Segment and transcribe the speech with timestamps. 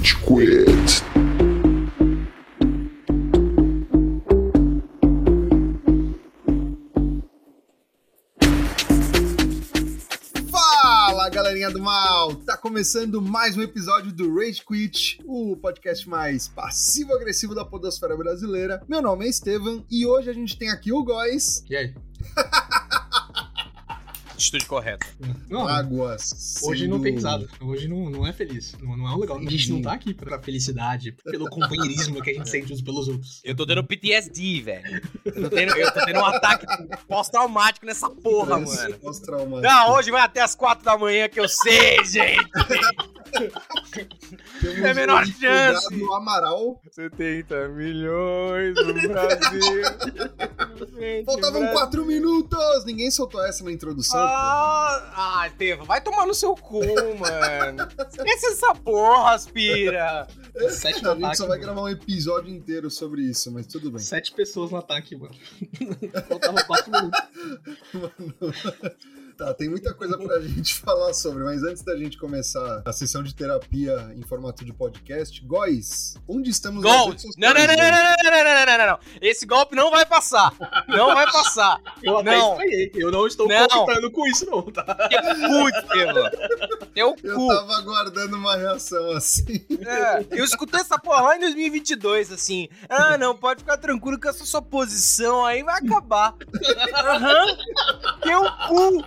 [0.00, 1.04] Rage Quit.
[10.50, 12.34] Fala, galerinha do mal!
[12.36, 18.82] Tá começando mais um episódio do Rage Quit, o podcast mais passivo-agressivo da podosfera brasileira.
[18.88, 21.94] Meu nome é Estevam e hoje a gente tem aqui o Góis, E aí?
[24.40, 25.06] Atitude correta.
[25.50, 26.60] Não, Águas.
[26.62, 27.18] hoje sendo- não tem.
[27.60, 28.74] Hoje não, não é feliz.
[28.80, 29.36] Não, não é um legal.
[29.38, 33.06] A gente não tá aqui pra felicidade, pelo companheirismo que a gente sente uns pelos
[33.06, 33.42] outros.
[33.44, 35.02] Eu tô tendo PTSD, velho.
[35.26, 36.64] Eu tô tendo, eu tô tendo um ataque
[37.06, 38.98] pós-traumático nessa porra, Parece mano.
[38.98, 39.60] pós-traumático.
[39.60, 42.40] Não, hoje vai até as quatro da manhã que eu sei, gente.
[44.60, 45.84] Temos é a menor chance.
[45.88, 46.80] convidado o Amaral.
[46.90, 49.82] 70 milhões no Brasil.
[51.24, 52.84] Faltavam quatro minutos!
[52.84, 54.18] Ninguém soltou essa na introdução.
[54.20, 56.80] Ah, ah, Estevam, vai tomar no seu cu,
[57.18, 57.88] mano.
[58.08, 60.26] Esquece essa porra, aspira.
[60.70, 61.36] Sete a no gente ataque.
[61.36, 61.72] só vai mano.
[61.72, 64.00] gravar um episódio inteiro sobre isso, mas tudo bem.
[64.00, 65.34] Sete pessoas no ataque, mano.
[66.28, 67.20] Faltavam quatro minutos.
[69.40, 73.22] Tá, tem muita coisa pra gente falar sobre, mas antes da gente começar a sessão
[73.22, 77.14] de terapia em formato de podcast, Góis, onde estamos nas Gol!
[77.38, 78.98] Não, não, não, não, não, não, não, não, não, não, não.
[79.22, 80.52] Esse golpe não vai passar.
[80.86, 81.80] Não vai passar.
[82.02, 82.58] Eu até Não.
[82.94, 83.66] Eu não estou Não.
[83.66, 84.84] contando com isso, não, tá?
[85.08, 86.30] Teu cu, Estevam.
[86.92, 87.48] Teu Eu cu.
[87.48, 89.64] tava aguardando uma reação assim.
[89.86, 92.68] É, eu escutei essa porra lá em 2022, assim.
[92.90, 96.34] Ah, não, pode ficar tranquilo que essa sua posição aí vai acabar.
[96.94, 97.46] Aham.
[98.20, 99.04] Teu cu.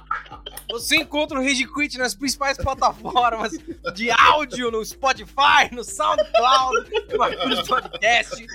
[0.70, 3.52] Você encontra o Rage Quit nas principais plataformas
[3.94, 8.46] de áudio, no Spotify, no SoundCloud, no Podcast.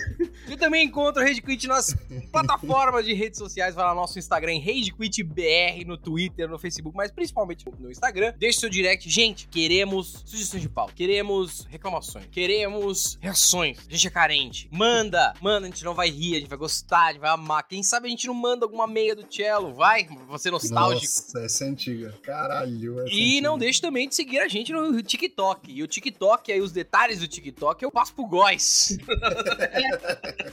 [0.47, 1.95] Você também encontra o Rage Quit nas
[2.33, 3.75] plataformas de redes sociais.
[3.75, 7.91] Vai lá no nosso Instagram, Rage Quit BR, no Twitter, no Facebook, mas principalmente no
[7.91, 8.33] Instagram.
[8.39, 9.09] Deixe seu direct.
[9.09, 13.79] Gente, queremos sugestões de pau, queremos reclamações, queremos reações.
[13.89, 14.69] A gente é carente.
[14.73, 17.63] Manda, manda, a gente não vai rir, a gente vai gostar, a gente vai amar.
[17.67, 20.09] Quem sabe a gente não manda alguma meia do cello, vai?
[20.29, 21.05] Você nostálgico.
[21.05, 22.15] Nossa, essa é antiga.
[22.23, 23.01] Caralho.
[23.01, 23.65] Essa é E não antiga.
[23.67, 25.73] deixe também de seguir a gente no TikTok.
[25.73, 28.97] E o TikTok, aí os detalhes do TikTok, eu passo pro Góis.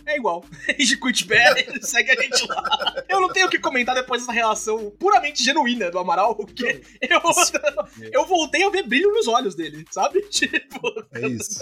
[0.06, 0.44] É igual.
[0.76, 3.04] Quit BR, segue a gente lá.
[3.10, 7.22] Eu não tenho o que comentar depois dessa relação puramente genuína do Amaral, porque eu,
[8.12, 10.22] eu voltei a ver brilho nos olhos dele, sabe?
[10.30, 10.80] Tipo,
[11.14, 11.60] É isso.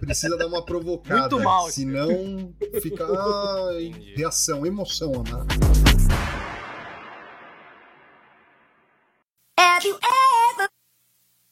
[0.00, 1.20] Precisa dar uma provocada.
[1.20, 3.70] Muito mal, Senão fica ah,
[4.16, 5.46] reação, emoção, Amaro.
[9.84, 9.98] Have you
[10.58, 10.68] ever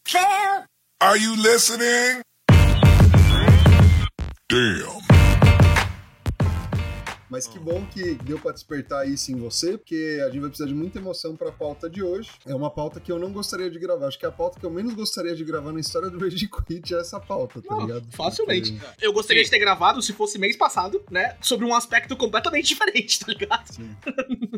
[0.06, 0.66] felt
[1.02, 2.22] Are you listening?
[4.48, 5.11] Damn.
[7.32, 10.68] Mas que bom que deu pra despertar isso em você, porque a gente vai precisar
[10.68, 12.28] de muita emoção pra pauta de hoje.
[12.44, 14.08] É uma pauta que eu não gostaria de gravar.
[14.08, 16.94] Acho que a pauta que eu menos gostaria de gravar na história do Rage Quit
[16.94, 18.04] é essa pauta, tá Não, ligado?
[18.12, 18.72] facilmente.
[18.72, 21.34] Porque- eu gostaria de ter gravado, se fosse mês passado, né?
[21.40, 23.66] Sobre um aspecto completamente diferente, tá ligado?
[23.72, 23.96] Sim.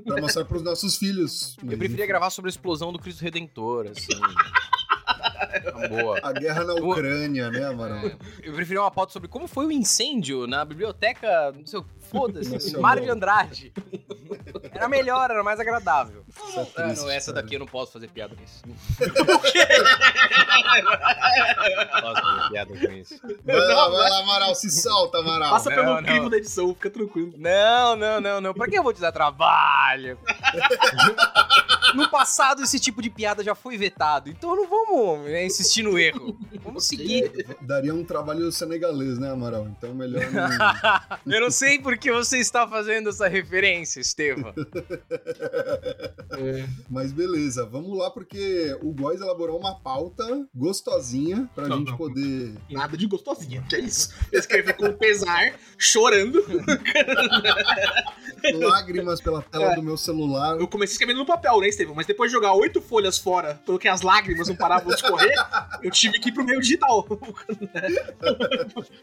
[0.04, 1.56] Pra mostrar pros nossos filhos.
[1.70, 4.08] Eu preferia gravar sobre a explosão do Cristo Redentor, assim.
[5.88, 6.18] Boa.
[6.22, 8.04] A guerra na Ucrânia, né, Amaral?
[8.42, 12.76] Eu preferia uma pauta sobre como foi o incêndio na biblioteca, não sei, foda-se.
[12.78, 13.72] Mário de Andrade.
[14.72, 16.24] Era melhor, era mais agradável.
[16.48, 17.42] Isso é Ah, triste, não, essa cara.
[17.42, 18.62] daqui eu não posso fazer piada com isso.
[22.00, 23.20] Fazer piada com isso.
[23.44, 25.50] Vai lá, vai lá, Amaral, se solta, Amaral.
[25.50, 26.02] Passa não, pelo não.
[26.02, 27.32] crivo da edição, fica tranquilo.
[27.36, 28.54] Não, não, não, não.
[28.54, 30.18] Pra que eu vou te dar trabalho?
[31.94, 34.28] no passado, esse tipo de piada já foi vetado.
[34.28, 36.36] Então não vamos né, insistir no erro.
[36.62, 37.46] Vamos seguir.
[37.60, 39.68] Daria um trabalho senegalês, né, Amaral?
[39.68, 41.24] Então melhor não.
[41.34, 44.52] Eu não sei por que você está fazendo essa referência, Estevam.
[46.90, 50.23] Mas beleza, vamos lá, porque o Góis elaborou uma pauta
[50.54, 51.96] gostosinha pra Não, gente não.
[51.96, 52.54] poder.
[52.70, 54.10] Nada de gostosinha, que é isso.
[54.32, 56.44] Eu escrevi com pesar, chorando.
[58.58, 59.74] Lágrimas pela tela É.
[59.76, 60.58] do meu celular.
[60.58, 61.94] Eu comecei escrevendo no papel, né, Estevam?
[61.94, 65.34] Mas depois de jogar oito folhas fora, porque as lágrimas não paravam de escorrer,
[65.82, 67.04] eu tive que ir pro meio digital.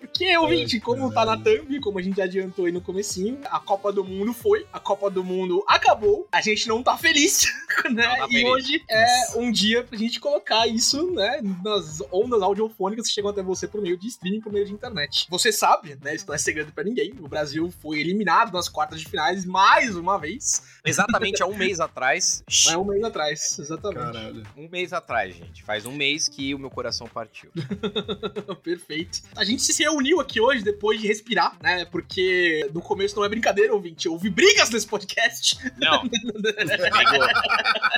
[0.01, 3.59] Porque, ouvinte, como tá na thumb, como a gente já adiantou aí no comecinho, a
[3.59, 7.43] Copa do Mundo foi, a Copa do Mundo acabou, a gente não tá feliz,
[7.91, 8.07] né?
[8.07, 8.49] Não tá e feliz.
[8.49, 9.05] hoje é
[9.37, 13.81] um dia pra gente colocar isso, né, nas ondas audiofônicas que chegam até você por
[13.81, 15.27] meio de streaming, por meio de internet.
[15.29, 18.99] Você sabe, né, isso não é segredo pra ninguém, o Brasil foi eliminado nas quartas
[18.99, 22.43] de finais mais uma vez, Exatamente há um mês atrás.
[22.71, 23.99] há um mês atrás, exatamente.
[23.99, 24.43] Caralho.
[24.57, 25.63] Um mês atrás, gente.
[25.63, 27.51] Faz um mês que o meu coração partiu.
[28.63, 29.21] Perfeito.
[29.35, 31.85] A gente se reuniu aqui hoje depois de respirar, né?
[31.85, 34.09] Porque no começo não é brincadeira, ouvinte.
[34.09, 35.57] Houve brigas nesse podcast.
[35.77, 36.03] Não.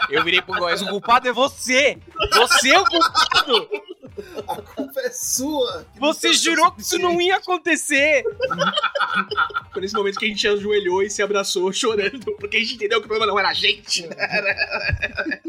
[0.10, 0.82] Eu virei pro Góis.
[0.82, 1.98] O culpado é você!
[2.34, 3.93] Você é o culpado!
[4.48, 5.86] A culpa é sua.
[6.00, 8.24] Você jurou que isso não ia acontecer!
[9.72, 13.00] Foi nesse momento que a gente ajoelhou e se abraçou chorando, porque a gente entendeu
[13.00, 14.08] que o problema não era a gente.
[14.08, 15.42] né?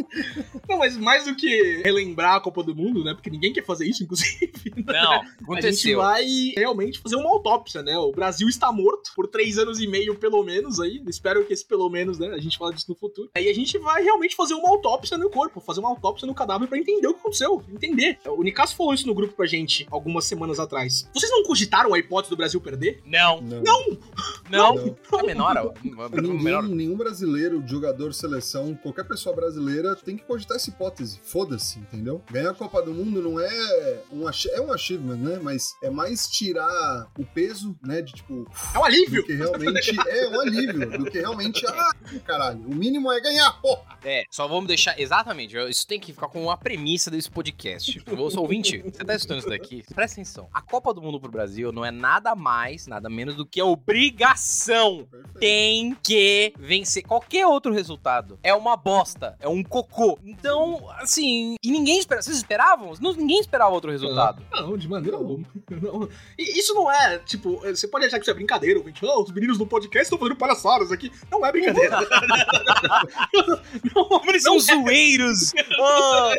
[0.69, 3.15] não, mas mais do que relembrar a Copa do Mundo, né?
[3.15, 4.53] Porque ninguém quer fazer isso, inclusive.
[4.85, 5.99] Não, A gente aconteceu.
[5.99, 6.25] vai
[6.57, 7.97] realmente fazer uma autópsia, né?
[7.99, 11.03] O Brasil está morto por três anos e meio, pelo menos, aí.
[11.07, 12.29] Espero que esse pelo menos, né?
[12.29, 13.31] A gente fala disso no futuro.
[13.35, 16.69] Aí a gente vai realmente fazer uma autópsia no corpo, fazer uma autópsia no cadáver
[16.69, 17.63] pra entender o que aconteceu.
[17.73, 18.19] Entender.
[18.27, 21.09] O Nicasso falou isso no grupo pra gente algumas semanas atrás.
[21.13, 23.03] Vocês não cogitaram a hipótese do Brasil perder?
[23.05, 23.61] Não, Não.
[23.63, 23.99] Não!
[24.49, 24.75] não.
[24.77, 24.97] Não.
[25.19, 25.73] A menor, a
[26.21, 26.63] Ninguém, menor.
[26.63, 31.19] nenhum brasileiro, jogador, seleção, qualquer pessoa brasileira tem que cogitar essa hipótese.
[31.25, 32.23] Foda-se, entendeu?
[32.31, 35.41] Ganhar a Copa do Mundo não é um, ach- é um achievement, né?
[35.43, 38.03] Mas é mais tirar o peso, né?
[38.03, 39.23] De tipo, É um alívio!
[39.23, 41.91] do que realmente é um alívio, do que realmente, ah,
[42.25, 43.99] caralho, o mínimo é ganhar, porra.
[44.05, 44.99] É, só vamos deixar.
[45.01, 48.01] Exatamente, eu- isso tem que ficar como uma premissa desse podcast.
[48.07, 49.83] Você ouvinte, você tá escutando isso daqui?
[49.95, 50.49] Presta atenção.
[50.53, 53.65] A Copa do Mundo pro Brasil não é nada mais, nada menos do que a
[53.65, 55.07] obrigação.
[55.11, 55.39] Perfeito.
[55.41, 57.03] Tem que vencer.
[57.03, 60.19] Qualquer outro resultado é uma bosta, é um cocô.
[60.25, 62.23] Então, assim, e ninguém espera.
[62.23, 62.93] Vocês esperavam?
[63.01, 64.43] Não, ninguém esperava outro resultado.
[64.53, 65.45] Não, de maneira alguma.
[65.71, 66.09] Não.
[66.39, 69.05] E isso não é, tipo, você pode achar que isso é brincadeira, ouvinte.
[69.05, 71.11] Oh, os meninos do podcast estão fazendo palhaçadas aqui.
[71.31, 71.99] Não é brincadeira.
[73.95, 74.65] não, Como eles são não é.
[74.65, 75.53] zoeiros!
[75.81, 76.33] Ah,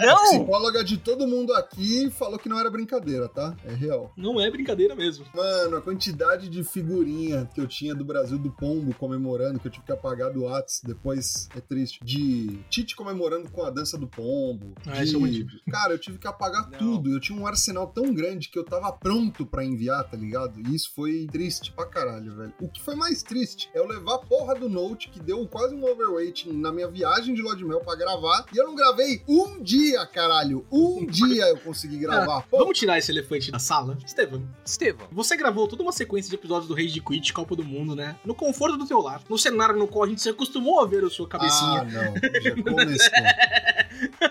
[0.00, 0.30] não!
[0.30, 3.56] Psicóloga de todo mundo aqui falou que não era brincadeira, tá?
[3.64, 4.12] É real.
[4.16, 5.24] Não é brincadeira mesmo.
[5.34, 9.70] Mano, a quantidade de figurinha que eu tinha do Brasil do Pombo comemorando, que eu
[9.72, 12.00] tive que apagar do Whats, depois é triste.
[12.02, 14.74] De Tite comemorando com a dança do Pombo.
[14.86, 15.04] Ah, de...
[15.04, 15.46] isso é muito.
[15.70, 16.78] Cara, eu tive que apagar Não.
[16.78, 17.12] tudo.
[17.12, 20.60] Eu tinha um arsenal tão grande que eu tava pronto pra enviar, tá ligado?
[20.60, 22.54] E isso foi triste pra caralho, velho.
[22.60, 25.74] O que foi mais triste é eu levar a porra do Note, que deu quase
[25.74, 29.22] um overweight na minha viagem de Lua de Mel pra gravar, e eu não gravei
[29.28, 30.64] um dia, caralho.
[30.70, 32.42] Um dia eu consegui gravar.
[32.50, 33.96] Pô, Vamos tirar esse elefante da sala?
[34.04, 37.94] Estevam, Estevão, você gravou toda uma sequência de episódios do Rage Quit, Copa do Mundo,
[37.96, 38.16] né?
[38.24, 39.20] No conforto do teu lar.
[39.28, 41.82] No cenário no qual a gente se acostumou a ver a sua Ah, cabecinha.
[41.84, 42.42] não.
[42.42, 43.10] Já começou.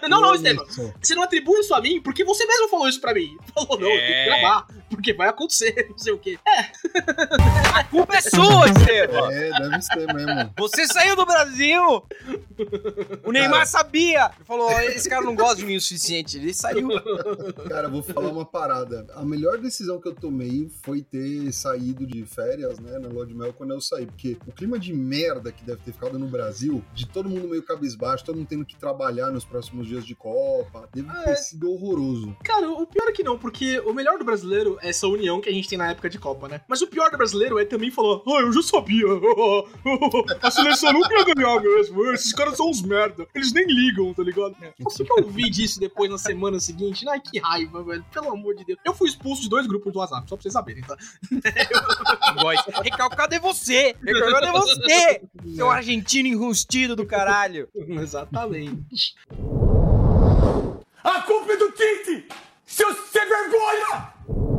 [0.09, 0.65] não, não, Estevam.
[1.01, 3.35] Você não atribui isso a mim porque você mesmo falou isso pra mim.
[3.53, 4.25] Falou, não, tem que É.
[4.25, 4.67] gravar.
[4.95, 6.37] Porque vai acontecer, não sei o quê.
[7.73, 9.31] a culpa é sua, Estevão!
[9.31, 10.53] É, deve ser mesmo.
[10.57, 12.03] Você saiu do Brasil!
[13.23, 13.65] O Neymar Cara.
[13.65, 14.31] sabia!
[14.35, 16.37] Ele falou: esse cara não gosta de mim o suficiente.
[16.37, 16.89] Ele saiu.
[17.67, 19.07] Cara, vou falar uma parada.
[19.15, 23.33] A melhor decisão que eu tomei foi ter saído de férias, né, na Lua de
[23.33, 24.05] Mel quando eu saí.
[24.05, 27.63] Porque o clima de merda que deve ter ficado no Brasil, de todo mundo meio
[27.63, 31.35] cabisbaixo, todo mundo tendo que trabalhar nos próximos dias de Copa, deve Ah, ter é.
[31.35, 32.35] sido horroroso.
[32.43, 35.49] Cara, o pior é que não, porque o melhor do brasileiro é essa união que
[35.49, 36.61] a gente tem na época de Copa, né?
[36.67, 39.05] Mas o pior do brasileiro é também falar, ah, eu já sabia.
[40.41, 42.11] A seleção nunca ia ganhar mesmo.
[42.11, 43.27] Esses caras são uns merda.
[43.33, 44.55] Eles nem ligam, tá ligado?
[44.77, 47.07] Por que que eu ouvi disso depois na semana seguinte?
[47.07, 48.05] Ai, que raiva, velho.
[48.11, 48.79] Pelo amor de Deus.
[48.85, 50.97] Eu fui expulso de dois grupos do WhatsApp, só pra vocês saberem, tá?
[52.83, 53.95] Recalcado é você!
[54.03, 55.21] Recalcado é você!
[55.55, 57.67] Seu argentino enrustido do caralho!
[57.75, 59.15] Exatamente.
[61.03, 62.27] A culpa é do Tite!
[62.65, 64.52] Seu sem vergonha!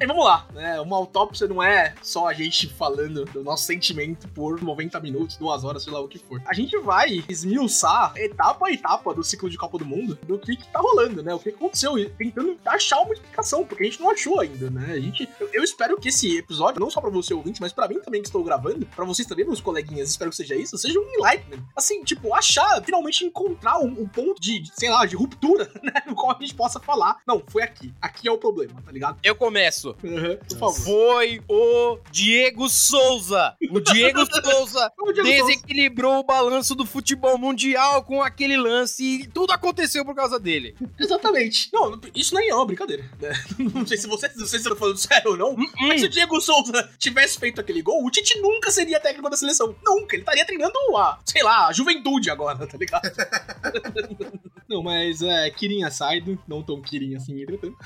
[0.00, 0.80] E vamos lá, né?
[0.80, 5.62] Uma autópsia não é só a gente falando do nosso sentimento por 90 minutos, duas
[5.62, 6.40] horas, sei lá o que for.
[6.46, 10.56] A gente vai esmiuçar etapa a etapa do ciclo de Copa do Mundo, do que,
[10.56, 11.34] que tá rolando, né?
[11.34, 14.94] O que aconteceu, e tentando achar uma explicação, porque a gente não achou ainda, né?
[14.94, 18.00] A gente, eu, espero que esse episódio, não só pra você ouvinte, mas pra mim
[18.00, 21.06] também que estou gravando, pra vocês também, meus coleguinhas, espero que seja isso, seja um
[21.12, 21.62] enlightenment.
[21.76, 25.92] Assim, tipo, achar, finalmente encontrar um, um ponto de, de, sei lá, de ruptura, né?
[26.06, 27.92] No qual a gente possa falar, não, foi aqui.
[28.00, 29.18] Aqui é o problema, tá ligado?
[29.22, 29.89] Eu começo.
[30.02, 30.80] Uhum, por favor.
[30.82, 33.54] Foi o Diego Souza.
[33.70, 35.44] O Diego Souza O Diego Souza.
[35.46, 40.74] desequilibrou o balanço do futebol mundial com aquele lance e tudo aconteceu por causa dele.
[40.98, 41.68] Exatamente.
[41.72, 43.04] Não, isso nem é uma brincadeira.
[43.20, 43.30] né?
[43.74, 45.50] Não sei se você, não sei se você tá falando sério ou não.
[45.52, 49.28] Hum, Mas se o Diego Souza tivesse feito aquele gol, o Tite nunca seria técnico
[49.30, 49.74] da seleção.
[49.84, 50.14] Nunca.
[50.16, 53.02] Ele estaria treinando a, sei lá, a juventude agora, tá ligado?
[54.68, 57.76] não, mas é, Kirin aside, não tão Kirin assim, entretanto.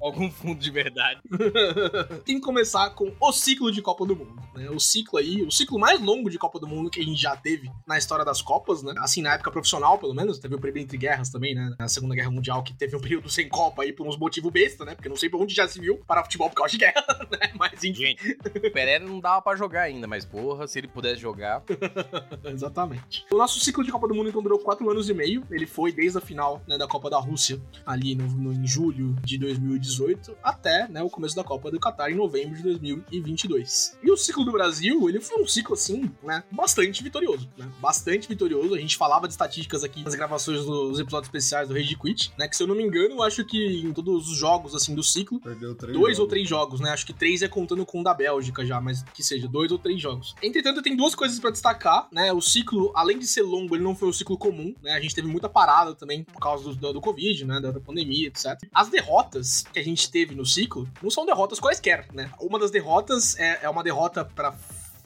[0.00, 1.15] Algum fundo de verdade.
[2.24, 4.68] Tem que começar com o ciclo de Copa do Mundo, né?
[4.70, 7.36] O ciclo aí, o ciclo mais longo de Copa do Mundo que a gente já
[7.36, 8.94] teve na história das Copas, né?
[8.98, 11.74] Assim, na época profissional, pelo menos, teve o período entre guerras também, né?
[11.78, 14.84] Na Segunda Guerra Mundial, que teve um período sem Copa aí por uns motivos besta,
[14.84, 14.94] né?
[14.94, 17.52] Porque não sei por onde já se viu para futebol por causa de guerra, né?
[17.54, 17.94] Mas enfim.
[18.06, 21.62] Gente, o Pereira não dava pra jogar ainda, mas porra, se ele pudesse jogar.
[22.44, 23.24] Exatamente.
[23.32, 25.42] O nosso ciclo de Copa do Mundo então durou quatro anos e meio.
[25.50, 29.14] Ele foi desde a final né, da Copa da Rússia, ali no, no- em julho
[29.24, 33.98] de 2018, até né, o começo da Copa do Catar em novembro de 2022.
[34.02, 37.68] E o ciclo do Brasil, ele foi um ciclo, assim, né, bastante vitorioso, né?
[37.80, 38.74] Bastante vitorioso.
[38.74, 42.48] A gente falava de estatísticas aqui nas gravações dos episódios especiais do Rage Quit, né?
[42.48, 45.02] Que se eu não me engano, eu acho que em todos os jogos, assim, do
[45.02, 46.28] ciclo, dois ou jogos.
[46.28, 46.90] três jogos, né?
[46.90, 49.78] Acho que três é contando com o da Bélgica já, mas que seja, dois ou
[49.78, 50.34] três jogos.
[50.42, 52.32] Entretanto, tem duas coisas pra destacar, né?
[52.32, 54.92] O ciclo, além de ser longo, ele não foi um ciclo comum, né?
[54.92, 57.60] A gente teve muita parada também por causa do, do, do Covid, né?
[57.60, 58.58] Da, da pandemia, etc.
[58.72, 62.30] As derrotas que a gente teve no ciclo não são derrotas quaisquer, né?
[62.40, 64.54] Uma das derrotas é, é uma derrota pra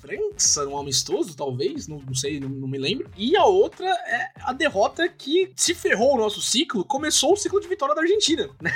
[0.00, 3.10] França, um amistoso, talvez, não, não sei, não, não me lembro.
[3.16, 7.60] E a outra é a derrota que se ferrou o nosso ciclo, começou o ciclo
[7.60, 8.72] de vitória da Argentina, né?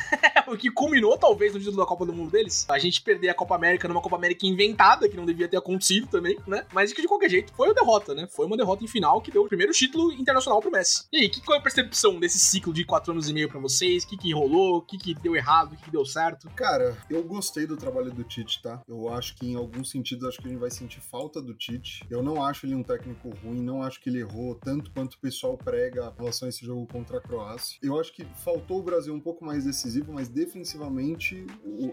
[0.46, 2.66] o que culminou, talvez, no título da Copa do Mundo deles.
[2.68, 6.06] A gente perder a Copa América numa Copa América inventada, que não devia ter acontecido
[6.06, 6.64] também, né?
[6.72, 8.26] Mas que de qualquer jeito foi uma derrota, né?
[8.30, 11.04] Foi uma derrota em final que deu o primeiro título internacional pro Messi.
[11.12, 13.60] E aí, que, qual é a percepção desse ciclo de quatro anos e meio pra
[13.60, 14.04] vocês?
[14.04, 14.78] O que, que rolou?
[14.78, 15.72] O que, que deu errado?
[15.72, 16.48] O que, que deu certo?
[16.50, 18.82] Cara, eu gostei do trabalho do Tite, tá?
[18.88, 22.04] Eu acho que em alguns sentidos acho que a gente vai sentir do Tite.
[22.10, 25.18] Eu não acho ele um técnico ruim, não acho que ele errou tanto quanto o
[25.18, 27.78] pessoal prega em relação a esse jogo contra a Croácia.
[27.80, 31.46] Eu acho que faltou o Brasil um pouco mais decisivo, mas defensivamente,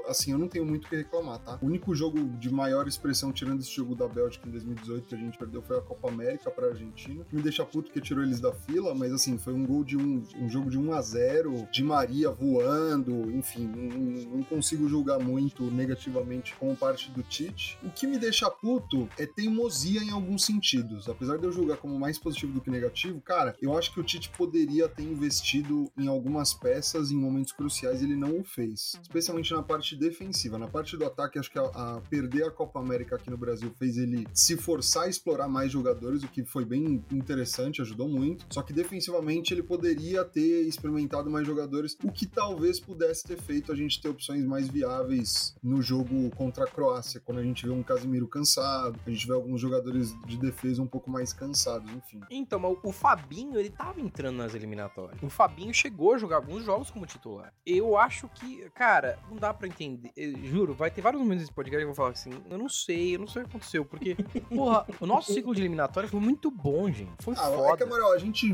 [0.08, 1.60] assim, eu não tenho muito o que reclamar, tá?
[1.62, 5.18] O único jogo de maior expressão, tirando esse jogo da Bélgica em 2018 que a
[5.18, 7.26] gente perdeu, foi a Copa América pra Argentina.
[7.32, 10.24] Me deixa puto porque tirou eles da fila, mas assim, foi um gol de um,
[10.40, 15.64] um jogo de 1 a 0 de Maria voando, enfim, não, não consigo julgar muito
[15.70, 17.78] negativamente como parte do Tite.
[17.84, 21.08] O que me deixa puto é teimosia em alguns sentidos.
[21.10, 24.04] Apesar de eu julgar como mais positivo do que negativo, cara, eu acho que o
[24.04, 28.94] Tite poderia ter investido em algumas peças em momentos cruciais e ele não o fez.
[29.02, 30.58] Especialmente na parte defensiva.
[30.58, 33.72] Na parte do ataque, acho que a, a perder a Copa América aqui no Brasil
[33.78, 38.46] fez ele se forçar a explorar mais jogadores, o que foi bem interessante, ajudou muito.
[38.50, 43.72] Só que defensivamente ele poderia ter experimentado mais jogadores, o que talvez pudesse ter feito
[43.72, 47.72] a gente ter opções mais viáveis no jogo contra a Croácia, quando a gente vê
[47.72, 52.20] um Casimiro cansado, a gente vê alguns jogadores de defesa um pouco mais cansados, enfim.
[52.30, 55.22] Então, mas o Fabinho, ele tava entrando nas eliminatórias.
[55.22, 57.54] O Fabinho chegou a jogar alguns jogos como titular.
[57.66, 60.12] Eu acho que, cara, não dá pra entender.
[60.16, 62.70] Eu juro, vai ter vários momentos desse podcast que eu vou falar assim, eu não
[62.70, 64.16] sei, eu não sei o que aconteceu, porque,
[64.50, 67.12] porra, o nosso ciclo de eliminatória foi muito bom, gente.
[67.20, 67.78] Foi Ah, é foda.
[67.78, 68.48] que, Amaral, a gente.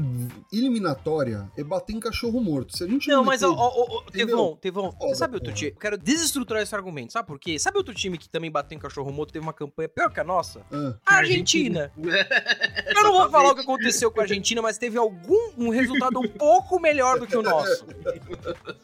[0.52, 2.76] Eliminatória é bater em cachorro morto.
[2.78, 4.02] Se a gente Não, mas, ó, ó, ó?
[4.12, 5.58] Tevão, Tevão, Foda, você sabe outro porra.
[5.58, 5.72] time?
[5.72, 7.58] Eu quero desestruturar esse argumento, sabe por quê?
[7.60, 10.24] Sabe outro time que também bateu em cachorro morto, teve uma campanha pior que a
[10.24, 10.37] nossa?
[10.72, 11.92] Ah, A Argentina.
[11.98, 16.20] Eu não vou falar o que aconteceu com a Argentina, mas teve algum um resultado
[16.20, 17.86] um pouco melhor do que o nosso.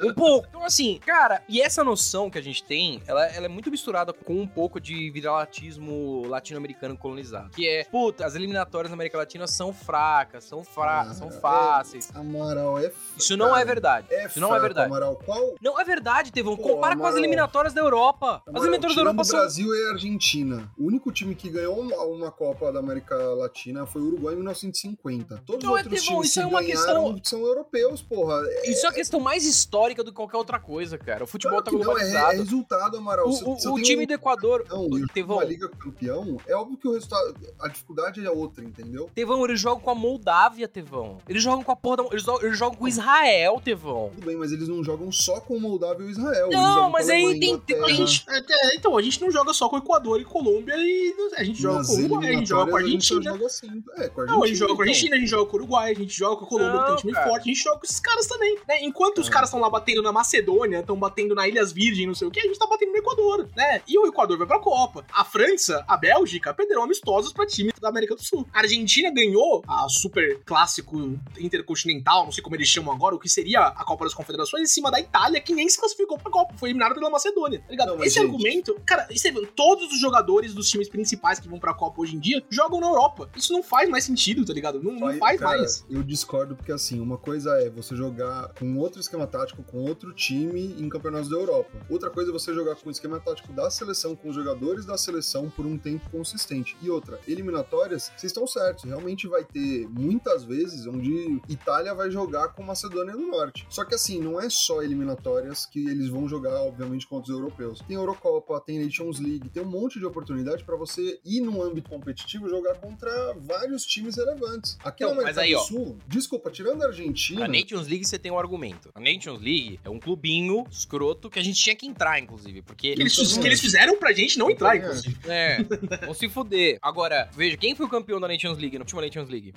[0.02, 0.48] Um pouco.
[0.50, 4.14] Então, assim, cara, e essa noção que a gente tem, ela, ela é muito misturada
[4.14, 7.50] com um pouco de viralatismo latino-americano colonizado.
[7.52, 11.32] Que é, puta, as eliminatórias na América Latina são fracas, são, fra Ah, são é.
[11.32, 12.10] fáceis.
[12.16, 12.92] Amaral é.
[13.18, 14.08] Isso não é verdade.
[14.10, 14.88] É Isso não é verdade.
[14.88, 15.16] Amaral.
[15.24, 15.56] Qual?
[15.62, 16.56] Não é verdade, Tevão.
[16.56, 17.18] Compara com as Amaral.
[17.20, 18.42] eliminatórias da Europa.
[18.46, 19.40] As Amaral, eliminatórias da Europa o são.
[19.40, 20.72] Brasil e a Argentina.
[20.78, 24.38] O único time que ganhou uma, uma Copa da América Latina foi o Uruguai em
[24.38, 25.44] 1950.
[25.46, 28.02] Todos Não, os é, outros Tevão, times isso que é uma ganharam questão- são europeus,
[28.02, 28.42] porra.
[28.48, 31.24] É, Isso é a questão mais histórica do que qualquer outra coisa, cara.
[31.24, 32.38] O futebol claro tá que não, é, é globalizado.
[32.44, 33.32] resultado, Amaral.
[33.32, 34.66] Se- O, se o- o time um do Equador,
[35.14, 39.10] Tevão, uma liga campeão, é óbvio que o resultado, a dificuldade é outra, entendeu?
[39.14, 41.18] Tevão, eles jogam com a Moldávia, Tevão.
[41.28, 42.04] Eles jogam com a porra da...
[42.12, 44.12] Eles jogam, eles jogam com Israel, Tevão.
[44.16, 46.50] Tudo bem, mas eles não jogam só com o Moldávia e o Israel.
[46.50, 47.84] Não, mas aí tem- tem-.
[47.84, 51.14] A gente, é, então, a gente não joga só com o Equador e Colômbia e
[51.38, 53.46] a gente joga Nas com o Uruguai, a gente joga com a Argentina.
[53.46, 53.84] assim.
[53.98, 54.94] É, com a Não, a gente joga com a então.
[54.94, 56.86] Argentina, a gente joga com o Uruguai, a gente joga com a Colômbia, que tem
[56.86, 57.28] um Não, time cara.
[57.30, 58.58] forte, a gente joga com esses caras também.
[58.68, 58.84] né?
[58.84, 59.32] Enquanto os É.
[59.32, 62.40] caras estão lá batendo na Macedônia, estão batendo na Ilhas Virgem, não sei o que,
[62.40, 63.82] a gente tá batendo no Equador, né?
[63.88, 65.06] E o Equador vai pra Copa.
[65.12, 68.48] A França, a Bélgica perderam amistosos pra time da América do Sul.
[68.54, 73.30] A Argentina ganhou a super clássico intercontinental, não sei como eles chamam agora, o que
[73.30, 76.54] seria a Copa das Confederações, em cima da Itália, que nem se classificou pra Copa,
[76.58, 77.96] foi eliminada pela Macedônia, tá ligado?
[77.96, 81.74] Não, Esse gente- argumento, cara, Estevam, todos os jogadores dos times principais que vão pra
[81.74, 83.30] Copa hoje em dia jogam na Europa.
[83.36, 84.82] Isso não faz mais sentido, tá ligado?
[84.82, 85.86] Não, não faz cara, mais.
[85.90, 90.14] Eu discordo porque assim, uma coisa é você jogar com outro esquema tático, com outro
[90.14, 91.86] time em campeonatos da Europa.
[91.90, 94.98] Outra coisa é você jogar com o esquema tático da seleção, com os jogadores da
[94.98, 96.76] seleção por um tempo consistente.
[96.82, 102.50] E outra, eliminatórias, vocês estão certos, realmente vai ter muitas vezes onde Itália vai jogar
[102.50, 103.66] com Macedônia do Norte.
[103.70, 107.80] Só que assim, não é só eliminatórias que eles vão jogar, obviamente, contra os europeus.
[107.88, 111.90] Tem Eurocopa, tem Nations League, tem um monte de oportunidade para você ir num âmbito
[111.90, 114.78] competitivo jogar contra vários times relevantes.
[114.84, 115.62] Aqui Então, na América mas aí, do ó.
[115.64, 118.90] Sul, desculpa, tirando a Argentina, A Nations League você tem um argumento.
[118.96, 122.62] A Nations League é um clube bobinho, escroto, que a gente tinha que entrar, inclusive.
[122.62, 122.94] Porque.
[122.94, 125.18] Que eles, que eles fizeram pra gente não entrar, também inclusive.
[125.28, 125.58] É,
[126.06, 126.78] vão se fuder.
[126.82, 129.54] Agora, veja, quem foi o campeão da Nations League, na última Nations League?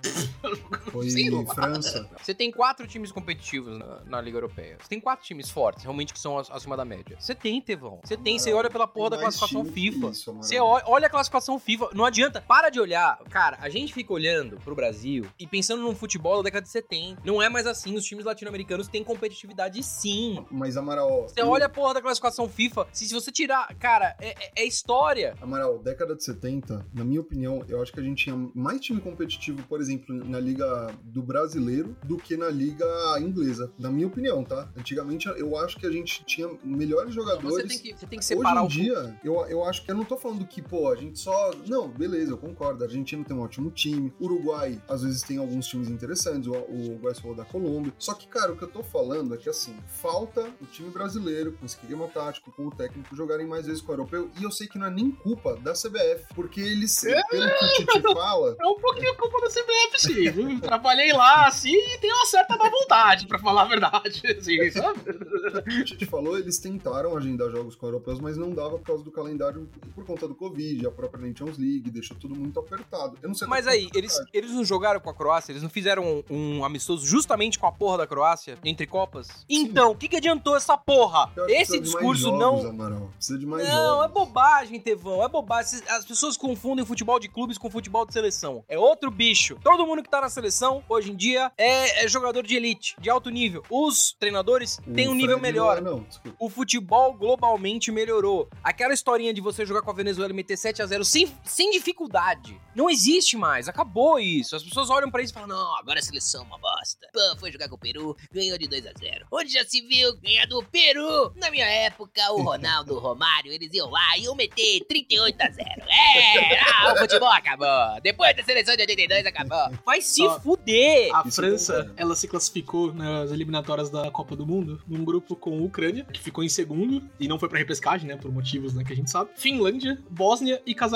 [0.91, 1.45] Foi Sei lá.
[1.55, 2.09] França.
[2.21, 4.77] Você tem quatro times competitivos na, na Liga Europeia.
[4.81, 7.17] Você tem quatro times fortes, realmente que são ac- acima da média.
[7.21, 8.01] Você tem, Tevão.
[8.03, 10.09] Você tem, você olha pela porra da classificação FIFA.
[10.11, 10.33] isso.
[10.35, 12.40] Você olha, olha a classificação FIFA, não adianta.
[12.47, 13.19] Para de olhar.
[13.31, 17.23] Cara, a gente fica olhando pro Brasil e pensando num futebol da década de 70.
[17.25, 17.95] Não é mais assim.
[17.95, 20.45] Os times latino-americanos têm competitividade sim.
[20.50, 23.75] Mas, Amaral, Você eu- olha a porra da classificação FIFA, se, se você tirar.
[23.78, 25.35] Cara, é, é- é história.
[25.40, 29.00] Amaral, década de 70, na minha opinião, eu acho que a gente tinha mais time
[29.00, 32.87] competitivo, por exemplo, na liga do brasileiro do que na liga
[33.21, 33.73] inglesa.
[33.78, 34.69] Na minha opinião, tá?
[34.76, 37.69] Antigamente eu acho que a gente tinha melhores jogadores.
[37.69, 39.90] Você tem que, você tem que separar Hoje o em dia, eu, eu acho que
[39.90, 41.50] eu não tô falando que, pô, a gente só.
[41.66, 42.85] Não, beleza, eu concordo.
[42.85, 44.12] A Argentina tem um ótimo time.
[44.21, 46.47] Uruguai, às vezes, tem alguns times interessantes.
[46.47, 47.92] O, o Uruguai falou da Colômbia.
[47.99, 51.52] Só que, cara, o que eu tô falando é que, assim, falta o time brasileiro,
[51.52, 54.30] com esquema tático, com o técnico, jogarem mais vezes com o europeu.
[54.38, 57.87] E eu sei que não é nem culpa da CBF, porque eles, pelo que o
[57.87, 60.61] Tite fala, É um pouquinho culpa da CBF, sim.
[60.61, 65.00] Trabalhei lá, assim, e tenho uma certa má vontade, pra falar a verdade, assim, sabe?
[65.00, 69.02] o o Tite falou, eles tentaram agendar jogos com europeus, mas não dava por causa
[69.02, 73.16] do calendário, por conta do Covid, a própria Nations League, deixou tudo muito apertado.
[73.23, 74.30] Eu não sei Mas aí, quanto é eles, verdade.
[74.35, 75.52] eles não jogaram com a Croácia?
[75.52, 79.28] Eles não fizeram um, um amistoso justamente com a porra da Croácia, entre Copas?
[79.49, 81.30] Então, o que, que adiantou essa porra?
[81.49, 82.68] Esse discurso jogos, não.
[82.70, 83.11] Amaral.
[83.16, 84.12] Precisa de mais Não, é jogos.
[84.12, 85.80] bobagem, Tevão, é bobagem.
[85.88, 88.64] As pessoas confundem futebol de clubes com futebol de seleção.
[88.68, 89.58] É outro bicho.
[89.62, 93.08] Todo mundo que tá na seleção, hoje em dia, é, é jogador de elite, de
[93.11, 93.62] alto nível.
[93.70, 95.80] Os treinadores O têm um nível melhor.
[95.80, 96.06] Não, é, não.
[96.38, 98.49] O futebol globalmente melhorou.
[98.62, 101.71] Aquela historinha de você jogar com a Venezuela e meter 7 a 0 sem, sem
[101.71, 102.61] dificuldade.
[102.75, 103.69] Não existe mais.
[103.69, 104.55] Acabou isso.
[104.55, 107.09] As pessoas olham pra isso e falam: não, agora a seleção é uma bosta.
[107.11, 110.15] Pô, foi jogar com o Peru, ganhou de 2 a 0 Onde já se viu
[110.19, 111.33] ganhar do Peru?
[111.37, 115.51] Na minha época, o Ronaldo, o Romário, eles iam lá e iam meter 38 a
[115.51, 118.01] 0 É, ah, o futebol acabou.
[118.03, 119.79] Depois da seleção de 82 acabou.
[119.85, 121.15] Vai se Ó, fuder.
[121.15, 121.95] A França, concordo.
[121.97, 126.21] ela se classificou nas eliminatórias da Copa do Mundo num grupo com a Ucrânia, que
[126.21, 129.11] ficou em segundo e não foi pra repescagem, né, por motivos né, que a gente
[129.11, 129.31] sabe.
[129.37, 130.96] Finlândia, Bósnia e Cazaquistão.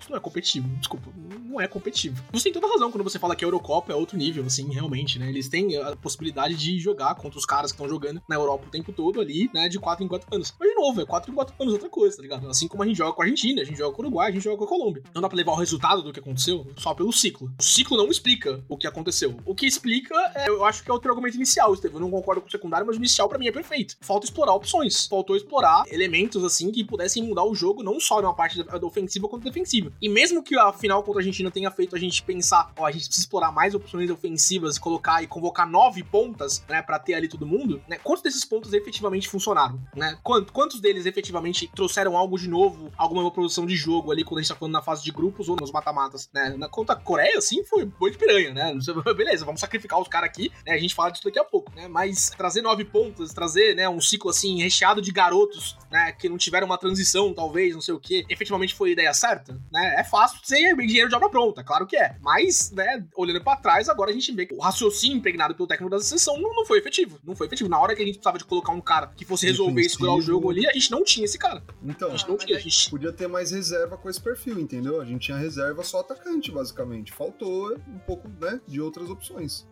[0.00, 1.10] Isso não é competitivo, desculpa,
[1.44, 2.22] não é competitivo.
[2.32, 5.18] Você tem toda razão quando você fala que a Eurocopa é outro nível, assim, realmente,
[5.18, 5.28] né?
[5.28, 8.70] Eles têm a possibilidade de jogar contra os caras que estão jogando na Europa o
[8.70, 10.54] tempo todo ali, né, de 4 em 4 anos.
[10.58, 12.48] Mas de novo, é 4 em 4 anos outra coisa, tá ligado?
[12.48, 14.32] Assim como a gente joga com a Argentina, a gente joga com o Uruguai, a
[14.32, 15.02] gente joga com a Colômbia.
[15.14, 17.52] Não dá pra levar o resultado do que aconteceu só pelo ciclo.
[17.58, 19.36] O ciclo não explica o que aconteceu.
[19.44, 21.94] O que explica, é, eu acho que é o teu argumento inicial, Esteve.
[21.94, 23.96] Eu não concordo com o secundário, mas o inicial pra mim é perfeito.
[24.00, 25.06] Falta explorar opções.
[25.06, 28.86] Faltou explorar elementos, assim, que pudessem mudar o jogo, não só numa parte da, da
[28.86, 29.92] ofensiva quanto defensiva.
[30.00, 32.90] E mesmo que a final contra a Argentina tenha feito a gente pensar, ó, a
[32.90, 37.28] gente precisa explorar mais opções ofensivas, colocar e convocar nove pontas, né, pra ter ali
[37.28, 37.98] todo mundo, né?
[38.02, 40.18] Quantos desses pontos efetivamente funcionaram, né?
[40.22, 44.48] Quantos, deles efetivamente trouxeram algo de novo, alguma produção de jogo ali quando a gente
[44.48, 46.54] tá falando na fase de grupos ou nos mata-matas, né?
[46.56, 48.72] Na contra a Coreia, assim, foi boi de piranha, né?
[49.16, 50.74] Beleza, vamos sacrificar os caras aqui, né?
[50.74, 51.88] A gente fala disso daqui a pouco, né?
[51.88, 56.36] Mas trazer nove pontas, trazer, né, um ciclo assim, recheado de garotos, né, que não
[56.36, 59.29] tiveram uma transição, talvez, não sei o que, efetivamente foi ideia certa,
[59.72, 59.94] né?
[59.98, 62.16] É fácil ser engenheiro de obra pronta, claro que é.
[62.20, 65.90] Mas, né, olhando pra trás, agora a gente vê que o raciocínio impregnado pelo técnico
[65.90, 67.18] da seleção não, não foi efetivo.
[67.24, 67.68] Não foi efetivo.
[67.68, 70.14] Na hora que a gente precisava de colocar um cara que fosse resolver e segurar
[70.14, 71.62] o jogo ali, a gente não tinha esse cara.
[71.82, 72.56] Então, A gente não tinha.
[72.56, 75.00] A gente podia ter mais reserva com esse perfil, entendeu?
[75.00, 77.12] A gente tinha reserva só atacante, basicamente.
[77.12, 79.66] Faltou um pouco, né, de outras opções.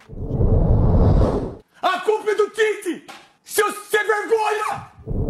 [1.80, 3.06] A culpa é do Tite!
[3.44, 5.27] Seu sem vergonha!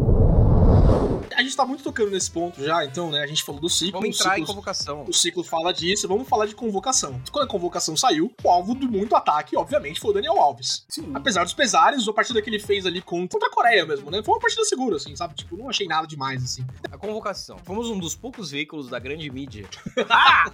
[1.38, 3.20] A gente tá muito tocando nesse ponto já, então, né?
[3.22, 4.00] A gente falou do ciclo.
[4.00, 5.04] Vamos entrar em ciclo- convocação.
[5.06, 7.22] O ciclo fala disso, vamos falar de convocação.
[7.30, 10.84] Quando a convocação saiu, o alvo de muito ataque, obviamente, foi o Daniel Alves.
[10.88, 11.12] Sim.
[11.14, 14.20] Apesar dos pesares, a partida que ele fez ali contra a Coreia mesmo, né?
[14.20, 15.34] Foi uma partida segura, assim, sabe?
[15.34, 16.66] Tipo, não achei nada demais, assim.
[16.90, 17.56] A convocação.
[17.58, 19.64] Fomos um dos poucos veículos da grande mídia.
[20.10, 20.50] ah!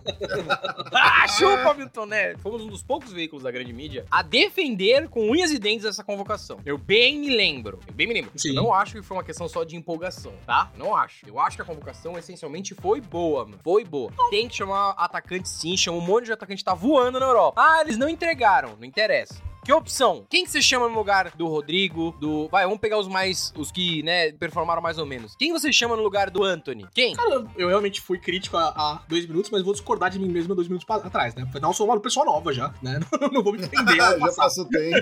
[0.92, 2.42] ah, chupa, Milton Neves!
[2.42, 6.04] Fomos um dos poucos veículos da grande mídia a defender com unhas e dentes essa
[6.04, 6.58] convocação.
[6.66, 7.80] Eu bem me lembro.
[7.86, 8.32] Eu bem me lembro.
[8.36, 8.50] Sim.
[8.50, 10.70] Eu não acho que foi uma questão só de empolgação, tá?
[10.76, 11.26] Não acho.
[11.26, 13.58] Eu acho que a convocação essencialmente foi boa, mano.
[13.62, 14.12] Foi boa.
[14.30, 17.60] Tem que chamar atacante sim, chama um monte de atacante tá voando na Europa.
[17.60, 18.76] Ah, eles não entregaram.
[18.76, 19.34] Não interessa.
[19.64, 20.26] Que opção?
[20.28, 22.48] Quem que você chama no lugar do Rodrigo, do...
[22.48, 23.50] Vai, vamos pegar os mais...
[23.56, 25.34] Os que, né, performaram mais ou menos.
[25.36, 26.86] Quem você chama no lugar do Anthony?
[26.94, 27.14] Quem?
[27.14, 30.54] Cara, eu realmente fui crítico há, dois minutos, mas vou discordar de mim mesmo há
[30.56, 31.44] dois minutos pa- atrás, né?
[31.48, 33.00] Afinal, eu sou uma pessoa nova já, né?
[33.20, 34.98] Não, não vou me Ah, já passou tempo.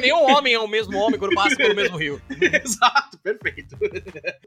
[0.00, 2.20] Nenhum homem é o mesmo homem quando passa pelo mesmo rio.
[2.64, 3.76] Exato, perfeito.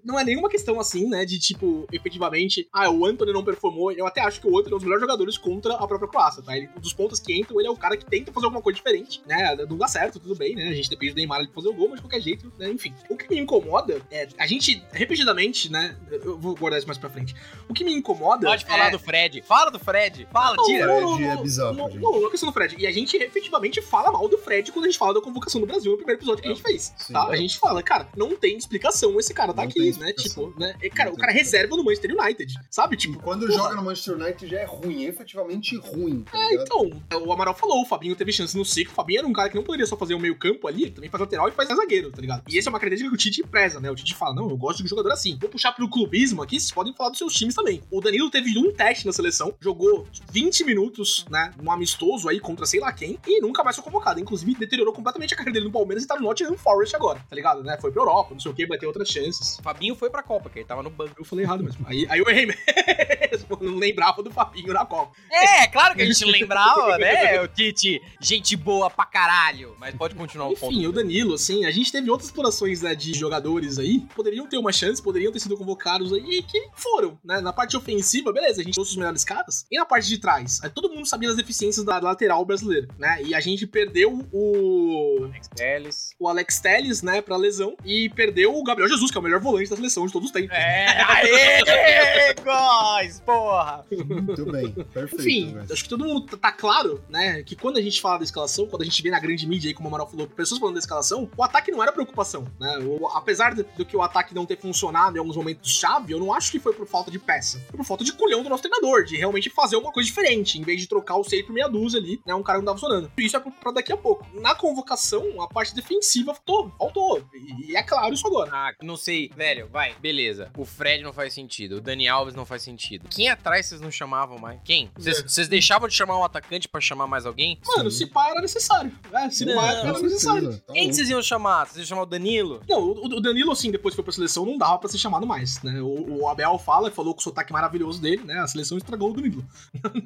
[0.04, 1.26] Não é nenhuma questão assim, né?
[1.26, 3.92] De tipo, efetivamente, ah, o Anthony não performou.
[3.92, 6.42] Eu até acho que o Anthony é um dos melhores jogadores contra a própria Croácia,
[6.42, 6.58] tá?
[6.58, 8.76] Ele, dos pontos que entram, ele é o cara que tenta que fazer alguma coisa
[8.76, 9.56] diferente, né?
[9.70, 10.70] Não dá certo, tudo bem, né?
[10.70, 12.70] A gente depende do Neymar de fazer o gol, mas de qualquer jeito, né?
[12.70, 12.94] Enfim.
[13.10, 15.96] O que me incomoda é, a gente, repetidamente, né?
[16.10, 17.36] Eu vou guardar isso mais pra frente.
[17.68, 18.48] O que me incomoda.
[18.48, 18.92] Pode falar é...
[18.92, 19.42] do Fred.
[19.44, 20.28] Fala do Fred.
[20.32, 20.88] Fala, Não, tira.
[20.88, 22.76] não, não, Fred é não, bizarro, Não, não, não é questão do Fred.
[22.78, 25.68] E a gente efetivamente fala mal do Fred quando a gente fala da convocação do
[25.68, 26.94] Brasil no primeiro episódio que a gente fez.
[26.98, 27.14] Sim.
[27.14, 27.28] Tá?
[27.28, 30.14] A gente fala, cara, não tem explicação esse cara tá Não aqui, né?
[30.14, 30.76] Tipo, né?
[30.82, 32.96] E, cara, Não o cara é reserva no Manchester United, sabe?
[32.96, 33.58] E Tipo, quando porra.
[33.58, 36.90] joga no Manchester United já é ruim, é efetivamente ruim, tá É, então,
[37.26, 38.94] o Amaral falou, o Fabinho teve chance no ciclo.
[38.94, 40.92] O Fabinho era um cara que não poderia só fazer o meio campo ali, ele
[40.92, 42.44] também faz lateral e faz zagueiro, tá ligado?
[42.48, 43.90] E essa é uma característica que o Tite preza, né?
[43.90, 45.38] O Tite fala, não, eu gosto de um jogador assim.
[45.40, 47.82] Vou puxar pro clubismo aqui, vocês podem falar dos seus times também.
[47.90, 52.66] O Danilo teve um teste na seleção, jogou 20 minutos, né, num amistoso aí contra
[52.66, 54.20] sei lá quem, e nunca mais foi convocado.
[54.20, 57.36] Inclusive, deteriorou completamente a carreira dele no Palmeiras e tá no Nottingham Forest agora, tá
[57.36, 57.64] ligado?
[57.64, 57.78] Né?
[57.80, 59.58] Foi pra Europa, não sei o que, vai ter outras chances.
[59.60, 61.16] O Fabinho foi pra Copa, que ele tava no banco.
[61.18, 61.86] Eu falei errado mesmo.
[61.88, 62.62] Aí, aí eu errei mesmo.
[63.32, 65.16] Eu não lembrava do Fabinho na Copa.
[65.32, 67.42] É, claro que a gente lembrava, né?
[67.42, 69.76] O Tite, gente boa pra caralho.
[69.80, 70.74] Mas pode continuar o ponto.
[70.74, 74.58] Enfim, o Danilo, assim, a gente teve outras explorações né, de jogadores aí, poderiam ter
[74.58, 77.42] uma chance, poderiam ter sido convocados aí, e que foram, né?
[77.42, 79.66] Na parte ofensiva, beleza, a gente trouxe os melhores caras.
[79.72, 83.22] E na parte de trás, aí todo mundo sabia das deficiências da lateral brasileira, né?
[83.24, 85.30] E a gente perdeu o.
[85.56, 86.12] Teles.
[86.20, 89.40] O Alex Telles, né, pra lesão, e perdeu o Gabriel Jesus, que é o melhor
[89.40, 90.56] volante da seleção de todos os tempos.
[90.56, 93.86] É, aê, guys, porra.
[93.92, 95.22] Muito bem, perfeito.
[95.22, 95.74] Enfim, velho.
[95.74, 98.82] acho que todo mundo tá claro, né, que quando a gente fala da escalação, quando
[98.82, 101.30] a gente vê na grande mídia aí, como o Amaral falou, pessoas falando da escalação,
[101.38, 102.76] o ataque não era preocupação, né?
[103.14, 106.52] Apesar do, que o ataque não ter funcionado em alguns momentos chave, eu não acho
[106.52, 107.60] que foi por falta de peça.
[107.70, 110.64] Foi por falta de culhão do nosso treinador, de realmente fazer uma coisa diferente, em
[110.64, 112.80] vez de trocar o Sei por meia dúzia ali, né, um cara que não tava
[112.80, 113.12] funcionando.
[113.18, 114.26] Isso é pra- daqui a pouco.
[114.40, 117.24] Na convocação, a parte defensiva faltou, faltou.
[117.34, 118.50] E, e é claro isso agora.
[118.54, 120.52] Ah, não sei, velho, vai, beleza.
[120.58, 123.08] O Fred não faz sentido, o Dani Alves não faz sentido.
[123.10, 124.60] Quem atrás vocês não chamavam mais?
[124.64, 124.90] Quem?
[124.98, 125.50] Vocês É.
[125.50, 127.60] deixavam de chamar um atacante pra chamar mais alguém?
[127.66, 128.92] Mano, se pá era necessário.
[129.14, 130.58] É, se Não, pá era necessário.
[130.66, 131.66] tá Quem que vocês iam chamar?
[131.66, 132.62] Vocês iam chamar o Danilo?
[132.68, 135.26] Não, o o Danilo, assim, depois que foi pra seleção, não dava pra ser chamado
[135.28, 135.82] mais, né?
[135.82, 138.40] O, o Abel fala, falou com o sotaque maravilhoso dele, né?
[138.40, 139.46] A seleção estragou o Danilo.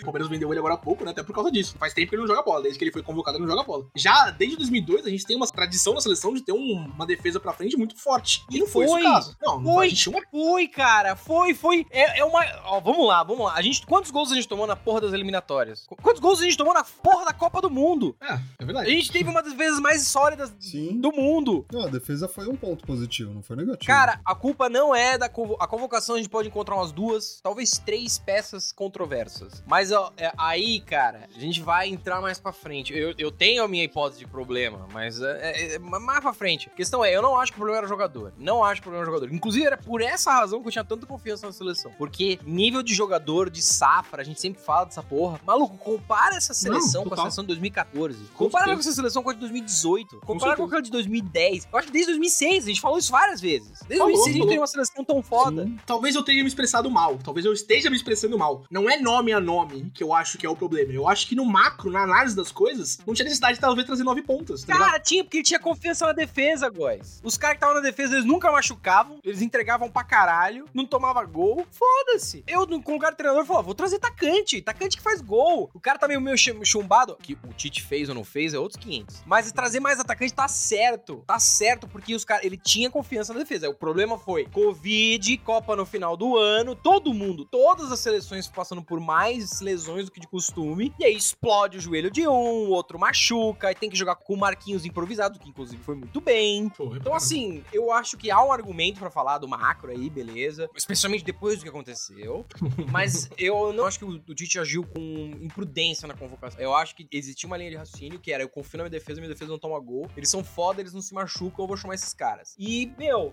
[0.00, 1.10] O Palmeiras vendeu ele agora há pouco, né?
[1.12, 1.74] Até por causa disso.
[1.78, 2.62] Faz tempo que ele não joga bola.
[2.62, 3.86] Desde que ele foi convocado, ele não joga bola.
[3.96, 7.40] Já desde 2002, a gente tem uma tradição na seleção de ter um- uma defesa
[7.40, 8.44] pra frente muito forte.
[8.50, 9.00] E, E não foi, foi.
[9.00, 9.36] esse o caso.
[9.42, 9.86] Não, não Foi.
[9.86, 10.22] a gente tinha uma...
[10.30, 11.86] Foi, cara, foi, foi.
[11.90, 12.40] É, é uma.
[12.64, 13.54] Ó, vamos lá, vamos lá.
[13.54, 15.41] A gente, quantos gols a gente tomou na porra das eliminatórias?
[15.86, 18.16] Qu- Quantos gols a gente tomou na porra da Copa do Mundo?
[18.20, 18.90] É, é A verdade.
[18.90, 21.00] gente teve uma das vezes mais sólidas Sim.
[21.00, 21.64] do mundo.
[21.72, 23.86] Não, a defesa foi um ponto positivo, não foi negativo.
[23.86, 27.40] Cara, a culpa não é da convo a convocação, a gente pode encontrar umas duas,
[27.42, 29.62] talvez três peças controversas.
[29.66, 32.92] Mas ó, é, aí, cara, a gente vai entrar mais pra frente.
[32.96, 36.68] Eu, eu tenho a minha hipótese de problema, mas é, é, é mais pra frente.
[36.72, 38.32] A questão é, eu não acho que o problema era o jogador.
[38.38, 39.34] Não acho que o problema era o jogador.
[39.34, 41.92] Inclusive, era por essa razão que eu tinha tanta confiança na seleção.
[41.98, 45.21] Porque nível de jogador, de safra, a gente sempre fala dessa porra.
[45.46, 48.18] Maluco, compara essa seleção com a seleção de 2014.
[48.34, 48.88] Com Compara com certeza.
[48.88, 50.16] essa seleção com a de 2018.
[50.20, 50.64] Compara com certeza.
[50.66, 51.68] aquela de 2010.
[51.72, 53.80] Eu acho que desde 2006, a gente falou isso várias vezes.
[53.88, 54.48] Desde Falou, 2006 a gente falou.
[54.48, 55.64] tem uma seleção tão foda.
[55.64, 55.78] Sim.
[55.86, 57.18] Talvez eu tenha me expressado mal.
[57.22, 58.64] Talvez eu esteja me expressando mal.
[58.70, 60.92] Não é nome a nome que eu acho que é o problema.
[60.92, 64.04] Eu acho que no macro, na análise das coisas, não tinha necessidade de talvez trazer
[64.04, 64.88] nove pontas, tá ligado?
[64.90, 67.20] Cara, tinha, porque ele tinha confiança na defesa, guys.
[67.22, 71.24] Os caras que estavam na defesa, eles nunca machucavam, eles entregavam pra caralho, não tomava
[71.24, 71.66] gol.
[71.70, 72.42] Foda-se.
[72.46, 75.70] Eu, com o cara treinador, falava, vou trazer tacante, tacante que faz gol.
[75.74, 78.58] O cara tá meio, meio chum- chumbado, que o Tite fez ou não fez, é
[78.58, 79.22] outros 500.
[79.26, 81.22] Mas trazer mais atacante tá certo.
[81.26, 83.68] Tá certo, porque os caras, ele tinha confiança na defesa.
[83.68, 88.82] O problema foi Covid, Copa no final do ano, todo mundo, todas as seleções passando
[88.82, 90.94] por mais lesões do que de costume.
[90.98, 94.34] E aí explode o joelho de um, o outro machuca, e tem que jogar com
[94.34, 96.68] o Marquinhos improvisado, que inclusive foi muito bem.
[96.70, 100.68] Porra, Então, assim, eu acho que há um argumento pra falar do macro aí, beleza.
[100.76, 102.44] Especialmente depois do que aconteceu.
[102.90, 105.00] Mas eu não acho que o, o Tite agiu com
[105.40, 106.60] imprudência na convocação.
[106.60, 109.20] Eu acho que existia uma linha de raciocínio que era: eu confio na minha defesa,
[109.20, 110.08] minha defesa não toma gol.
[110.16, 112.54] Eles são foda, eles não se machucam, eu vou chamar esses caras.
[112.58, 113.30] E, meu,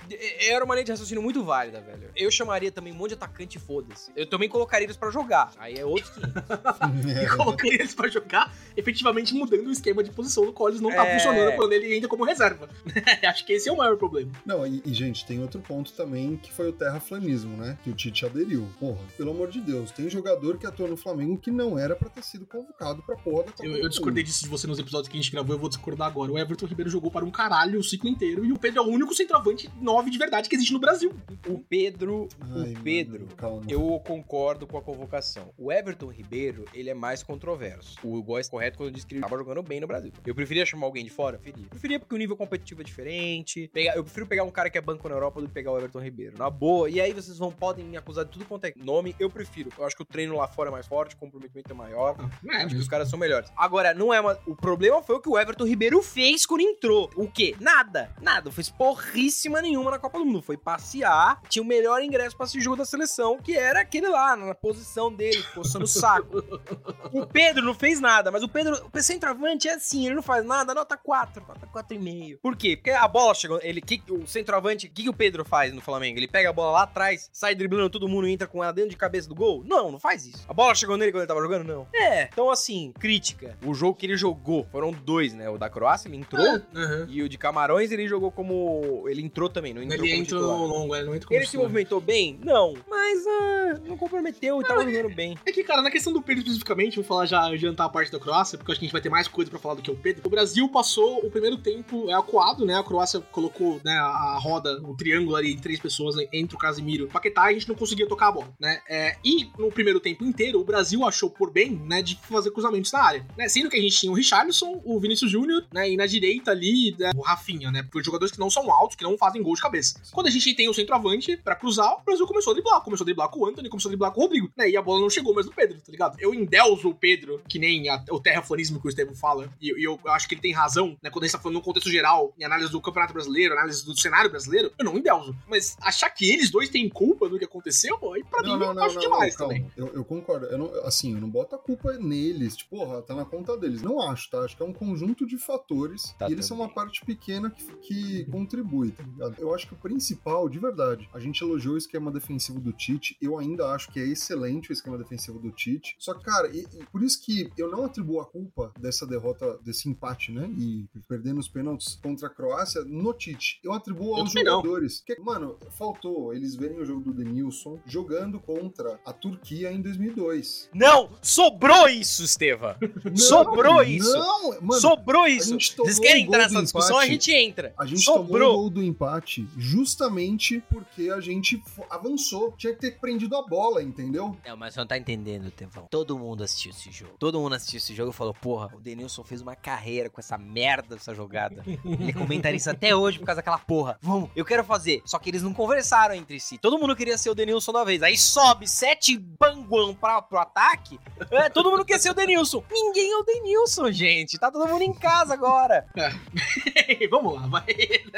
[0.47, 2.11] era uma linha de raciocínio muito válida, velho.
[2.15, 4.11] Eu chamaria também um monte de atacante e foda-se.
[4.15, 5.51] Eu também colocaria eles pra jogar.
[5.57, 6.19] Aí é outro que.
[7.23, 10.89] e colocaria eles pra jogar, efetivamente mudando o esquema de posição no qual eles não
[10.89, 11.13] tá É.
[11.13, 12.69] funcionando quando ele ainda como reserva.
[13.27, 14.31] Acho que esse é o maior problema.
[14.45, 17.77] Não, e, e, gente, tem outro ponto também que foi o terraflanismo, né?
[17.83, 18.67] Que o Tite aderiu.
[18.79, 22.09] Porra, pelo amor de Deus, tem jogador que atua no Flamengo que não era pra
[22.09, 25.09] ter sido convocado pra porra da Copa Eu, eu discordei disso de você nos episódios
[25.09, 26.31] que a gente gravou, eu vou discordar agora.
[26.31, 28.87] O Everton Ribeiro jogou para um caralho o ciclo inteiro e o Pedro é o
[28.89, 31.13] único centroavante 9 de verdade que existe no Brasil.
[31.47, 32.27] O Pedro.
[32.39, 33.27] Ai, o Pedro.
[33.41, 33.63] mano.
[33.67, 35.53] Eu concordo com a convocação.
[35.57, 37.97] O Everton Ribeiro, ele é mais controverso.
[38.03, 40.11] O Góes correto quando disse que ele tava jogando bem no Brasil.
[40.25, 41.37] Eu preferia chamar alguém de fora?
[41.37, 41.67] Preferia.
[41.69, 43.67] Preferia porque o nível competitivo é diferente.
[43.73, 45.77] Pegar- eu prefiro pegar um cara que é banco na Europa do que pegar o
[45.77, 46.37] Everton Ribeiro.
[46.37, 46.89] Na boa.
[46.89, 49.15] E aí vocês vão, podem me acusar de tudo quanto é nome.
[49.19, 49.69] Eu prefiro.
[49.77, 52.15] Eu acho que o treino lá fora é mais forte, o comprometimento é maior.
[52.47, 53.51] É, Acho que os caras são melhores.
[53.55, 54.37] Agora, não é uma.
[54.45, 57.09] O problema foi o que o Everton Ribeiro fez quando entrou.
[57.15, 57.55] O quê?
[57.59, 58.11] Nada.
[58.21, 58.45] Nada.
[58.45, 60.41] Não fez porríssima nenhuma na Copa do Mundo.
[60.41, 61.41] Foi passear.
[61.49, 65.11] Tinha o melhor ingresso pra esse jogo da seleção, que era aquele lá, na posição
[65.11, 66.43] dele, coçando o saco.
[67.11, 70.45] o Pedro não fez nada, mas o Pedro, o centroavante é assim, ele não faz
[70.45, 72.39] nada, nota 4, nota 4,5.
[72.41, 72.75] Por quê?
[72.75, 73.59] Porque a bola chegou.
[73.61, 76.19] Ele, que, o centroavante, o que, que o Pedro faz no Flamengo?
[76.19, 78.91] Ele pega a bola lá atrás, sai driblando todo mundo e entra com ela dentro
[78.91, 79.63] de cabeça do gol?
[79.65, 80.45] Não, não faz isso.
[80.47, 81.65] A bola chegou nele quando ele tava jogando?
[81.65, 81.87] Não.
[81.93, 83.57] É, então assim, crítica.
[83.65, 85.49] O jogo que ele jogou, foram dois, né?
[85.49, 86.61] O da Croácia, ele entrou.
[86.75, 87.07] Aham.
[87.09, 89.05] E o de Camarões, ele jogou como.
[89.07, 90.57] Ele entrou também, não entrou Ele entra titular.
[90.57, 92.39] longo, ele não entra como Ele se movimentou bem?
[92.43, 92.75] Não.
[92.89, 95.37] Mas ah, não comprometeu e tava jogando bem.
[95.45, 98.19] É que, cara, na questão do Pedro especificamente, vou falar já, adiantar a parte da
[98.19, 99.91] Croácia, porque eu acho que a gente vai ter mais coisa pra falar do que
[99.91, 100.21] o Pedro.
[100.25, 102.77] O Brasil passou o primeiro tempo é, acuado, né?
[102.77, 106.59] A Croácia colocou né, a, roda, o triângulo ali de três pessoas né, entre o
[106.59, 108.81] Casimiro e o Paquetá e a gente não conseguia tocar a bola, né?
[108.89, 112.91] É, e no primeiro tempo inteiro, o Brasil achou por bem, né, de fazer cruzamentos
[112.91, 113.47] na área, né?
[113.49, 115.89] Sendo que a gente tinha o Richarlison, o Vinícius Júnior, né?
[115.89, 117.83] E na direita ali, né, o Rafinha, né?
[117.83, 119.99] Por jogadores que não são altos, que não fazem gol de cabeça.
[120.11, 122.81] Quando a gente tem o centroavante pra cruzar, o Brasil começou a driblar.
[122.81, 124.69] Começou a driblar com o Anthony, começou a driblar com o Rodrigo, né?
[124.69, 126.15] E a bola não chegou mais no Pedro, tá ligado?
[126.19, 129.83] Eu endeuso o Pedro, que nem a- o terraplanismo que o Estevam fala, e, e
[129.83, 131.09] eu acho que ele tem razão, né?
[131.09, 133.99] Quando a gente tá falando no contexto geral, em análise do Campeonato Brasileiro, análise do
[133.99, 135.35] cenário brasileiro, eu não endeuso.
[135.47, 138.99] Mas achar que eles dois têm culpa do que aconteceu, aí pra mim eu acho
[138.99, 139.53] demais calma.
[139.53, 139.71] também.
[139.77, 140.45] Eu, eu concordo.
[140.47, 142.55] Eu não, assim, eu não boto a culpa neles.
[142.55, 143.81] Tipo, porra, tá na conta deles.
[143.81, 144.39] Não acho, tá?
[144.39, 147.65] Acho que é um conjunto de fatores Tá e eles são uma parte pequena que,
[147.77, 149.35] que contribui, tá ligado?
[149.37, 153.17] Eu acho que o principal, de verdade, a gente elogiou o esquema defensivo do Tite.
[153.21, 155.95] Eu ainda acho que é excelente o esquema defensivo do Tite.
[155.99, 159.57] Só que, cara, e- e por isso que eu não atribuo a culpa dessa derrota,
[159.63, 160.49] desse empate, né?
[160.57, 163.59] E perdendo os pênaltis contra a Croácia no Tite.
[163.63, 164.43] Eu atribuo Eu aos não.
[164.43, 165.01] jogadores.
[165.05, 170.69] Porque, mano, faltou eles verem o jogo do Denilson jogando contra a Turquia em 2002.
[170.73, 170.98] Não!
[171.21, 172.77] Sobrou isso, Esteva!
[173.15, 174.11] Sobrou isso!
[174.13, 174.81] Não, mano.
[174.81, 175.57] Sobrou isso!
[175.77, 176.97] Vocês querem entrar nessa discussão?
[176.97, 177.11] A empate.
[177.11, 177.73] gente entra.
[177.77, 178.53] A gente tomou o Sobrou.
[178.57, 182.53] gol do empate justamente porque a gente avançou.
[182.57, 184.37] Tinha que ter prendido a bola, entendeu?
[184.45, 185.87] Não, mas você não tá entendendo, Tevão.
[185.89, 187.13] Todo mundo assistiu esse jogo.
[187.19, 190.37] Todo mundo assistiu esse jogo e falou: porra, o Denilson fez uma carreira com essa
[190.37, 191.63] merda dessa jogada.
[191.67, 193.97] Ele é comentarista até hoje por causa daquela porra.
[194.01, 195.01] Vamos, eu quero fazer.
[195.05, 196.57] Só que eles não conversaram entre si.
[196.57, 198.01] Todo mundo queria ser o Denilson da vez.
[198.03, 200.88] Aí sobe sete banguão pra, pro ataque.
[201.31, 202.63] É, todo mundo quer ser o Denilson.
[202.71, 204.37] Ninguém é o Denilson, gente.
[204.37, 205.85] Tá todo mundo em casa agora.
[207.09, 207.65] Vamos lá, vai.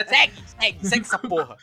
[0.08, 1.58] Segue, segue, segue essa porra.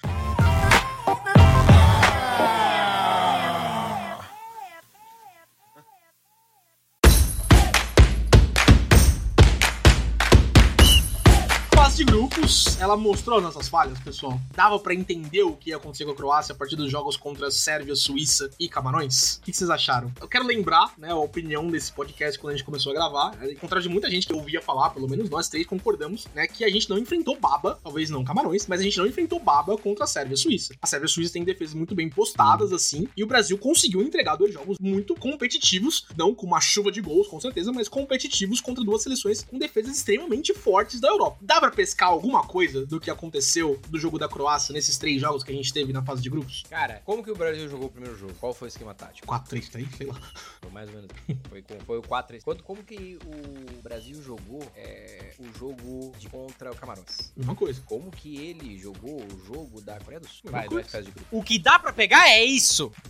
[11.99, 14.41] De grupos, ela mostrou nossas falhas, pessoal.
[14.55, 17.51] Dava pra entender o que ia acontecer com a Croácia a partir dos jogos contra
[17.51, 19.39] Sérvia, Suíça e Camarões?
[19.39, 20.13] O que vocês acharam?
[20.21, 23.37] Eu quero lembrar, né, a opinião desse podcast quando a gente começou a gravar.
[23.43, 26.65] Ao contrário de muita gente que ouvia falar, pelo menos nós três concordamos, né, que
[26.65, 30.05] a gente não enfrentou baba, talvez não Camarões, mas a gente não enfrentou baba contra
[30.05, 30.77] a Sérvia Suíça.
[30.81, 34.55] A Sérvia Suíça tem defesas muito bem postadas, assim, e o Brasil conseguiu entregar dois
[34.55, 39.03] jogos muito competitivos, não com uma chuva de gols, com certeza, mas competitivos contra duas
[39.03, 41.39] seleções com defesas extremamente fortes da Europa.
[41.41, 45.43] Dá pra pescar alguma coisa do que aconteceu do jogo da Croácia nesses três jogos
[45.43, 46.63] que a gente teve na fase de grupos?
[46.69, 48.35] Cara, como que o Brasil jogou o primeiro jogo?
[48.39, 49.27] Qual foi o esquema tático?
[49.27, 50.21] 4-3-3, sei lá.
[50.61, 51.11] Foi mais ou menos.
[51.49, 56.13] Foi, com- foi o 4 3 Quando, Como que o Brasil jogou é, o jogo
[56.19, 57.33] de contra o Camarões?
[57.35, 57.83] Mesma coisa.
[57.87, 60.51] Como que ele jogou o jogo da Coreia do Sul?
[60.51, 61.27] Vai, vai fase de grupo.
[61.35, 62.93] O que dá pra pegar é isso.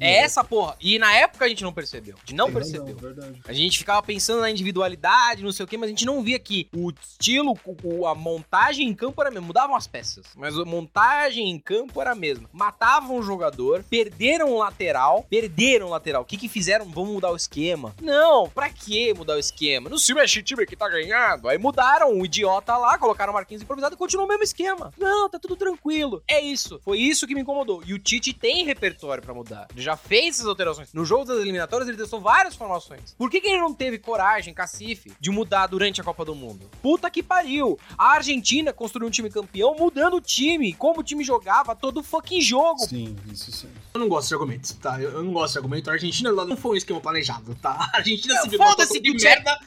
[0.00, 0.76] É essa porra.
[0.80, 2.14] E na época a gente não percebeu.
[2.16, 2.96] A gente não percebeu.
[2.96, 3.40] verdade.
[3.46, 6.38] A gente ficava pensando na individualidade, não sei o que, mas a gente não via
[6.38, 6.92] que o
[7.26, 9.46] estilo, a montagem em campo era a mesma.
[9.48, 12.48] Mudavam as peças, mas a montagem em campo era a mesma.
[12.52, 16.22] Matavam o jogador, perderam o lateral, perderam o lateral.
[16.22, 16.86] O que que fizeram?
[16.86, 17.94] Vamos mudar o esquema.
[18.00, 19.90] Não, pra que mudar o esquema?
[19.90, 21.48] Não se mexe time que tá ganhando.
[21.48, 24.92] Aí mudaram o idiota lá, colocaram o Marquinhos improvisado e continuou o mesmo esquema.
[24.96, 26.22] Não, tá tudo tranquilo.
[26.28, 26.80] É isso.
[26.84, 27.82] Foi isso que me incomodou.
[27.84, 29.66] E o Tite tem repertório pra mudar.
[29.72, 30.92] Ele já fez essas alterações.
[30.92, 33.14] No jogo das eliminatórias, ele testou várias formações.
[33.14, 36.70] Por que, que ele não teve coragem, cacife, de mudar durante a Copa do Mundo?
[36.82, 37.78] Puta que pariu.
[37.96, 42.40] A Argentina construiu um time campeão mudando o time, como o time jogava todo fucking
[42.40, 42.80] jogo.
[42.86, 43.68] Sim, isso sim.
[43.94, 45.00] Eu não gosto de argumentos, tá?
[45.00, 45.88] Eu, eu não gosto de argumento.
[45.88, 47.90] A Argentina ela não foi um esquema planejado, tá?
[47.92, 49.58] A Argentina Não, se uma foda-se que merda.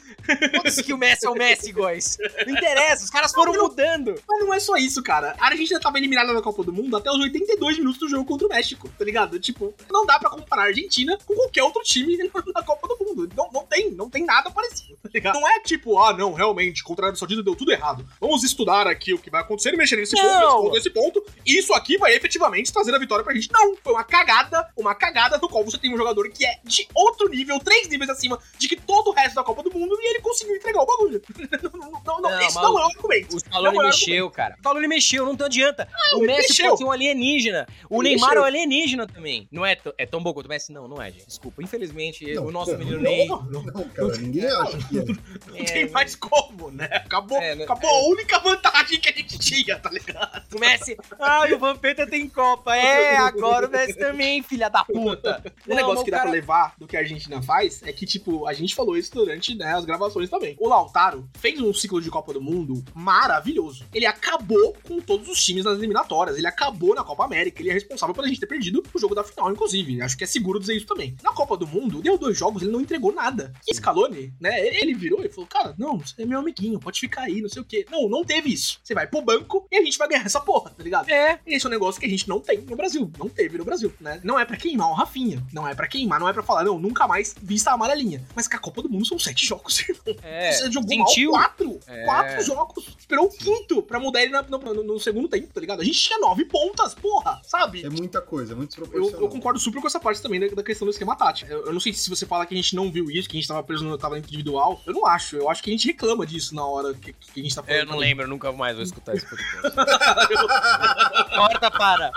[0.56, 2.18] Foda-se que o Messi é o Messi, guys.
[2.46, 4.16] Não interessa, os caras foram Não, mudando.
[4.28, 5.36] Mas não é só isso, cara.
[5.40, 8.46] A Argentina tava eliminada da Copa do Mundo até os 82 minutos do jogo contra
[8.46, 9.40] o México, tá ligado?
[9.40, 12.18] Tipo, não dá pra comparar a Argentina com qualquer outro time
[12.54, 13.30] na Copa do Mundo.
[13.36, 15.34] Não, não tem, não tem nada parecido, tá ligado?
[15.40, 18.06] Não é tipo, ah, não, realmente, contra a Arábia Deu tudo errado.
[18.20, 20.64] Vamos estudar aqui o que vai acontecer e mexer nesse Não.
[20.64, 21.24] ponto, nesse ponto, nesse ponto.
[21.46, 23.50] E isso aqui vai efetivamente trazer a vitória pra gente.
[23.52, 26.88] Não, foi uma cagada, uma cagada no qual você tem um jogador que é de
[26.94, 30.10] outro nível, três níveis acima de que todo o resto da Copa do Mundo e
[30.10, 31.22] ele conseguiu entregar o bagulho.
[31.74, 33.38] não, não, não, mas não é o argumento.
[33.38, 34.56] O Não é o mexeu, cara.
[34.56, 35.88] O Scaloni mexeu, não adianta.
[36.14, 36.66] o ele Messi mexeu.
[36.68, 37.68] pode ser um alienígena.
[37.90, 38.42] O Ele Neymar mexeu.
[38.42, 39.48] é um alienígena também.
[39.52, 40.72] Não é, é tão bom quanto o Messi?
[40.72, 41.28] Não, não é, gente.
[41.28, 41.62] Desculpa.
[41.64, 43.28] Infelizmente, Não, o nosso menino não, Ney...
[43.28, 43.64] não, não.
[43.64, 45.04] Não, cara, ninguém acha que é.
[45.04, 46.88] Não é, tem mais como, né?
[47.20, 47.64] Acabou, É, né?
[47.64, 50.56] acabou a única vantagem que a gente tinha, tá ligado?
[50.56, 50.98] O Messi...
[51.20, 52.76] Ai, o Vampeta tem Copa.
[52.76, 55.44] É, agora o Messi também, filha da puta.
[55.68, 58.48] Não, negócio que dá cara- pra levar do que a Argentina faz é que, tipo,
[58.48, 60.56] a gente falou isso durante né, as gravações também.
[60.60, 63.86] O Lautaro fez um ciclo de Copa do Mundo maravilhoso.
[63.94, 66.38] Ele acabou com todos os times nas eliminatórias.
[66.38, 67.62] Ele acabou na Copa América.
[67.62, 70.02] Ele é responsável pela gente ter perdido o jogo da final, inclusive.
[70.02, 71.16] Acho que é seguro dizer isso também.
[71.24, 73.52] Na Copa do Mundo, deu dois jogos, ele não entregou nada.
[73.68, 74.60] E Scaloni, né?
[74.68, 77.62] Ele virou e falou: Cara, não, você é meu amiguinho, pode ficar aí, não sei
[77.62, 77.86] o quê.
[77.90, 78.80] Não, não teve isso.
[78.84, 81.10] Você vai pro banco e a gente vai ganhar essa porra, tá ligado?
[81.10, 81.40] É.
[81.46, 83.12] Esse é um negócio que a gente não tem no Brasil.
[83.18, 84.20] Não teve no Brasil, né?
[84.24, 85.44] Não é pra queimar o Rafinha.
[85.54, 88.24] Não é pra queimar, não é pra falar, não, nunca mais vista a amarelinha.
[88.36, 90.16] Mas que a Copa do Mundo são sete jogos, irmão.
[90.24, 90.52] É.
[90.52, 91.32] Você jogou Sentiu?
[91.32, 91.80] mal quatro.
[91.88, 92.06] É.
[92.06, 92.96] Quatro jogos.
[93.00, 95.82] Esperou o quinto pra mudar ele na- no, no- no segundo tempo, tá ligado?
[95.82, 97.84] A gente tinha nove pontas, porra, sabe?
[97.86, 99.22] É muita coisa, é muito Eu, desproporcional.
[99.22, 101.52] eu concordo super com essa parte também da, da questão do esquema tático.
[101.52, 103.40] Eu, eu não sei se você fala que a gente não viu isso, que a
[103.40, 104.82] gente tava preso no talento individual.
[104.86, 105.36] Eu não acho.
[105.38, 107.80] Eu acho que a gente reclama disso na hora que, que a gente tá falando.
[107.80, 109.76] Eu não lembro, eu nunca mais vou escutar esse podcast.
[111.36, 112.12] Corta para.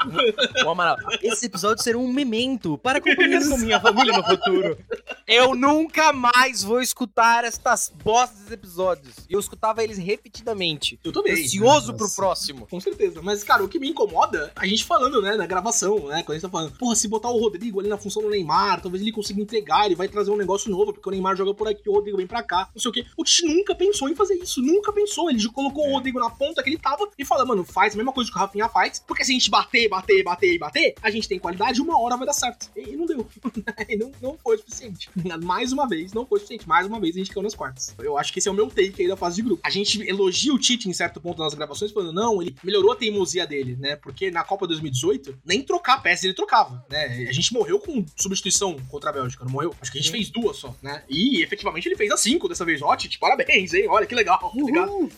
[0.65, 0.97] O Amaral.
[1.23, 4.79] Esse episódio será um memento para acompanhar com minha família no futuro.
[5.27, 9.15] Eu nunca mais vou escutar estas bostas desses episódios.
[9.29, 10.99] Eu escutava eles repetidamente.
[11.05, 11.33] Eu também.
[11.33, 12.17] Ansioso pro Nossa.
[12.17, 12.67] próximo.
[12.67, 13.21] Com certeza.
[13.23, 16.23] Mas, cara, o que me incomoda, a gente falando, né, na gravação, né?
[16.23, 18.81] Quando a gente tá falando, porra, se botar o Rodrigo ali na função do Neymar,
[18.81, 21.69] talvez ele consiga entregar, ele vai trazer um negócio novo, porque o Neymar joga por
[21.69, 23.07] aqui, o Rodrigo vem pra cá, não sei o quê.
[23.17, 25.29] O Tite nunca pensou em fazer isso, nunca pensou.
[25.29, 27.97] Ele já colocou o Rodrigo na ponta que ele tava e fala, mano, faz a
[27.97, 30.95] mesma coisa que o Rafinha faz, porque se a gente bater, bater, bater e bater,
[31.03, 32.71] a gente tem qualidade, uma hora vai dar certo.
[32.77, 33.27] E não deu.
[33.89, 35.11] E não, não foi o suficiente.
[35.43, 36.69] Mais uma vez, não foi o suficiente.
[36.69, 37.95] Mais uma vez a gente caiu nas quartas.
[37.99, 39.61] Eu acho que esse é o meu take aí da fase de grupo.
[39.65, 42.97] A gente elogia o Tite em certo ponto nas gravações, falando, não, ele melhorou a
[42.97, 43.97] teimosia dele, né?
[43.97, 47.27] Porque na Copa 2018, nem trocar peças ele trocava, né?
[47.29, 49.75] A gente morreu com substituição contra a Bélgica, não morreu?
[49.81, 51.03] Acho que a gente fez duas só, né?
[51.09, 52.81] E efetivamente ele fez as cinco dessa vez.
[52.83, 53.87] Ó, Tite, parabéns, hein?
[53.89, 55.09] Olha que legal, tá ligado?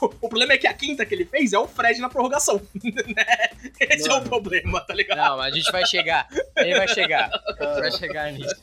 [0.20, 3.24] O problema é que a quinta que ele fez é o Fred na prorrogação, né?
[3.80, 4.28] Esse é o Mano.
[4.28, 5.16] problema, tá ligado?
[5.18, 6.28] Não, mas a gente vai chegar.
[6.56, 7.30] A gente vai chegar.
[7.58, 8.54] Vai chegar nisso.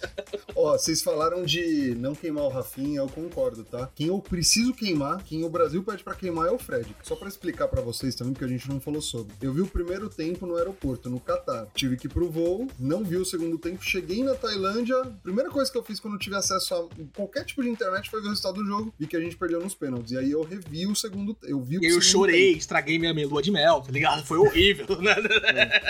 [0.56, 3.90] Ó, vocês falaram de não queimar o Rafinha, eu concordo, tá?
[3.96, 6.96] Quem eu preciso queimar, quem o Brasil pede pra queimar é o Fred.
[7.04, 9.34] Só pra explicar pra vocês também, porque a gente não falou sobre.
[9.42, 11.68] Eu vi o primeiro tempo no aeroporto, no Catar.
[11.76, 14.96] Tive que ir pro voo, não vi o segundo tempo, cheguei na Tailândia.
[15.24, 18.22] Primeira coisa que eu fiz quando eu tive acesso a qualquer tipo de internet foi
[18.22, 18.94] ver o resultado do jogo.
[19.00, 20.12] Vi que a gente perdeu nos pênaltis.
[20.12, 23.28] E aí eu revi o segundo, eu vi o eu segundo chorei, estraguei minha minha
[23.28, 24.24] lua de mel, tá ligado?
[24.26, 25.16] Foi horrível, né?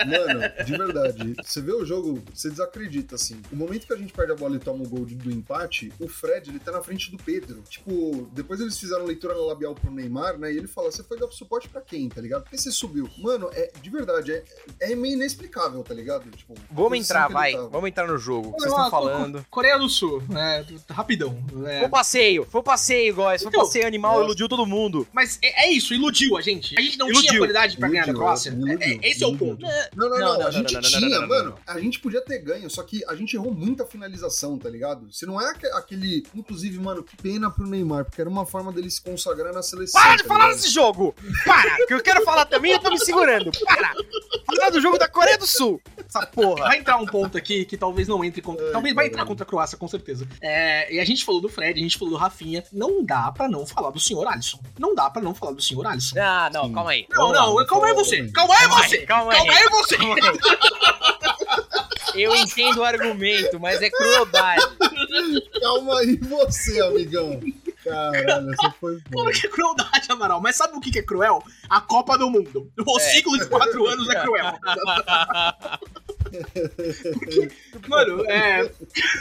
[0.06, 3.40] Mano, de verdade, você vê o jogo, você desacredita, assim.
[3.52, 6.08] O momento que a gente perde a bola e toma o gol do empate, o
[6.08, 7.62] Fred, ele tá na frente do Pedro.
[7.68, 10.52] Tipo, depois eles fizeram leitura labial pro Neymar, né?
[10.52, 12.42] E ele fala, você foi dar suporte pra quem, tá ligado?
[12.42, 13.08] Porque você subiu.
[13.18, 14.44] Mano, é, de verdade, é,
[14.80, 16.30] é meio inexplicável, tá ligado?
[16.30, 17.52] Tipo, Vamos entrar, que vai.
[17.52, 17.68] tava.
[17.68, 18.48] Vamos entrar no jogo.
[18.48, 19.38] O que vocês estão falando.
[19.50, 20.64] Co- Coreia do Sul, né?
[20.90, 21.32] Rapidão.
[21.52, 21.78] né?
[21.78, 23.42] Foi um passeio, foi um passeio, guys.
[23.42, 24.31] Foi um Então, passeio animal, nossa.
[24.32, 25.06] Iludiu todo mundo.
[25.12, 26.76] Mas é, é isso, iludiu a gente.
[26.78, 27.28] A gente não Iludiu.
[27.28, 28.50] tinha qualidade pra ganhar da Iludiu, Croácia.
[28.50, 29.46] iludiu, É- é- esse é o iludiu.
[29.48, 29.62] ponto.
[29.62, 31.50] Não, não, não, Não, não, a gente não, não, não, tinha, não, não, mano.
[31.66, 31.74] não.
[31.74, 35.12] A gente podia ter ganho, só que a gente errou muita finalização, tá ligado?
[35.12, 36.24] Se não é aque- aquele.
[36.34, 40.00] Inclusive, mano, que pena pro Neymar, porque era uma forma dele se consagrar na seleção.
[40.00, 40.56] Para de tá falar ligado?
[40.56, 41.14] desse jogo!
[41.44, 41.86] Para!
[41.86, 43.50] Que eu quero falar também, eu tô me segurando.
[43.64, 43.92] Para!
[44.46, 45.80] Falar do jogo da Coreia do Sul.
[46.06, 46.64] Essa porra.
[46.64, 48.66] Vai entrar um ponto aqui que talvez não entre contra.
[48.66, 50.26] Ai, talvez vai entrar contra a Croácia, com certeza.
[50.40, 52.62] É, e a gente falou do Fred, a gente falou do Rafinha.
[52.72, 54.58] Não dá pra não falar do senhor Alisson.
[54.78, 56.18] Não dá pra não falar do senhor Alisson.
[56.20, 56.72] Ah, não, Sim.
[56.74, 57.06] calma aí.
[57.10, 57.46] Não, Vamos lá.
[57.46, 58.28] não, calma aí você.
[58.32, 58.98] Calma aí você.
[59.06, 59.38] Calma aí.
[59.38, 59.96] Calma aí você.
[62.14, 64.62] Eu entendo o argumento, mas é crueldade.
[65.60, 67.40] Calma aí, você, amigão.
[67.82, 69.24] Caralho, essa foi boa.
[69.24, 70.40] Claro que é crueldade, Amaral.
[70.40, 71.42] Mas sabe o que que é cruel?
[71.70, 72.70] A Copa do Mundo.
[72.86, 73.00] O É.
[73.00, 74.52] ciclo de quatro anos é cruel.
[77.88, 78.70] Mano, é.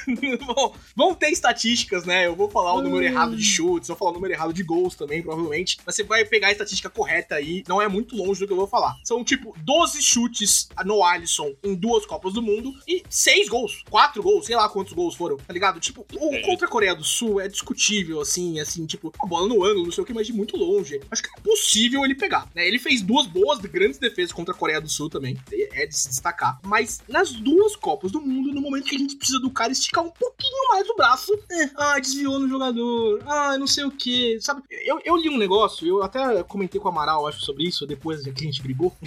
[0.46, 2.28] Bom, vão ter estatísticas, né?
[2.28, 4.96] Eu vou falar o número errado de chutes, vou falar o número errado de gols
[4.96, 5.78] também, provavelmente.
[5.86, 8.58] Mas você vai pegar a estatística correta aí, não é muito longe do que eu
[8.58, 8.96] vou falar.
[9.04, 13.84] São, tipo, 12 chutes no Alisson em duas Copas do Mundo e 6 gols.
[13.90, 15.80] 4 gols, sei lá quantos gols foram, tá ligado?
[15.80, 19.64] Tipo, o contra a Coreia do Sul é discutível, assim, assim, tipo, a bola no
[19.64, 21.00] ângulo, não sei o que, mas de muito longe.
[21.10, 22.68] Acho que é possível ele pegar, né?
[22.68, 26.10] Ele fez duas boas, grandes defesas contra a Coreia do Sul também, é de se
[26.10, 26.60] destacar.
[26.64, 30.04] Mas nas duas Copas do Mundo, no momento que a gente precisa do cara esticar
[30.04, 34.40] um pouquinho mais o braço, é, ah, desviou no jogador, ah, não sei o que,
[34.42, 34.62] sabe?
[34.70, 38.24] Eu, eu li um negócio, eu até comentei com o Amaral, acho, sobre isso, depois
[38.24, 38.96] que a gente brigou.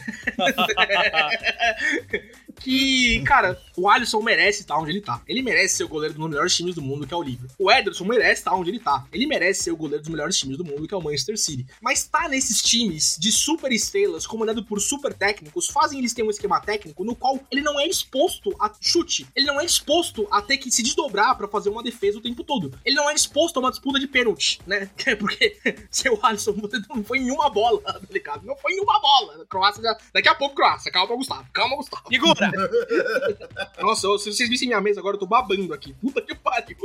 [2.60, 5.20] que, cara, o Alisson merece estar onde ele tá.
[5.26, 7.54] Ele merece ser o goleiro dos melhores times do mundo, que é o Liverpool.
[7.58, 9.06] O Ederson merece estar onde ele tá.
[9.12, 11.66] Ele merece ser o goleiro dos melhores times do mundo, que é o Manchester City.
[11.80, 16.30] Mas tá nesses times de super estrelas, comandado por super técnicos, fazem eles terem um
[16.30, 19.26] esquema técnico no qual ele não é exposto a chute.
[19.34, 22.44] Ele não é exposto a ter que se desdobrar para fazer uma defesa o tempo
[22.44, 22.72] todo.
[22.84, 24.88] Ele não é exposto a uma disputa de pênalti, né?
[25.18, 25.58] Porque
[25.90, 26.54] seu Alisson
[26.88, 28.46] não foi em uma bola, tá ligado?
[28.46, 29.46] Não foi em uma bola.
[29.46, 29.96] Croácia já...
[30.12, 30.90] Daqui a pouco, Croácia.
[30.90, 31.46] Calma, Gustavo.
[31.52, 32.04] Calma, Gustavo.
[33.80, 35.94] Nossa, se vocês vissem minha mesa agora, eu tô babando aqui.
[35.94, 36.76] Puta que pariu.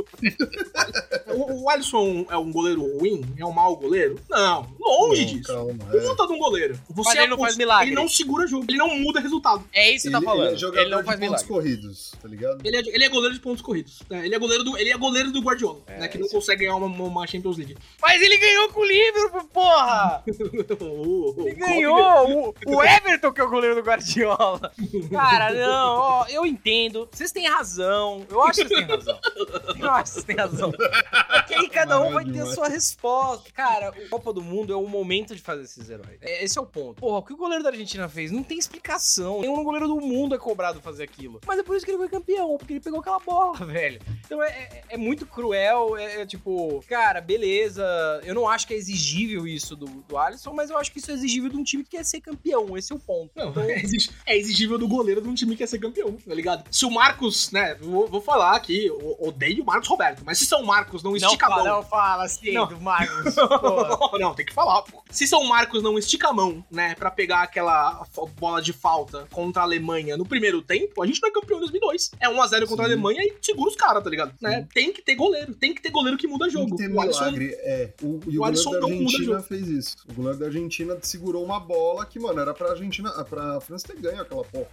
[1.28, 3.22] o, o Alisson é um goleiro ruim?
[3.38, 4.18] É um mau goleiro?
[4.28, 5.52] Não, longe Não, disso.
[5.52, 5.98] Calma, é.
[6.00, 6.78] Puta de um goleiro.
[6.90, 7.88] Você Mas ele não faz milagre.
[7.88, 8.64] Ele não segura jogo.
[8.68, 9.64] Ele não muda resultado.
[9.72, 10.46] É isso que Ele, você tá falando.
[10.46, 11.48] ele é jogador Ele não de faz pontos milagre.
[11.48, 12.60] corridos, tá ligado?
[12.66, 14.02] Ele é, ele é goleiro de pontos corridos.
[14.10, 16.08] É, ele, é goleiro do, ele é goleiro do Guardiola, É, né?
[16.08, 17.76] Que não consegue ganhar uma, uma Champions League.
[18.00, 20.22] Mas ele ganhou com o Liverpool, porra!
[20.30, 22.50] Ele ganhou!
[22.66, 24.72] O, o Everton que é o goleiro do Guardiola.
[25.10, 27.08] Cara, não, ó, eu entendo.
[27.10, 28.24] Vocês têm razão.
[28.28, 29.18] Eu acho que vocês têm razão.
[29.80, 30.70] Eu acho que vocês têm razão.
[30.72, 33.50] Porque aí cada um vai ter a sua resposta.
[33.52, 36.18] Cara, o Copa do Mundo é o momento de fazer esses heróis.
[36.20, 37.00] É, Esse é o ponto.
[37.00, 39.40] Porra, o que o goleiro da Argentina fez não tem explicação.
[39.40, 41.40] Nenhum goleiro do mundo é cobrado fazer aquilo.
[41.46, 44.00] Mas é por isso que ele foi campeão, porque ele pegou aquela bola, velho.
[44.26, 45.96] Então é, é- é muito cruel.
[45.96, 47.82] É, é tipo, cara, beleza.
[48.24, 51.10] Eu não acho que é exigível isso do, do Alisson, mas eu acho que isso
[51.10, 52.76] é exigível de um time que quer ser campeão.
[52.76, 53.30] Esse é o ponto.
[53.34, 53.82] Não, Então, é
[54.26, 56.64] é exigível do goleiro de um time que quer ser campeão, tá ligado?
[56.70, 60.46] Se o Marcos, né, vou, vou falar aqui, eu odeio o Marcos Roberto, mas se
[60.46, 61.76] São Marcos não não estica a fala, mão.
[61.76, 62.66] não fala assim Não.
[62.68, 63.34] do Marcos.
[63.34, 64.18] porra.
[64.18, 65.02] Não, tem que falar, pô.
[65.10, 68.06] Se São Marcos não estica a mão, né, pra pegar aquela
[68.38, 71.60] bola de falta contra a Alemanha no primeiro tempo, a gente não é campeão em
[71.60, 72.12] 2002.
[72.20, 72.92] É 1x0 contra a Sim.
[72.92, 74.32] Alemanha e segura os caras, tá ligado?
[74.40, 74.66] Né?
[74.72, 76.76] Tem que ter goleiro, tem que ter goleiro que muda Tem jogo.
[76.76, 77.90] que ter O Alisson- milagre, é.
[78.02, 79.42] O, e o, o goleiro Alisson da não muda Argentina jogo.
[79.42, 79.96] fez isso.
[80.08, 83.96] O goleiro da Argentina segurou uma bola que, mano, era pra Argentina, pra França ter
[84.00, 84.66] ganho aquela porra.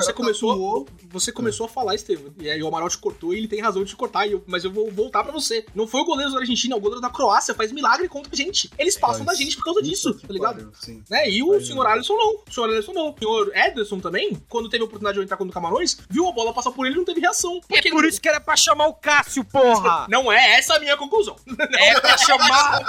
[0.00, 2.32] Cara você começou, tatuou- você começou a falar, Estevam.
[2.38, 4.26] E aí o Amaral te cortou e ele tem razão de te cortar.
[4.26, 5.64] e eu- mas eu vou voltar pra você.
[5.74, 7.54] Não foi o goleiro da Argentina, é o goleiro da Croácia.
[7.54, 8.70] Faz milagre contra a gente.
[8.78, 10.56] Eles passam da Mas- gente por causa disso, tá ligado?
[10.56, 11.02] pariu, Sim.
[11.10, 11.28] Né?
[11.30, 11.86] E o senhor.
[11.86, 12.34] Alisson não.
[12.48, 13.10] O senhor Alisson não.
[13.10, 16.32] O senhor Ederson também, quando teve a oportunidade de entrar contra o Camarões, viu a
[16.32, 17.60] bola passar por ele e não teve reação.
[17.70, 20.06] É por isso que era pra chamar o Cássio, porra!
[20.10, 21.36] Não é essa a minha conclusão.
[21.80, 22.80] É pra chamar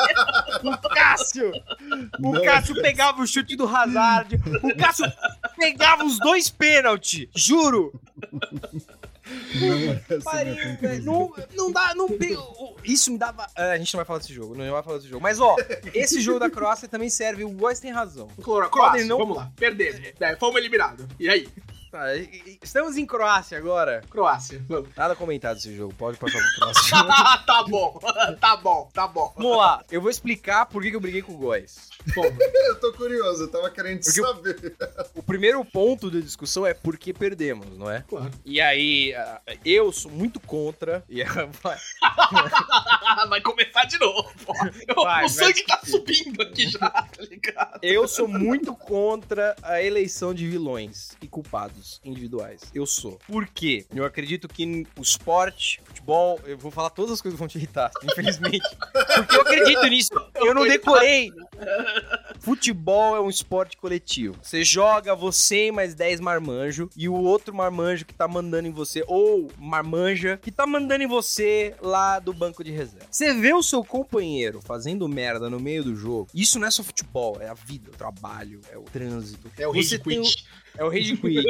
[0.64, 1.52] o Cássio!
[2.20, 2.42] O Não.
[2.44, 5.06] Cássio pegava o chute do Hazard, o Cássio
[5.58, 8.00] pegava os dois pênaltis, juro!
[9.56, 11.04] Não é Pariu, velho.
[11.04, 12.08] Não, não dá, não
[12.84, 13.48] Isso me dava.
[13.56, 15.22] Ah, a gente não vai falar desse jogo, não vai falar desse jogo.
[15.22, 15.56] Mas ó,
[15.94, 17.44] esse jogo da Croácia também serve.
[17.44, 18.28] O Góis tem razão.
[18.70, 19.52] Croácia, não- vamos lá.
[19.56, 20.02] Perdemos.
[20.20, 21.06] É, fomos eliminados.
[21.20, 21.48] E aí?
[21.92, 24.02] Tá, e- e- estamos em Croácia agora.
[24.10, 24.90] Croácia, vamos.
[24.96, 26.98] Nada comentado desse jogo, pode passar pro próximo.
[27.46, 28.00] tá bom,
[28.40, 29.34] tá bom, tá bom.
[29.36, 31.90] Vamos lá, eu vou explicar por que que eu briguei com o Góis.
[32.72, 34.76] Eu tô curioso, eu tava querendo Porque eu- saber.
[35.14, 38.04] O primeiro ponto da discussão é por que perdemos, não é?
[38.08, 38.32] Claro.
[38.46, 41.04] E aí, ah, eu sou muito contra.
[41.10, 41.22] E
[41.62, 41.78] vai-
[43.28, 44.32] vai começar de novo.
[44.88, 47.80] Eu- Vai, o vai sangue tá subindo aqui já, tá ligado?
[47.84, 52.62] eu sou muito contra a eleição de vilões e culpados individuais.
[52.74, 53.20] Eu sou.
[53.28, 53.86] Por quê?
[53.94, 57.58] Eu acredito que o esporte, futebol, eu vou falar todas as coisas que vão te
[57.58, 58.68] irritar, infelizmente.
[59.16, 60.10] Porque eu acredito nisso.
[60.36, 61.32] Eu não decorei.
[62.40, 64.36] Futebol é um esporte coletivo.
[64.42, 68.72] Você joga você e mais 10 marmanjo e o outro marmanjo que tá mandando em
[68.72, 73.06] você, ou marmanja, que tá mandando em você lá do banco de reserva.
[73.12, 76.84] Você vê o seu companheiro fazendo merda no meio do jogo, isso não é só
[76.84, 79.52] futebol, é a vida, o trabalho, é o trânsito.
[79.58, 80.46] É o Você tem o- quit.
[80.78, 81.44] é o rage quit.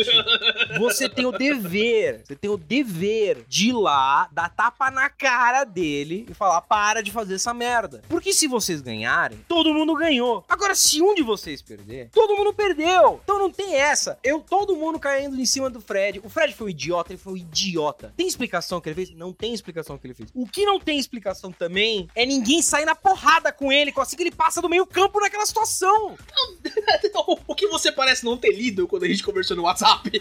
[0.79, 5.63] Você tem o dever, você tem o dever de ir lá, dar tapa na cara
[5.63, 8.01] dele e falar: para de fazer essa merda.
[8.09, 10.43] Porque se vocês ganharem, todo mundo ganhou.
[10.49, 13.21] Agora, se um de vocês perder, todo mundo perdeu.
[13.23, 14.19] Então não tem essa.
[14.23, 16.19] Eu, todo mundo caindo em cima do Fred.
[16.23, 18.13] O Fred foi um idiota, ele foi um idiota.
[18.17, 19.11] Tem explicação que ele fez?
[19.11, 20.29] Não tem explicação que ele fez.
[20.33, 24.23] O que não tem explicação também é ninguém sair na porrada com ele, assim que
[24.23, 26.17] ele passa do meio campo naquela situação.
[27.47, 30.09] o que você parece não ter lido quando a gente conversou no WhatsApp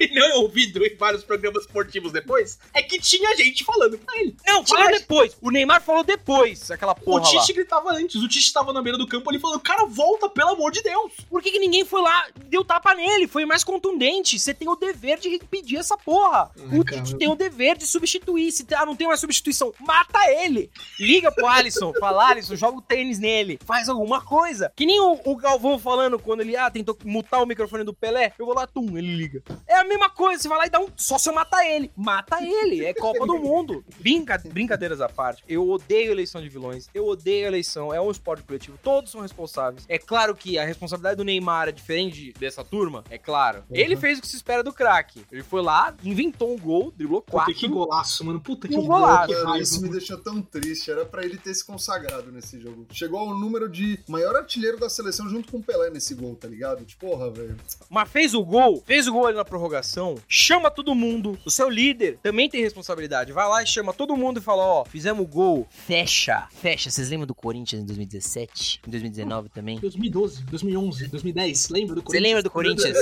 [0.00, 4.36] e não ouvido em vários programas esportivos depois, é que tinha gente falando pra ele.
[4.46, 5.36] Não, falou depois.
[5.40, 7.40] O Neymar falou depois, aquela O porra lá.
[7.40, 10.50] Tite gritava antes, o Tite tava na beira do campo ali falando, cara, volta, pelo
[10.50, 11.12] amor de Deus.
[11.28, 13.26] Por que, que ninguém foi lá e deu tapa nele?
[13.26, 14.38] Foi mais contundente.
[14.38, 16.50] Você tem o dever de pedir essa porra.
[16.70, 16.84] Ai, o.
[16.84, 18.52] Tite tem o dever de substituir.
[18.52, 20.70] Se ah, não tem mais substituição, mata ele.
[20.98, 21.92] Liga pro Alisson.
[21.98, 23.58] Fala, Alisson, joga o tênis nele.
[23.64, 24.72] Faz alguma coisa.
[24.74, 28.32] Que nem o, o Galvão falando quando ele ah, tentou mutar o microfone do Pelé.
[28.38, 29.42] Eu vou lá, tum, ele liga.
[29.66, 30.42] É a mesma coisa.
[30.42, 30.88] Você vai lá e dá um.
[30.96, 31.90] Só se eu matar ele.
[31.96, 32.84] Mata ele.
[32.84, 33.84] É Copa do Mundo.
[33.98, 35.42] Brinca, brincadeiras à parte.
[35.48, 36.88] Eu odeio eleição de vilões.
[36.94, 37.92] Eu odeio eleição.
[37.92, 38.78] É um esporte coletivo.
[39.00, 39.86] Todos são responsáveis.
[39.88, 43.02] É claro que a responsabilidade do Neymar é diferente dessa turma.
[43.08, 43.64] É claro.
[43.70, 45.24] Ele fez o que se espera do craque.
[45.32, 47.54] Ele foi lá, inventou um gol, driblou Puta, quatro.
[47.54, 48.38] que golaço, mano.
[48.38, 49.28] Puta que golaço.
[49.28, 49.58] que raiva.
[49.58, 50.90] isso me deixou tão triste.
[50.90, 52.86] Era pra ele ter se consagrado nesse jogo.
[52.92, 56.46] Chegou ao número de maior artilheiro da seleção junto com o Pelé nesse gol, tá
[56.46, 56.84] ligado?
[56.84, 57.56] Tipo, porra, velho.
[57.88, 61.38] Mas fez o gol, fez o gol ali na prorrogação, chama todo mundo.
[61.46, 63.32] O seu líder também tem responsabilidade.
[63.32, 65.66] Vai lá e chama todo mundo e fala: Ó, fizemos o gol.
[65.70, 66.90] Fecha, fecha.
[66.90, 68.82] Vocês lembram do Corinthians em 2017?
[68.90, 69.78] Em 2019 também?
[69.78, 72.22] 2012, 2011, 2010, lembra do Você Corinthians?
[72.28, 72.96] lembra do Corinthians?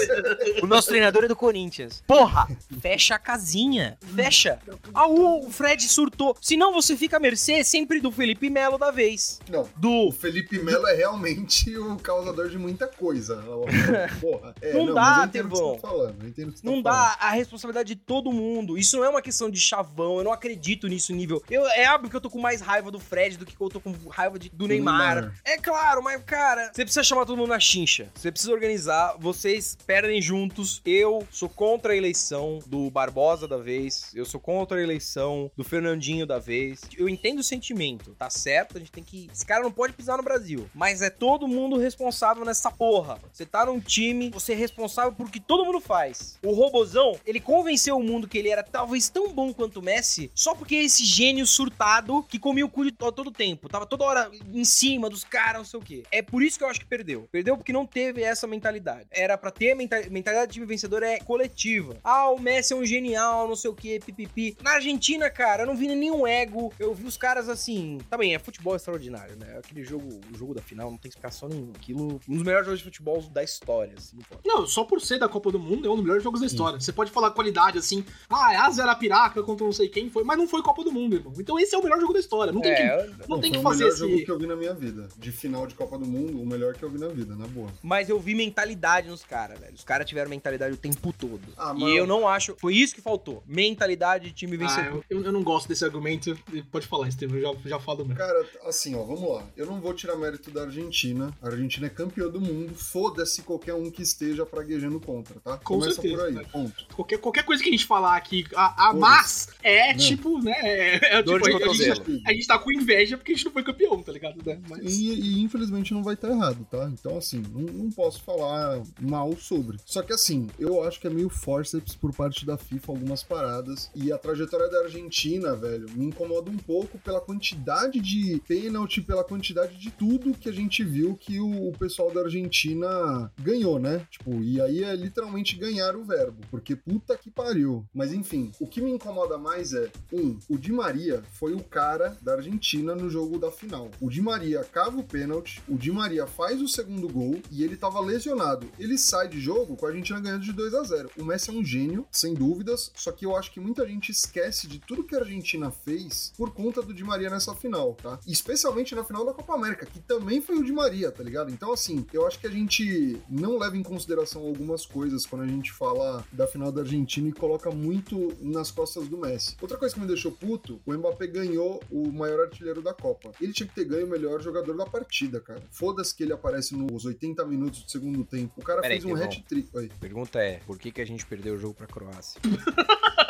[0.63, 2.03] o nosso treinador é do Corinthians.
[2.07, 2.47] Porra!
[2.81, 3.97] Fecha a casinha.
[4.15, 4.59] Fecha.
[4.93, 6.37] Ah, o o Fred surtou.
[6.43, 9.41] Senão você fica à mercê sempre do Felipe Melo da vez.
[9.49, 9.63] Não.
[9.63, 10.13] O Do.
[10.13, 13.43] Felipe Melo é realmente o causador de muita coisa.
[14.21, 14.55] Porra.
[14.61, 15.75] É, Não mas dá, eu entendo o que Tevão.
[15.75, 16.23] você tá falando.
[16.23, 17.19] Eu entendo o que você Não tá falando.
[17.19, 18.77] dá a responsabilidade de todo mundo.
[18.77, 20.19] Isso não é uma questão de chavão.
[20.19, 21.43] Eu não acredito nisso nível.
[21.51, 23.81] Eu, é óbvio que eu tô com mais raiva do Fred do que eu tô
[23.81, 25.15] com raiva de- do, Neymar.
[25.17, 25.35] Neymar.
[25.45, 28.11] É claro, mas, cara, você precisa chamar todo mundo na chincha.
[28.15, 29.17] Você precisa organizar.
[29.19, 30.81] Vocês perdem juntos.
[30.85, 34.11] Eu sou contra a eleição do Barbosa da vez.
[34.15, 36.81] Eu sou contra a eleição do Fernandinho da vez.
[36.97, 38.77] Eu entendo o sentimento, tá certo?
[38.77, 39.29] A gente tem que.
[39.33, 40.69] Esse cara não pode pisar no Brasil.
[40.75, 43.19] Mas é todo mundo responsável nessa porra.
[43.33, 46.39] Você tá num time, você é responsável por que todo mundo faz.
[46.45, 50.31] O Robozão, ele convenceu o mundo que ele era talvez tão bom quanto o Messi,
[50.35, 53.69] só porque é esse gênio surtado que comia o cu de to- todo tempo.
[53.69, 56.03] Tava toda hora em cima dos caras, sei o quê.
[56.11, 57.29] É por isso que eu acho que perdeu.
[57.31, 59.07] Perdeu porque não teve essa mentalidade.
[59.11, 61.97] Era pra ter menta- mentalidade de time vencedor é coletiva.
[62.03, 64.57] Ah, o Messi é um genial, não sei o quê, pipipi.
[64.63, 66.73] Na Argentina, cara, eu não vi nenhum ego.
[66.79, 67.99] Eu vi os caras assim.
[68.11, 69.59] Também é futebol extraordinário, né?
[69.59, 71.73] Aquele jogo, o jogo da final, não tem explicação nenhuma.
[71.77, 74.17] Aquilo, um dos melhores jogos de futebol da história, assim.
[74.17, 74.41] não pode.
[74.45, 76.81] Não, só por ser da Copa do Mundo, é um dos melhores jogos da história.
[76.81, 80.39] Você pode falar qualidade assim, ah, é a Zarapiraca contra não sei quem foi, mas
[80.39, 81.33] não foi Copa do Mundo, irmão.
[81.39, 82.53] Então esse é o melhor jogo da história.
[82.53, 82.81] Não tem que.
[82.83, 83.99] É, Não, Não, tem foi que o fazer melhor esse.
[84.09, 85.09] jogo que eu vi na minha vida.
[85.19, 87.69] De final de Copa do Mundo, o melhor que eu vi na vida, na boa.
[87.83, 89.75] mas eu vi mentalidade nos caras, velho.
[89.75, 91.41] Os caras tiveram mentalidade o tempo todo.
[91.57, 92.57] Ah, e eu não acho.
[92.59, 93.43] Foi isso que faltou.
[93.47, 95.05] Mentalidade de time Ah, vencedor.
[95.09, 96.37] eu, eu não gosto desse argumento.
[96.71, 98.17] Pode falar, Estevam, eu já, já falo mesmo.
[98.17, 99.45] Cara, assim, ó, vamos lá.
[99.57, 101.33] Eu não vou tirar mérito da Argentina.
[101.43, 102.75] A Argentina é campeã do mundo.
[102.75, 105.57] Foda-se qualquer um que esteja praguejando contra, tá?
[105.59, 106.45] Com Começa certeza, por aí, né?
[106.51, 106.87] ponto.
[106.95, 109.99] Qualquer, qualquer coisa que a gente falar aqui, a, a mas é Não.
[109.99, 110.55] tipo, né?
[110.63, 113.45] É, é, Dor tipo, de a, gente, a gente tá com inveja porque a gente
[113.45, 114.41] não foi campeão, tá ligado?
[114.45, 114.61] Né?
[114.69, 114.97] Mas.
[114.99, 115.13] E,
[115.45, 116.89] e, infelizmente não vai estar errado, tá?
[116.93, 119.79] Então, assim, não, não posso falar mal sobre.
[119.85, 123.91] Só que, assim, eu acho que é meio forceps por parte da FIFA algumas paradas.
[123.95, 129.25] E a trajetória da Argentina, velho, me incomoda um pouco pela quantidade de pênalti, pela
[129.25, 134.07] quantidade de tudo que a gente viu que o, o pessoal da Argentina ganhou, né?
[134.11, 137.87] Tipo, e aí é literalmente ganhar o verbo, porque puta que pariu.
[137.95, 142.17] Mas enfim, o que me incomoda mais é, um, o Di Maria foi o cara
[142.21, 143.91] da Argentina no jogo da final.
[144.01, 145.38] O Di Maria cava o pênalti,
[145.69, 148.69] o Di Maria faz o segundo gol e ele tava lesionado.
[148.79, 151.53] Ele sai de jogo com a Argentina ganhando de 2 a 0 O Messi é
[151.53, 155.15] um gênio, sem dúvidas, só que eu acho que muita gente esquece de tudo que
[155.15, 158.19] a Argentina fez por conta do Di Maria nessa final, tá?
[158.27, 161.51] Especialmente na final da Copa América, que também foi o Di Maria, tá ligado?
[161.51, 165.47] Então, assim, eu acho que a gente não leva em consideração algumas coisas quando a
[165.47, 169.57] gente fala da final da Argentina e coloca muito nas costas do Messi.
[169.61, 173.33] Outra coisa que me deixou puto, o Mbappé ganhou o maior artilheiro da Copa.
[173.41, 175.63] Ele tinha que ter ganho o melhor jogador da partida, cara.
[175.71, 178.55] Foda-se que ele aparece nos 80 minutos do segundo tempo.
[178.57, 179.33] O cara Peraí, fez um Tevão.
[179.33, 179.91] hat-trick.
[180.01, 182.41] Pergunta é: por que, que a gente perdeu o jogo pra Croácia?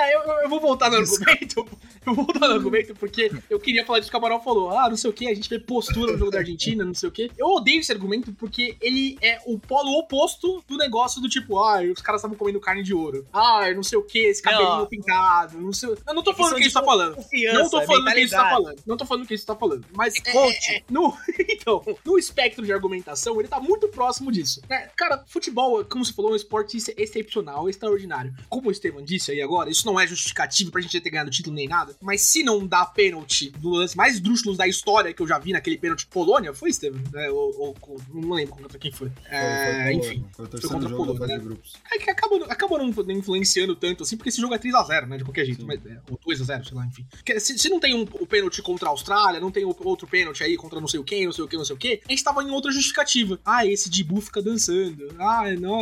[0.00, 1.66] É, eu, eu vou voltar no argumento.
[2.06, 4.70] Eu vou voltar no argumento porque eu queria falar disso que o Amaral falou.
[4.70, 7.10] Ah, não sei o que, a gente vê postura no jogo da Argentina, não sei
[7.10, 7.30] o que.
[7.36, 11.82] Eu odeio esse argumento porque ele é o polo oposto do negócio do tipo, ah,
[11.82, 13.26] os caras estavam comendo carne de ouro.
[13.30, 14.86] Ah, não sei o que, esse cabelinho Não.
[14.86, 15.90] pintado, não sei.
[15.90, 17.16] Eu não tô É falando que isso tá falando.
[17.52, 18.82] Não tô falando o que isso tá falando.
[18.86, 19.84] Não tô falando o que isso tá falando.
[19.94, 20.70] Mas É é, coach.
[20.70, 21.14] é- é- no,
[21.50, 24.62] então, no espectro de argumentação, ele tá muito próximo disso.
[24.70, 24.88] né?
[24.96, 28.32] Cara, futebol, como você falou, é um esporte ex- excepcional, extraordinário.
[28.48, 31.54] Como o Estevam disse aí agora, isso não é justificativo pra gente ter ganhado título
[31.56, 31.94] nem nada.
[32.00, 35.52] Mas se não dá pênalti do lance mais drúxulos da história que eu já vi
[35.52, 37.00] naquele pênalti Polônia, foi, Estevam?
[37.14, 39.10] É, ou, ou- não lembro contra quem foi.
[39.26, 40.20] É, Foi- foi enfim.
[40.20, 40.30] Polônia.
[40.32, 41.56] Foi o foi contra a Polônia, né?
[41.92, 45.16] É que acabou, acabou não influenciando tanto assim, porque esse jogo é 3x0, né?
[45.18, 45.60] De qualquer jeito.
[45.62, 45.66] Sim.
[45.66, 47.04] Mas, é, ou 2x0, sei lá, enfim.
[47.38, 50.42] Se, se não tem um, o pênalti contra a Austrália, não tem o- outro pênalti
[50.44, 52.10] aí contra não sei o quem, não sei o que, não sei o que, a
[52.10, 53.38] gente tava em outra justificativa.
[53.44, 55.14] Ah, esse Dibu fica dançando.
[55.18, 55.80] Ah, não,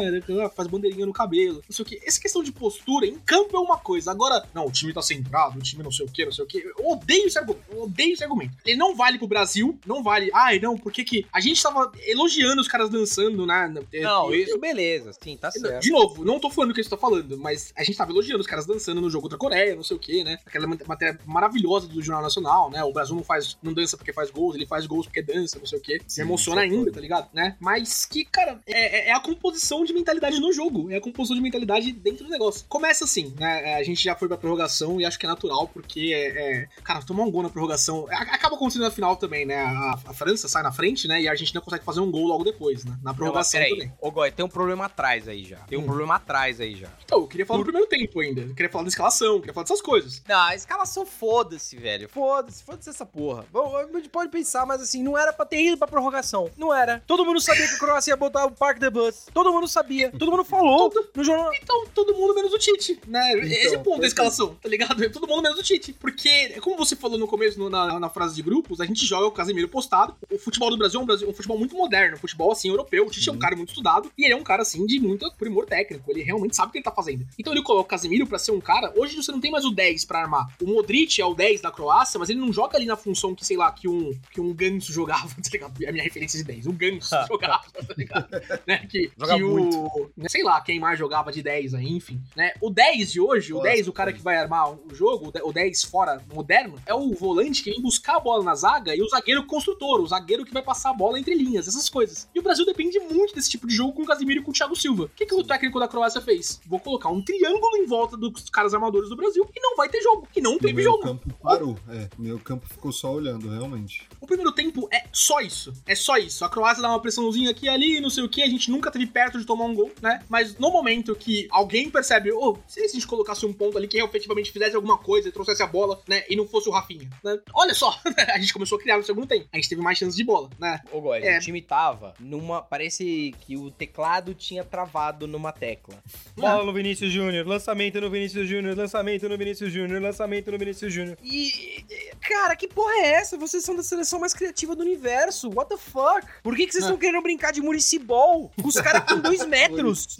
[0.54, 1.62] faz bandeirinha no cabelo.
[1.68, 2.00] Não sei o que.
[2.04, 4.11] Essa questão de postura em campo é uma coisa.
[4.11, 6.47] Agora, não, o time tá centrado, o time não sei o que, não sei o
[6.47, 6.59] que.
[6.59, 7.64] Eu odeio esse argumento.
[7.70, 8.53] Eu odeio esse argumento.
[8.66, 10.30] Ele não vale pro Brasil, não vale.
[10.34, 11.24] Ai, não, por que.
[11.32, 13.72] A gente tava elogiando os caras dançando, né?
[14.03, 15.82] Não, Eu- isso beleza, sim, tá certo.
[15.82, 18.41] de novo, não tô falando o que você tá falando, mas a gente tava elogiando
[18.41, 20.39] os caras dançando no jogo contra a Coreia, não sei o que, né?
[20.45, 22.82] Aquela mat- matéria maravilhosa do Jornal Nacional, né?
[22.84, 25.66] O Brasil não faz, não dança porque faz gols, ele faz gols porque dança, não
[25.66, 26.01] sei o que.
[26.07, 26.93] Se emociona é ainda, foda.
[26.93, 27.28] tá ligado?
[27.32, 27.57] Né?
[27.61, 31.36] Mas que, cara, é, é- é a composição de mentalidade no jogo, é a composição
[31.36, 32.64] de mentalidade dentro do negócio.
[32.68, 33.78] Começa assim, né?
[33.78, 36.29] É, A gente já foi pra prorrogação e acho que é natural, porque é,
[36.62, 39.61] é- cara, tomar um gol na prorrogação a- acaba acontecendo na final também, né?
[39.62, 41.20] A, a França sai na frente, né?
[41.22, 42.97] E a Argentina consegue fazer um gol logo depois, né?
[43.03, 43.93] Na prorrogação também.
[44.01, 45.59] Ô, Goi, tem um problema atrás aí já.
[45.61, 45.87] Tem um Hum.
[45.87, 46.89] problema atrás aí já.
[47.05, 48.41] Então, eu queria falar do primeiro tempo ainda.
[48.43, 50.22] Eu queria falar da escalação, eu queria falar dessas coisas.
[50.29, 52.09] Não, a escalação foda-se, velho.
[52.09, 53.45] Foda-se, foda-se essa porra.
[53.53, 56.51] Bom, a gente pode pensar, mas assim, não era pra ter ido pra prorrogação.
[56.57, 57.03] Não era.
[57.07, 59.26] Todo mundo sabia que a Croácia ia botar o Park the Bus.
[59.33, 60.11] Todo mundo sabia.
[60.11, 61.51] Todo mundo falou no jornal.
[61.62, 63.35] Então, todo mundo menos o Tite, né?
[63.68, 64.06] Esse é o ponto da perfeito.
[64.28, 65.04] escalação, tá ligado?
[65.04, 65.92] É Todo mundo menos o Tite.
[65.92, 69.26] Porque, como você falou no começo, no- na, na frase de grupos, a gente joga
[69.26, 70.14] o Casemiro postado.
[70.32, 73.06] O futebol do Brasil é um, Brasil- um futebol muito moderno, um futebol, assim, europeu.
[73.06, 75.30] O Tite é um cara muito estudado e ele é um cara, assim, de muito
[75.38, 76.10] primor técnico.
[76.10, 77.26] Ele realmente sabe o que ele tá fazendo.
[77.38, 78.92] Então ele coloca o Casemiro pra ser um cara.
[78.96, 80.48] Hoje você não tem mais o 10 pra armar.
[80.60, 83.44] O Modric é o 10 da Croácia, mas ele não joga ali na função que,
[83.44, 85.82] sei lá, que um, que um ganso jogava, tá ligado?
[85.84, 86.66] É a minha referência de 10.
[86.66, 88.28] Um ganso jogava, tá ligado?
[88.66, 88.78] né?
[88.88, 90.10] Que, Joga que o.
[90.16, 92.20] né, Sei lá, quem mais jogava de 10 aí, enfim.
[92.36, 92.52] Né?
[92.60, 95.32] O 10 de hoje, o Nossa, 10, o cara que vai armar o jogo, o
[95.32, 98.94] de- o 10 fora moderno, é o volante que vem buscar a bola na zaga
[98.94, 102.28] e o zagueiro construtor, o zagueiro que vai passar a bola entre linhas, essas coisas.
[102.34, 104.54] E o Brasil depende muito desse tipo de jogo com o Casimiro e com o
[104.54, 105.04] Thiago Silva.
[105.04, 106.61] O que, que o técnico da Croácia fez?
[106.66, 110.00] Vou colocar um triângulo em volta dos caras armadores do Brasil e não vai ter
[110.02, 110.26] jogo.
[110.34, 111.02] E não O teve jogo.
[111.02, 111.76] campo parou.
[111.88, 114.06] É, o meio campo ficou só olhando, realmente.
[114.20, 115.72] O primeiro tempo é só isso.
[115.86, 116.44] É só isso.
[116.44, 118.42] A Croácia dá uma pressãozinha aqui e ali, não sei o que.
[118.42, 120.20] A gente nunca teve perto de tomar um gol, né?
[120.28, 123.99] Mas no momento que alguém percebe, ô, se a gente colocasse um ponto ali que
[124.01, 126.24] efetivamente fizesse alguma coisa e trouxesse a bola, né?
[126.28, 127.38] E não fosse o Rafinha, né?
[127.55, 127.99] Olha só,
[128.34, 129.46] a gente começou a criar no segundo tempo.
[129.53, 130.80] A gente teve mais chances de bola, né?
[130.92, 131.38] Ô, Góis, É.
[131.38, 132.62] o time tava numa.
[132.62, 135.94] Parece que o teclado tinha travado numa tecla.
[136.36, 140.92] Bola no Vinícius Júnior, lançamento no Vinícius Júnior, lançamento no Vinícius Júnior, lançamento no Vinícius
[140.92, 141.16] Júnior.
[141.22, 141.84] E.
[142.20, 143.36] Cara, que porra é essa?
[143.38, 145.51] Vocês são da seleção mais criativa do universo.
[145.55, 146.26] What the fuck?
[146.42, 146.90] Por que, que vocês Não.
[146.94, 148.53] estão querendo brincar de municibol?
[148.62, 150.18] Os caras com dois metros.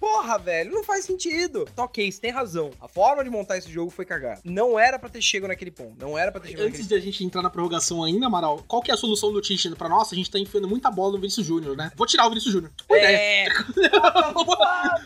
[0.00, 1.64] Porra, velho, não faz sentido.
[1.76, 2.61] Tá ok, você tem razão.
[2.80, 4.40] A forma de montar esse jogo foi cagada.
[4.44, 5.94] Não era pra ter chego naquele ponto.
[5.98, 8.82] Não era pra ter chegado Antes de a gente entrar na prorrogação ainda, Amaral, qual
[8.82, 10.12] que é a solução do Tite pra nós?
[10.12, 11.90] A gente tá enfiando muita bola no Vinícius Júnior, né?
[11.96, 12.72] Vou tirar o Vinícius Júnior.
[12.88, 13.52] Boa ideia.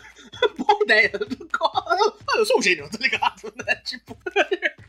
[0.43, 1.11] É, Boa ideia.
[2.35, 3.41] Eu sou um gênio, tá ligado?
[3.65, 3.75] Né?
[3.83, 4.17] Tipo.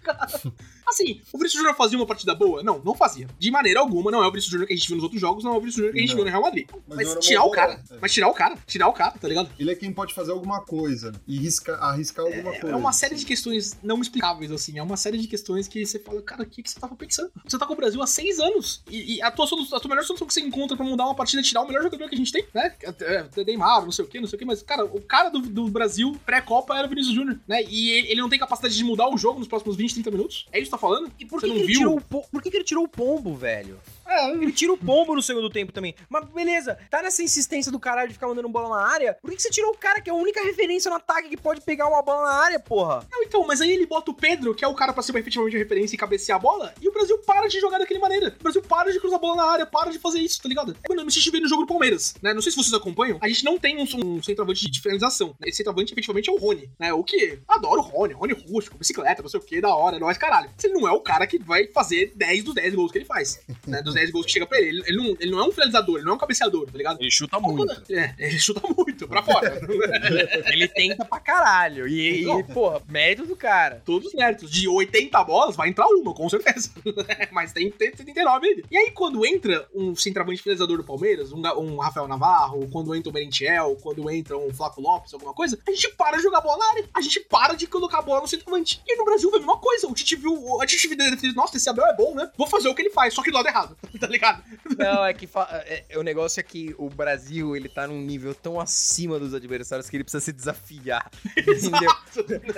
[0.89, 2.63] Assim, o Vinícius Júnior fazia uma partida boa?
[2.63, 3.29] Não, não fazia.
[3.39, 5.45] De maneira alguma, não é o Vinícius Júnior que a gente viu nos outros jogos,
[5.45, 6.17] não é o Vinícius Júnior que a gente Não.
[6.17, 6.67] viu no Real Madrid.
[6.89, 7.73] Mas Mas, tirar o cara.
[7.91, 7.97] é.
[8.01, 8.57] Mas tirar o cara.
[8.67, 9.51] Tirar o cara, tá ligado?
[9.59, 12.75] Ele é quem pode fazer alguma coisa e risca, arriscar alguma É, coisa.
[12.75, 14.79] é uma série de questões não explicáveis, assim.
[14.79, 17.31] É uma série de questões que você fala, cara, o que, que você tava pensando?
[17.45, 18.83] Você tá com o Brasil há seis anos.
[18.89, 21.43] E, e a, tua a tua melhor solução que você encontra pra mudar uma partida
[21.43, 22.75] é tirar o melhor jogador que a gente tem, né?
[22.83, 24.45] É, é, Neymar, não sei o que, não sei o que.
[24.47, 27.63] Mas, cara, o cara do, do Brasil pré-Copa era o Vinícius Júnior, né?
[27.69, 30.47] E ele, ele não tem capacidade de mudar o jogo nos próximos 20, 30 minutos.
[30.53, 31.11] É isso que tá falando?
[31.19, 31.79] E por que, não que ele viu?
[31.79, 33.79] tirou o po- por que, que ele tirou o pombo, velho?
[34.09, 35.95] É, Ele tira o pombo no segundo tempo também.
[36.09, 39.19] Mas beleza, tá nessa insistência do caralho de ficar mandando bola na área.
[39.21, 41.37] Por que, que você tirou o cara que é a única referência no ataque que
[41.37, 43.07] pode pegar uma bola na área, porra?
[43.11, 45.57] Não, então, mas aí ele bota o Pedro, que é o cara pra ser efetivamente
[45.57, 48.35] a referência e cabecear a bola, e o Brasil para de jogar daquele maneira.
[48.41, 50.77] O Brasil para de cruzar a bola na área, para de fazer isso, tá ligado?
[50.89, 52.33] Mano, eu me assisti vendo o jogo do Palmeiras, né?
[52.33, 55.29] Não sei se vocês acompanham, a gente não tem um, um centroavante de finalização.
[55.41, 55.49] né?
[55.49, 56.93] Esse centroavante efetivamente é o Rony, né?
[56.93, 57.39] O que?
[57.47, 60.51] Adoro o Rony, Rony rústico, bicicleta, não sei o que, da hora, nós, caralho.
[60.57, 63.41] Você não é o cara que vai fazer 10 dos 10 gols que ele faz,
[63.67, 63.83] né?
[63.83, 64.69] Dos 10 gols que chega pra ele.
[64.69, 67.01] Ele, ele não, ele não é um finalizador, ele não é um cabeceador, tá ligado?
[67.01, 67.93] Ele chuta muito.
[67.93, 69.59] É, ele chuta muito pra fora.
[70.53, 71.87] Ele tenta pra caralho.
[71.89, 73.83] E, e, porra, mérito do cara.
[73.85, 74.51] Todos méritos.
[74.51, 76.71] De 80 bolas, vai entrar uma, com certeza.
[77.33, 78.63] Mas tem, tem 79 ainda.
[78.71, 83.11] E aí, quando entra um centroavante finalizador do Palmeiras, um, um Rafael Navarro, quando entra
[83.11, 86.59] o Merentiel, quando entra um Flaco Lopes, alguma coisa, a gente para de jogar bola
[86.59, 86.89] na área.
[86.95, 88.83] A gente para de colocar a bola no centroavante.
[88.87, 89.87] E no Brasil foi a mesma coisa.
[89.87, 90.61] O Tite viu.
[90.61, 92.31] A Tite viu, nossa, esse Abel é bom, né?
[92.37, 93.77] Vou fazer o que ele faz, só que do lado errado.
[93.99, 94.43] tá ligado?
[94.77, 98.01] Não, é que fa- é- é- o negócio é que o Brasil, ele tá num
[98.01, 101.11] nível tão acima dos adversários que ele precisa se desafiar.
[101.37, 101.91] Entendeu?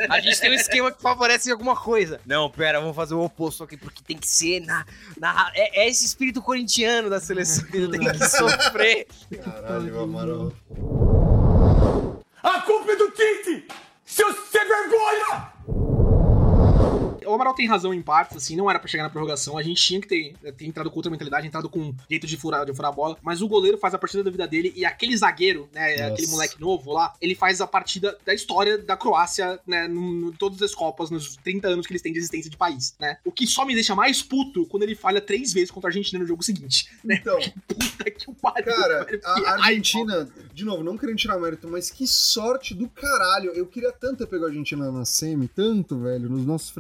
[0.08, 2.20] A gente tem um esquema que favorece alguma coisa.
[2.26, 4.84] Não, pera, vamos fazer o oposto aqui, porque tem que ser na.
[5.18, 9.06] na é, é esse espírito corintiano da seleção que tem que sofrer.
[9.44, 10.52] Caralho, Amaral.
[12.42, 13.68] A culpa é do Tite!
[14.04, 15.99] Seu sem vergonha!
[17.30, 19.56] O Amaral tem razão em partes, assim, não era pra chegar na prorrogação.
[19.56, 22.64] A gente tinha que ter, ter entrado com outra mentalidade, entrado com jeito de furar,
[22.66, 23.16] de furar a bola.
[23.22, 26.06] Mas o goleiro faz a partida da vida dele e aquele zagueiro, né, Nossa.
[26.12, 30.60] aquele moleque novo lá, ele faz a partida da história da Croácia, né, no- todas
[30.62, 33.18] as Copas, nos 30 anos que eles têm de existência de país, né.
[33.24, 36.18] O que só me deixa mais puto quando ele falha três vezes contra a Argentina
[36.20, 37.16] no jogo seguinte, né.
[37.20, 38.64] Então, Puta que o pariu.
[38.64, 39.52] Cara, velho, que a.
[39.64, 43.50] Argentina, de novo, não querendo tirar mérito, mas que sorte do caralho.
[43.52, 46.70] Eu queria tanto ter pego a Argentina na semi, tanto, velho, nos nossos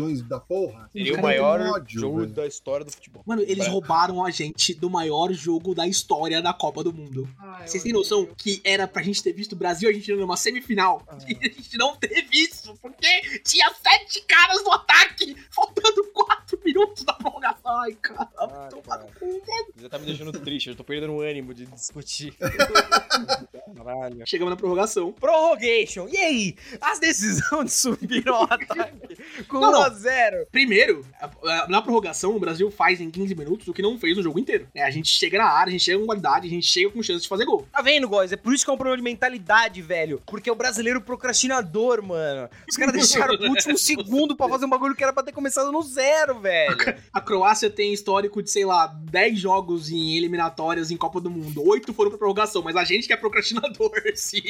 [0.00, 0.88] freguesões da porra.
[0.92, 2.32] Seria o maior tem ódio, jogo velho.
[2.32, 3.22] da história do futebol.
[3.26, 7.28] Mano, eles roubaram a gente do maior jogo da história da Copa do Mundo.
[7.64, 10.36] Vocês têm noção que era pra gente ter visto o Brasil e a Argentina numa
[10.36, 11.02] semifinal?
[11.30, 17.04] E a gente não teve isso, porque tinha sete caras no ataque, faltando quatro minutos
[17.04, 17.78] da prorrogação.
[17.80, 19.06] Ai, cara, Ai, toma cara.
[19.20, 19.82] no.
[19.82, 22.34] Já tá me deixando triste, eu tô perdendo o ânimo de discutir.
[23.76, 24.22] Caralho.
[24.26, 25.12] Chegamos na prorrogação.
[25.12, 26.08] Prorrogation.
[26.08, 26.56] E aí?
[26.80, 29.79] As decisões de subir ao ataque com Não, não.
[29.88, 30.46] 1x0.
[30.50, 34.16] Primeiro, a- a- na prorrogação, o Brasil faz em 15 minutos o que não fez
[34.16, 34.68] no jogo inteiro.
[34.74, 37.02] É, a gente chega na área, a gente chega com qualidade, a gente chega com
[37.02, 37.66] chance de fazer gol.
[37.72, 38.32] Tá vendo, guys?
[38.32, 40.22] É por isso que é um problema de mentalidade, velho.
[40.26, 42.48] Porque é o brasileiro procrastinador, mano.
[42.68, 45.70] Os caras deixaram pro último segundo pra fazer um bagulho que era pra ter começado
[45.72, 46.76] no zero, velho.
[47.12, 51.66] A Croácia tem histórico de, sei lá, 10 jogos em eliminatórias em Copa do Mundo.
[51.68, 54.40] Oito foram pra prorrogação, mas a gente que é procrastinador, sim.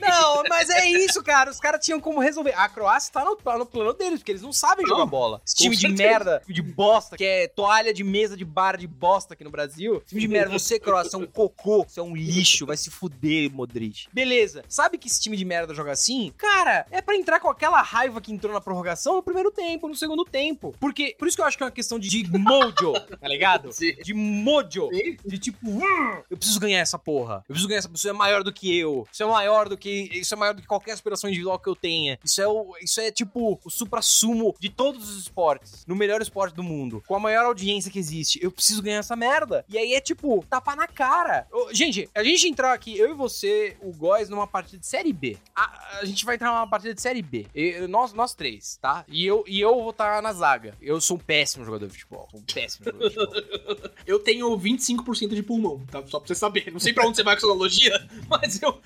[0.00, 1.50] Não, mas é isso, cara.
[1.50, 2.54] Os caras tinham como resolver.
[2.56, 5.40] A Croácia tá no, tá no plano deles, porque eles não sabem Não, jogar bola.
[5.46, 9.34] Esse time de merda, de bosta, que é toalha de mesa de bar de bosta
[9.34, 10.02] aqui no Brasil.
[10.06, 13.50] Time de merda, você, Croácia, é um cocô, você é um lixo, vai se fuder,
[13.52, 14.06] Modric.
[14.12, 14.64] Beleza.
[14.68, 16.32] Sabe que esse time de merda joga assim?
[16.36, 19.94] Cara, é pra entrar com aquela raiva que entrou na prorrogação no primeiro tempo, no
[19.94, 20.74] segundo tempo.
[20.80, 23.72] Porque, por isso que eu acho que é uma questão de, de mojo, tá ligado?
[23.72, 23.94] Sim.
[24.02, 24.88] De mojo.
[24.92, 25.16] Sim.
[25.24, 27.36] De tipo, "Hum, eu preciso ganhar essa porra.
[27.48, 29.06] Eu preciso ganhar essa Isso é maior do que eu.
[29.12, 30.08] Isso é maior do que.
[30.12, 32.18] Isso é maior do que qualquer aspiração individual que eu tenha.
[32.24, 32.74] Isso é o.
[32.82, 35.84] Isso é tipo o supra-sumo de todos os esportes.
[35.86, 37.02] No melhor esporte do mundo.
[37.06, 38.38] Com a maior audiência que existe.
[38.42, 39.64] Eu preciso ganhar essa merda.
[39.68, 41.46] E aí é tipo, tapa na cara.
[41.72, 45.36] Gente, a gente entrar aqui, eu e você, o Góis, numa partida de série B.
[45.54, 47.46] A, a gente vai entrar numa partida de série B.
[47.88, 49.04] Nós, nós três, tá?
[49.08, 50.74] E eu, e eu vou estar na zaga.
[50.80, 52.28] Eu sou um péssimo jogador de futebol.
[52.34, 53.90] Um péssimo jogador de futebol.
[54.06, 56.02] Eu tenho 25% de pulmão, tá?
[56.06, 56.70] Só pra você saber.
[56.70, 58.78] Não sei pra onde você vai com essa analogia, mas eu.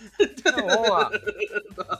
[0.44, 1.10] Não, vamos lá.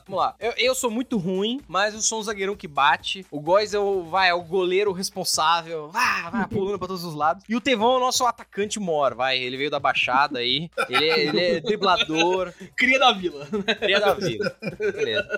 [0.07, 0.35] Vamos lá.
[0.39, 3.27] Eu, eu sou muito ruim, mas eu sou um zagueirão que bate.
[3.31, 5.89] O Góis é o, vai, é o goleiro responsável.
[5.89, 7.45] Vai, vai pulando pra todos os lados.
[7.49, 9.39] E o Tevão é o nosso atacante mor, vai.
[9.39, 10.71] Ele veio da Baixada aí.
[10.89, 12.53] Ele é, ele é driblador.
[12.77, 13.47] Cria da vila.
[13.81, 14.57] Cria da vida.
[14.79, 15.29] Beleza.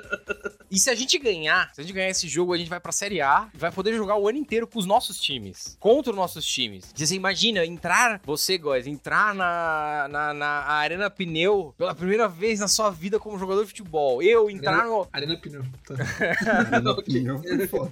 [0.71, 2.93] E se a gente ganhar, se a gente ganhar esse jogo, a gente vai pra
[2.93, 5.77] Série A e vai poder jogar o ano inteiro com os nossos times.
[5.81, 6.93] Contra os nossos times.
[6.95, 12.69] Você imagina, entrar, você, Góis, entrar na, na, na Arena Pneu pela primeira vez na
[12.69, 14.23] sua vida como jogador de futebol.
[14.23, 15.63] Eu entrar no, Arena Pneu.
[15.87, 15.95] Tá.
[16.81, 17.03] Na Ok.
[17.03, 17.91] opinião, foi foda.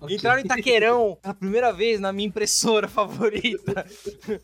[0.00, 0.16] Ok.
[0.16, 3.86] Entrar no Itaquerão pela primeira vez na minha impressora favorita.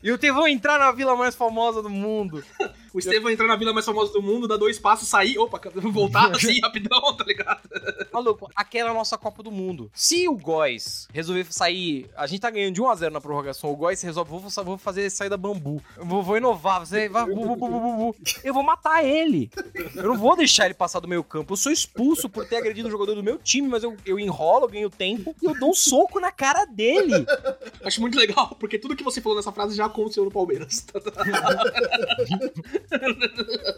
[0.02, 2.42] E o Tevão entrar na vila mais famosa do mundo.
[2.92, 5.60] O Estevão entrar na vila mais famosa do mundo, dar dois passos, sair, opa,
[5.92, 7.60] voltar assim rapidão, tá ligado?
[8.12, 9.90] Maluco, aquela é a nossa Copa do Mundo.
[9.94, 12.08] Se o Góis resolver sair.
[12.16, 13.70] A gente tá ganhando de 1x0 na prorrogação.
[13.70, 14.30] O Góis resolve.
[14.30, 15.82] Vou, vou fazer saída bambu.
[15.96, 16.80] Vou, vou inovar.
[16.80, 17.26] Você vai.
[17.26, 18.16] bu, bu, bu.
[18.42, 19.50] Eu vou matar ele.
[19.94, 21.52] Eu não vou deixar ele passar do meio campo.
[21.52, 24.64] Eu sou expulso por ter agredido um jogador do meu time, mas eu, eu enrolo,
[24.64, 27.26] eu ganho tempo e eu dou um soco na cara dele.
[27.84, 30.86] Acho muito legal, porque tudo que você falou nessa frase já aconteceu no Palmeiras.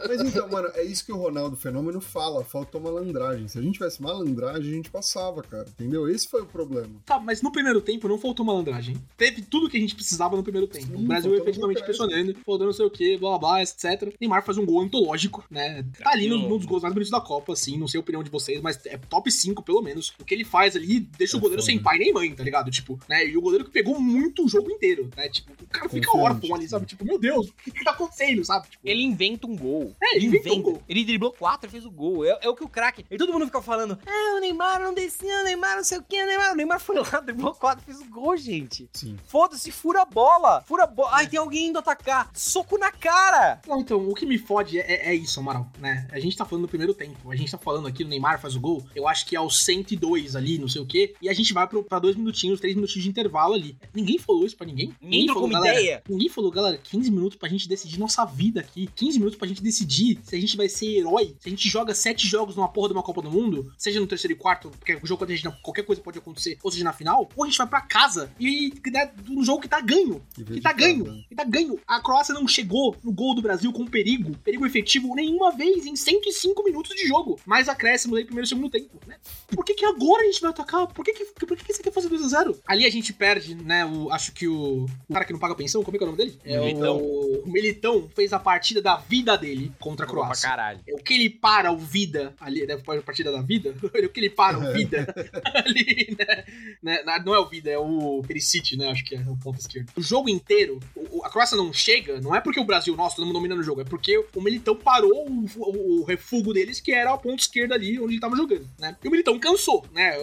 [0.08, 2.44] Mas então, mano, é isso que o Ronaldo Fenômeno fala.
[2.44, 3.48] Faltou malandragem.
[3.48, 5.66] Se a gente tivesse malandragem, a gente passava, cara.
[5.68, 6.08] Entendeu?
[6.08, 6.90] Esse foi o problema.
[7.04, 8.96] Tá, mas no primeiro tempo não faltou malandragem.
[9.16, 10.86] Teve tudo que a gente precisava no primeiro tempo.
[10.86, 14.14] Sim, o Brasil efetivamente pressionando, faltou não sei o que, blá blá blá, etc.
[14.20, 15.84] Neymar faz um gol antológico, né?
[16.03, 18.22] Tá ali num, num dos gols mais bonitos da Copa, assim, não sei a opinião
[18.22, 20.12] de vocês, mas é top 5 pelo menos.
[20.18, 21.72] O que ele faz ali deixa o É goleiro foda.
[21.72, 22.70] sem pai nem mãe, tá ligado?
[22.70, 23.26] Tipo, né?
[23.26, 25.28] E o goleiro que pegou muito o jogo inteiro, né?
[25.28, 26.86] Tipo, o cara fica órfão ali, sabe?
[26.86, 28.68] Tipo, meu Deus, o que que tá acontecendo, sabe?
[28.68, 29.94] Tipo, Ele inventa um gol.
[30.03, 30.82] É, ele inventou um gol.
[30.88, 32.24] Ele driblou quatro e fez o gol.
[32.24, 33.05] É, é o que o craque.
[33.11, 36.03] E todo mundo fica falando: Ah, o Neymar não descia, o Neymar não sei o
[36.03, 36.53] que, o Neymar.
[36.53, 38.88] O Neymar foi lá, driblou quatro e fez o gol, gente.
[38.92, 39.16] Sim.
[39.26, 40.62] Foda-se, fura a bola.
[40.66, 41.11] Fura a bola.
[41.12, 42.30] Ai, tem alguém indo atacar.
[42.32, 43.61] Soco na cara.
[43.66, 45.89] Não, então, o que me fode é, é- é isso, Amaral, né?
[46.11, 47.30] A gente tá falando do primeiro tempo.
[47.30, 49.64] A gente tá falando aqui, o Neymar faz o gol, eu acho que é aos
[49.64, 51.14] 102 ali, não sei o quê.
[51.20, 53.76] E a gente vai pro, pra dois minutinhos, três minutinhos de intervalo ali.
[53.95, 54.93] Ninguém falou isso pra ninguém.
[55.01, 56.03] Ninguém trocou falou, uma galera, ideia.
[56.09, 58.88] Ninguém falou, galera, 15 minutos pra gente decidir nossa vida aqui.
[58.95, 61.34] 15 minutos pra gente decidir se a gente vai ser herói.
[61.38, 64.07] Se a gente joga sete jogos numa porra de uma Copa do Mundo, seja no
[64.07, 67.28] terceiro e quarto, porque o jogo gente qualquer coisa pode acontecer, ou seja na final,
[67.36, 70.22] ou a gente vai pra casa e né, um jogo que tá ganho.
[70.34, 71.24] Que Que tá ganho, né?
[71.28, 71.78] que tá ganho.
[71.86, 75.97] A Croácia não chegou no gol do Brasil com perigo, perigo efetivo, nenhuma vez em
[75.97, 77.39] 105 minutos de jogo.
[77.47, 79.16] Mais acréscimos aí, primeiro e segundo tempo, né?
[79.49, 80.87] Por que que agora a gente vai atacar?
[80.89, 82.59] Por que que, por que, que você quer fazer 2x0?
[82.66, 85.83] Ali a gente perde, né, o, acho que o, o cara que não paga pensão,
[85.83, 86.39] como é que é o nome dele?
[86.45, 86.99] É Militão.
[86.99, 90.49] O, o Militão fez a partida da vida dele contra a Jogou pra Croácia.
[90.49, 90.81] caralho.
[90.87, 92.74] É o que ele para o vida ali, né?
[92.74, 93.74] A partida da vida.
[94.01, 95.12] É o que ele para o vida
[95.55, 96.45] ali, né?
[96.83, 98.91] né, Não é o vida, é o Perisic, né?
[98.91, 99.91] Acho que é o ponto esquerdo.
[99.97, 100.81] O jogo inteiro,
[101.22, 103.81] a Croácia não chega, não é porque o Brasil, nossa, todo mundo dominando o jogo,
[103.81, 107.74] é porque o Militão parou o, o, o refúgio deles, que era a ponta esquerda
[107.74, 108.96] ali onde ele tava jogando, né?
[109.02, 110.16] E o Militão cansou, né?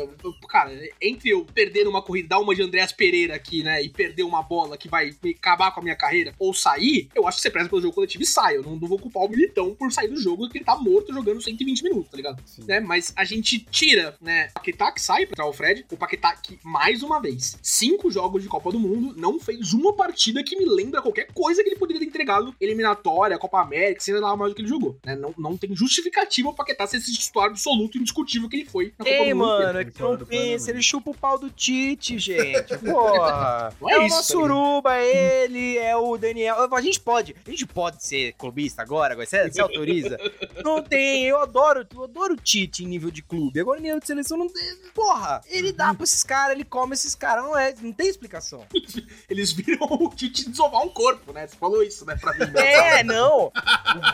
[0.49, 0.71] Cara,
[1.01, 3.81] entre eu perder numa corrida, dar uma de Andréas Pereira aqui, né?
[3.81, 7.37] E perder uma bola que vai acabar com a minha carreira, ou sair, eu acho
[7.37, 8.57] que você preza pelo jogo coletivo e sai.
[8.57, 11.13] Eu não, não vou culpar o Militão por sair do jogo, porque ele tá morto
[11.13, 12.41] jogando 120 minutos, tá ligado?
[12.45, 12.63] Sim.
[12.65, 12.79] né?
[12.79, 14.47] Mas a gente tira, né?
[14.51, 18.09] O Paquetá que sai pra entrar o Fred, o Paquetá que, mais uma vez, cinco
[18.11, 21.69] jogos de Copa do Mundo, não fez uma partida que me lembra qualquer coisa que
[21.69, 25.15] ele poderia ter entregado eliminatória, Copa América, seja lá mais do que ele jogou, né?
[25.15, 28.93] Não, não tem justificativa o Paquetá ser esse titular absoluto e indiscutível que ele foi
[28.97, 29.47] na Copa Ei, Mundo.
[29.47, 32.77] mano, é que não pensa, ele chupa o pau do Tite, gente.
[32.79, 33.73] Porra.
[33.79, 34.57] Não é é, o isso, nosso tá ligado?
[34.57, 36.73] Suruba, é ele, é o Daniel.
[36.73, 40.17] A gente pode, a gente pode ser clubista agora, agora você, você autoriza?
[40.63, 43.59] Não tem, eu adoro, eu adoro o Tite em nível de clube.
[43.59, 44.63] Agora em nível de seleção não tem.
[44.93, 48.65] Porra, ele dá pra esses caras, ele come esses caras, não é, não tem explicação.
[49.29, 51.47] Eles viram o Tite desovar um corpo, né?
[51.47, 52.15] Você falou isso, né?
[52.15, 52.51] Pra mim.
[52.51, 52.99] né?
[52.99, 53.51] É, não.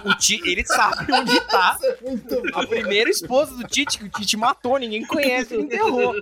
[0.05, 1.77] O, o Tite, ele sabe onde tá.
[2.53, 6.13] A primeira esposa do Tite, que o Tite matou, ninguém conhece, ele enterrou.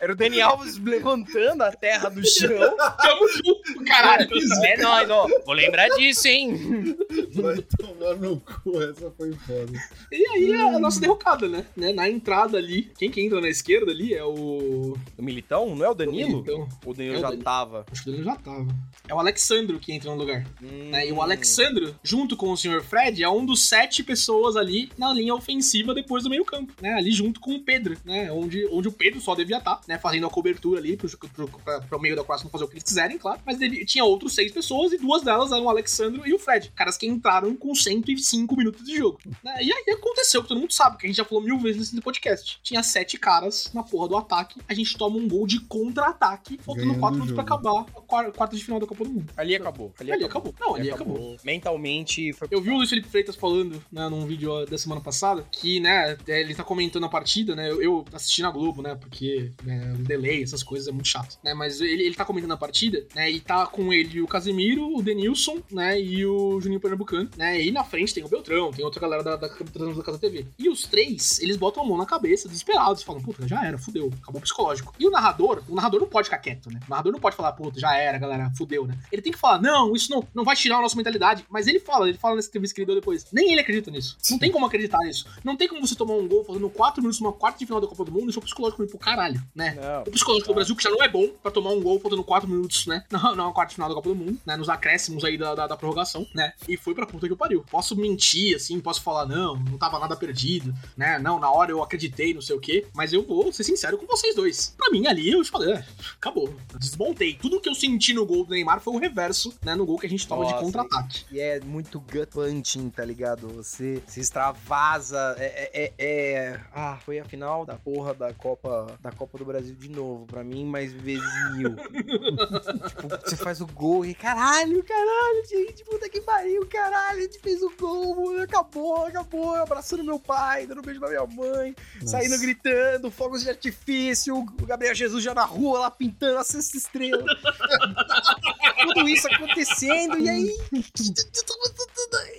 [0.00, 2.76] Era o Dani Alves levantando a terra do chão.
[2.76, 4.28] Tamo junto, caralho.
[4.64, 5.26] É nóis, ó.
[5.44, 6.96] Vou lembrar disso, hein?
[7.34, 9.72] Vai tomar no cu, essa foi foda.
[10.10, 11.66] E aí é a nossa derrocada, né?
[11.76, 11.92] né?
[11.92, 14.96] Na entrada ali, quem que entra na esquerda ali é o.
[15.16, 15.74] O Militão?
[15.74, 16.40] Não é o Danilo?
[16.40, 17.44] Então, O Danilo É o já Danilo.
[17.44, 17.86] tava.
[17.90, 18.66] acho que ele já tava.
[19.08, 20.44] É o Alexandro que entra no lugar.
[20.60, 21.06] né?
[21.06, 21.16] E Hum.
[21.16, 22.82] o Alexandro, junto com o Sr.
[22.82, 26.94] Fred, é um dos sete pessoas ali na linha ofensiva depois do meio-campo, né?
[26.94, 28.30] Ali junto com o Pedro, né?
[28.32, 29.98] Onde, onde o Pedro só devia estar, né?
[29.98, 32.84] Fazendo a cobertura ali pro, pro, pra- meio da Croácia não fazer o que eles
[32.84, 33.40] quiserem, claro.
[33.46, 36.72] Mas devia- tinha outros seis pessoas e duas delas eram o Alexandro e o Fred.
[36.74, 39.18] Caras que entraram com 105 minutos de jogo.
[39.42, 39.56] né?
[39.62, 42.00] E aí aconteceu, que todo mundo sabe, que a gente já falou mil vezes nesse
[42.02, 42.58] podcast.
[42.62, 46.94] Tinha sete caras na porra do ataque, a gente toma um gol de contra-ataque, faltando
[46.98, 49.32] quatro minutos pra acabar a quar- quarta de final da Copa do Mundo.
[49.36, 49.92] Ali acabou.
[49.98, 50.54] Ali, Ali acabou.
[50.60, 51.36] Não, ali acabou.
[51.44, 52.48] Mentalmente foi.
[52.50, 56.16] Eu vi o Luiz Felipe Freitas falando, né, num vídeo da semana passada, que, né,
[56.26, 59.94] é, ele tá comentando a partida, né, eu, eu assisti na Globo, né, porque né,
[59.98, 63.06] o delay, essas coisas é muito chato, né, mas ele, ele tá comentando a partida,
[63.14, 67.60] né, e tá com ele o Casemiro, o Denilson, né, e o Juninho Pernambucano, né,
[67.60, 70.46] e na frente tem o Beltrão, tem outra galera da, da, da Casa TV.
[70.58, 74.10] E os três, eles botam a mão na cabeça, desesperados, falam, puta, já era, fudeu,
[74.22, 74.94] acabou o psicológico.
[74.98, 77.52] E o narrador, o narrador não pode ficar quieto, né, o narrador não pode falar,
[77.52, 78.98] puta, já era, galera, fudeu, né.
[79.12, 81.78] Ele tem que falar, não, isso não, não vai tirar a nossa mentalidade, mas ele
[81.78, 84.16] fala, ele fala nessa entrevista que ele deu depois, nem ele acredita nisso.
[84.30, 85.26] Não tem como acreditar nisso.
[85.42, 87.88] Não tem como você tomar um gol fazendo 4 minutos numa quarta de final da
[87.88, 89.76] Copa do Mundo e seu psicológico ir pro caralho, né?
[89.80, 90.02] Não.
[90.02, 92.48] O psicológico do Brasil, que já não é bom pra tomar um gol faltando 4
[92.48, 93.04] minutos, né?
[93.10, 94.56] Na quarta de final da Copa do Mundo, né?
[94.56, 96.52] Nos acréscimos aí da, da, da prorrogação, né?
[96.68, 97.64] E foi pra puta que pariu.
[97.68, 101.18] Posso mentir, assim, posso falar, não, não tava nada perdido, né?
[101.18, 102.86] Não, na hora eu acreditei, não sei o quê.
[102.94, 104.74] Mas eu vou ser sincero com vocês dois.
[104.76, 105.84] Pra mim, ali, eu falei, é,
[106.16, 106.54] acabou.
[106.78, 107.34] Desmontei.
[107.34, 109.74] Tudo que eu senti no gol do Neymar foi o reverso, né?
[109.74, 111.24] No gol que a gente toma de Nossa, contra-ataque.
[111.32, 113.23] E é muito gut punching, tá ligado?
[113.54, 115.34] Você se extravasa.
[115.38, 119.44] É, é, é- é- Ah, foi a final da porra da Copa, da Copa do
[119.44, 120.26] Brasil de novo.
[120.26, 121.24] Pra mim, mais vezes
[121.56, 121.74] mil.
[122.88, 126.84] tipo, você faz o gol e caralho, caralho, gente, puta que pariu, caralho.
[126.94, 131.08] caralho, a gente fez o gol, acabou, acabou, abraçando meu pai, dando um beijo na
[131.08, 132.18] minha mãe, Nossa.
[132.18, 136.76] saindo gritando, fogos de artifício, o Gabriel Jesus já na rua lá pintando a sexta
[136.76, 137.24] estrela.
[138.94, 140.56] Tudo isso acontecendo, e aí.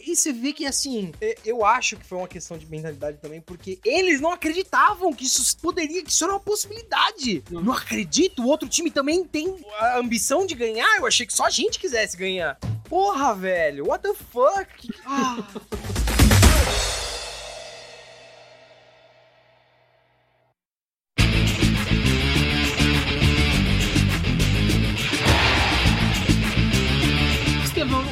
[0.06, 1.12] E você vê que assim,
[1.44, 5.58] eu acho que foi uma questão de mentalidade também, porque eles não acreditavam que isso
[5.58, 7.44] poderia, que isso era uma possibilidade.
[7.50, 10.98] Não acredito, o outro time também tem a ambição de ganhar.
[10.98, 12.58] Eu achei que só a gente quisesse ganhar.
[12.88, 14.90] Porra, velho, what the fuck?
[15.06, 15.44] Ah.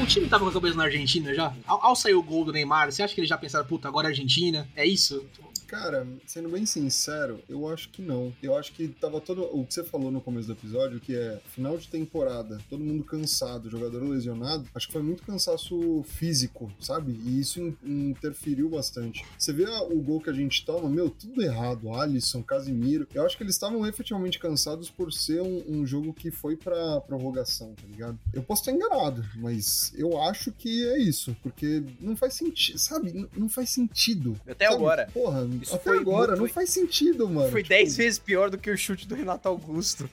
[0.02, 1.54] o time tava com a cabeça na Argentina já?
[1.66, 4.08] Ao, ao sair o gol do Neymar, você acha que eles já pensaram, puta, agora
[4.08, 4.68] é Argentina?
[4.76, 5.26] É isso?
[5.74, 8.34] Cara, sendo bem sincero, eu acho que não.
[8.42, 9.44] Eu acho que tava todo.
[9.56, 13.04] O que você falou no começo do episódio, que é final de temporada, todo mundo
[13.04, 17.12] cansado, jogador lesionado, acho que foi muito cansaço físico, sabe?
[17.26, 19.26] E isso in- interferiu bastante.
[19.38, 21.92] Você vê o gol que a gente toma, meu, tudo errado.
[21.94, 23.08] Alisson, Casimiro.
[23.14, 27.02] Eu acho que eles estavam efetivamente cansados por ser um, um jogo que foi pra
[27.02, 28.20] prorrogação, tá ligado?
[28.34, 33.28] Eu posso estar enganado, mas eu acho que é isso, porque não faz sentido, sabe?
[33.36, 34.40] Não faz sentido.
[34.48, 34.76] Até Sabe?
[34.78, 35.10] agora.
[35.14, 37.50] Porra, Isso até foi- agora foi- não faz sentido, mano.
[37.52, 40.10] Foi Tipo, 10 vezes pior do que o chute do Renato Augusto.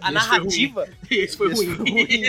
[0.00, 0.88] A narrativa.
[1.10, 1.76] Esse foi Esse ruim.
[1.76, 2.22] foi ruim.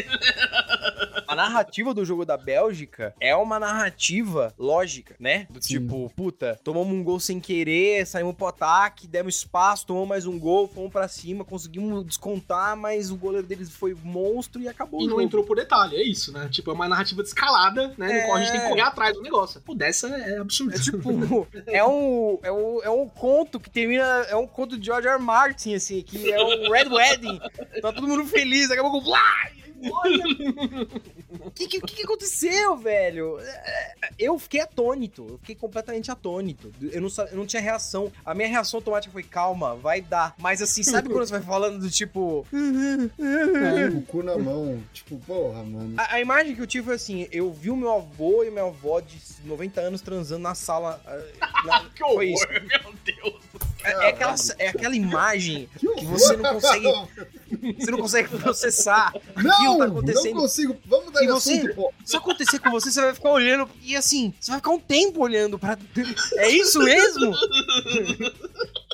[1.28, 5.45] A narrativa do jogo da Bélgica é uma narrativa lógica, né?
[5.49, 5.80] Do Sim.
[5.80, 10.39] tipo, puta, tomamos um gol sem querer, saímos pro ataque, demos espaço, tomamos mais um
[10.39, 15.03] gol, fomos pra cima, conseguimos descontar, mas o goleiro deles foi monstro e acabou E
[15.03, 15.22] o não jogo.
[15.22, 16.47] entrou por detalhe, é isso, né?
[16.49, 18.22] Tipo, é uma narrativa descalada, né?
[18.22, 19.59] No qual a gente tem que correr atrás do negócio.
[19.61, 20.74] Pô, dessa é absurdo.
[20.76, 22.07] É tipo, é um,
[22.43, 24.03] é, um, é um conto que termina.
[24.30, 25.16] É um conto de George R.
[25.16, 25.24] R.
[25.24, 27.39] Martin, assim, que é um Red Wedding.
[27.82, 29.01] Tá todo mundo feliz, daqui a pouco.
[29.01, 29.49] Blá!
[31.39, 33.39] O que, que, que aconteceu, velho?
[33.39, 35.26] É, Eu fiquei atônito.
[35.30, 36.72] Eu fiquei completamente atônito.
[36.82, 38.11] Eu não, eu não tinha reação.
[38.26, 40.36] A minha reação automática foi: calma, vai dar.
[40.39, 42.45] Mas assim, sabe quando você vai falando do tipo.
[42.49, 44.82] com o cu na mão.
[44.93, 45.93] Tipo, porra, mano.
[45.97, 48.65] A, a imagem que eu tive foi assim: eu vi o meu avô e minha
[48.65, 51.01] avó de 90 anos transando na sala.
[51.05, 52.47] ah, na- Que horror, foi isso.
[52.49, 53.36] meu Deus.
[53.88, 56.88] É, é aquela, é aquela imagem Que você não consegue,
[57.79, 59.13] você não consegue processar.
[59.35, 60.35] Não, tá não acontecendo.
[60.35, 60.77] consigo.
[60.85, 61.93] Vamos dar E você- assunto, pô.
[61.99, 64.79] Se isso acontecer com você, você vai ficar olhando e assim, você vai ficar um
[64.79, 65.77] tempo olhando pra.
[66.38, 67.33] É isso mesmo?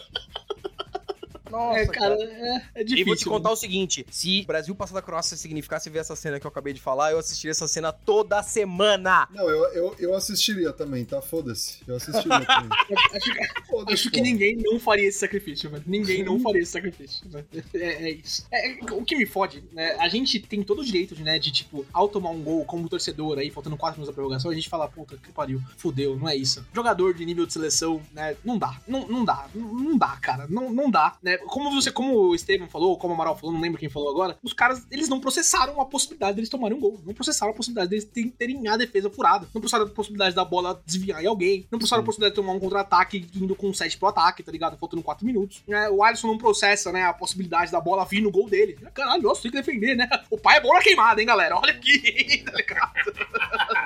[1.54, 2.24] Nossa, é, cara, cara.
[2.24, 3.06] é, é E difícil.
[3.06, 6.40] vou te contar o seguinte: se o Brasil passar da Croácia significasse ver essa cena
[6.40, 9.28] que eu acabei de falar, eu assistiria essa cena toda semana.
[9.32, 11.22] Não, eu, eu, eu assistiria também, tá?
[11.22, 11.78] Foda-se.
[11.88, 12.70] Eu assistiria também.
[13.14, 13.32] Acho,
[13.68, 14.24] Foda-se, acho que pô.
[14.24, 15.84] ninguém não faria esse sacrifício, velho.
[15.86, 17.26] Ninguém não faria esse sacrifício.
[17.30, 17.44] né?
[17.74, 18.46] É, é isso.
[18.52, 19.96] É, é, o que me fode, né?
[20.00, 22.90] A gente tem todo o direito de, né, de, tipo, ao tomar um gol como
[22.90, 26.28] torcedor aí, faltando 4 minutos da prorrogação, a gente fala, puta, que pariu, fudeu, não
[26.30, 26.66] é isso.
[26.74, 28.36] Jogador de nível de seleção, né?
[28.44, 28.80] Não dá.
[28.88, 29.48] Não, não dá.
[29.54, 30.48] Não, não dá, cara.
[30.50, 31.38] Não, não dá, né?
[31.48, 34.38] Como você, como o Estevam falou, como o Amaral falou, não lembro quem falou agora,
[34.44, 37.00] os caras, eles não processaram a possibilidade deles tomarem um gol.
[37.06, 39.48] Não processaram a possibilidade deles terem- terem a defesa furada.
[39.54, 41.68] Não processaram a possibilidade da bola desviar em alguém.
[41.72, 44.78] Não processaram a possibilidade de tomar um contra-ataque indo com 7 pro ataque, tá ligado?
[44.78, 45.62] Faltando 4 minutos.
[45.68, 48.78] É, o Alisson não processa, né, a possibilidade da bola vir no gol dele.
[48.94, 50.08] Caralho, nossa, tem que defender, né?
[50.30, 51.56] O pai é bola queimada, hein, galera?
[51.58, 52.94] Olha aqui, tá ligado?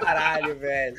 [0.01, 0.97] Caralho, velho.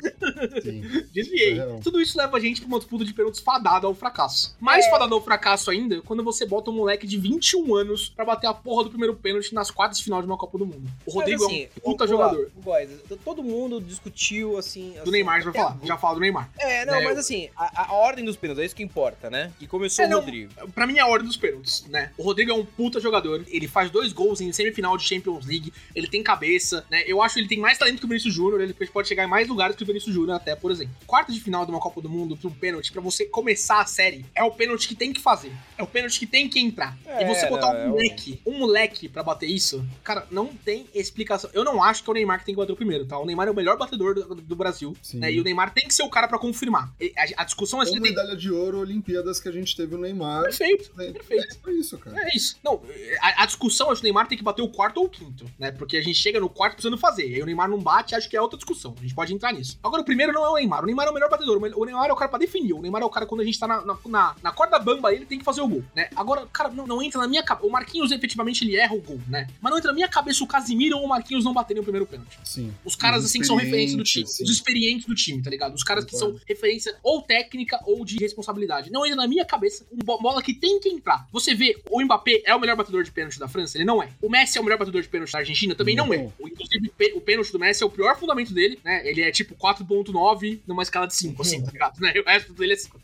[0.61, 0.81] Sim.
[1.13, 1.59] Desviei.
[1.59, 1.79] É.
[1.81, 4.55] Tudo isso leva a gente pra uma disputa de pênaltis fadada ao fracasso.
[4.59, 4.89] Mais É.
[4.89, 8.53] fadada ao fracasso ainda, quando você bota um moleque de 21 anos pra bater a
[8.53, 10.89] porra do primeiro pênalti nas quartas de final de uma Copa do Mundo.
[11.05, 12.51] O Rodrigo assim, é um puta o- jogador.
[12.55, 12.89] o- Boys,
[13.23, 14.91] todo mundo discutiu assim.
[14.93, 15.79] Do assim, Neymar, já vai falar.
[15.83, 16.49] Já fala do Neymar.
[16.59, 19.51] É, não, É, mas assim, a, a ordem dos pênaltis é isso que importa, né?
[19.59, 20.51] E começou É, o não, Rodrigo.
[20.73, 22.11] Pra mim é a ordem dos pênaltis, né?
[22.17, 23.43] O Rodrigo é um puta jogador.
[23.47, 25.71] Ele faz dois gols em semifinal de Champions League.
[25.95, 27.03] Ele tem cabeça, né?
[27.05, 28.61] Eu acho que ele tem mais talento que o Vinícius Júnior.
[28.61, 30.95] Ele pode chegar em mais lugares que o Vinícius Júnior, até, por exemplo.
[31.05, 33.85] Quarta de final de uma Copa do Mundo pra um pênalti, pra você começar a
[33.85, 35.51] série, é o pênalti que tem que fazer.
[35.77, 36.97] É o pênalti que tem que entrar.
[37.05, 40.47] É, e você botar não, é um moleque, um moleque pra bater isso, cara, não
[40.47, 41.49] tem explicação.
[41.53, 43.17] Eu não acho que é o Neymar que tem que bater o primeiro, tá?
[43.17, 45.19] O Neymar é o melhor batedor do, do Brasil, Sim.
[45.19, 45.31] né?
[45.31, 46.93] E o Neymar tem que ser o cara pra confirmar.
[47.17, 48.15] A, a discussão é se Com ele tem.
[48.15, 50.43] medalha de ouro, Olimpíadas que a gente teve o Neymar.
[50.43, 51.57] Perfeito, É perfeito.
[51.67, 52.17] é isso, cara.
[52.23, 52.57] É isso.
[52.63, 52.81] Não,
[53.21, 55.45] a, a discussão é se o Neymar tem que bater o quarto ou o quinto,
[55.57, 55.71] né?
[55.71, 57.27] Porque a gente chega no quarto precisando fazer.
[57.29, 58.95] E aí o Neymar não bate, acho que é outra discussão.
[58.97, 59.79] A gente pode entrar nisso.
[59.83, 60.83] Agora, o primeiro não é o Neymar.
[60.83, 61.57] O Neymar é o melhor batedor.
[61.75, 62.73] O Neymar é o cara pra definir.
[62.73, 65.25] O Neymar é o cara quando a gente tá na, na, na corda bamba, ele
[65.25, 66.09] tem que fazer o gol, né?
[66.19, 67.65] Agora, cara, não, não entra na minha cabeça.
[67.67, 69.47] O Marquinhos, efetivamente, ele erra o gol, né?
[69.61, 72.05] Mas não entra na minha cabeça o Casimiro ou o Marquinhos não baterem o primeiro
[72.05, 72.37] pênalti.
[72.43, 72.73] Sim.
[72.83, 74.27] Os caras, Os assim, que são referência do time.
[74.27, 74.43] sim.
[74.43, 75.73] Os experientes do time, tá ligado?
[75.73, 78.91] Os caras que são referência ou técnica ou de responsabilidade.
[78.91, 81.25] Não entra na minha cabeça uma bo- bola que tem que entrar.
[81.31, 83.77] Você vê, o Mbappé é o melhor batedor de pênalti da França?
[83.77, 84.09] Ele não é.
[84.21, 85.73] O Messi é o melhor batedor de pênalti da Argentina?
[85.73, 86.17] Também não, é.
[86.17, 86.33] Não.
[86.39, 89.07] O, inclusive, o pênalti do Messi é o pior fundamento dele, né?
[89.07, 91.99] Ele é tipo 4.9 numa escala de 5, assim, tá ligado?
[91.99, 92.13] Né?
[92.19, 92.99] O resto dele é 5.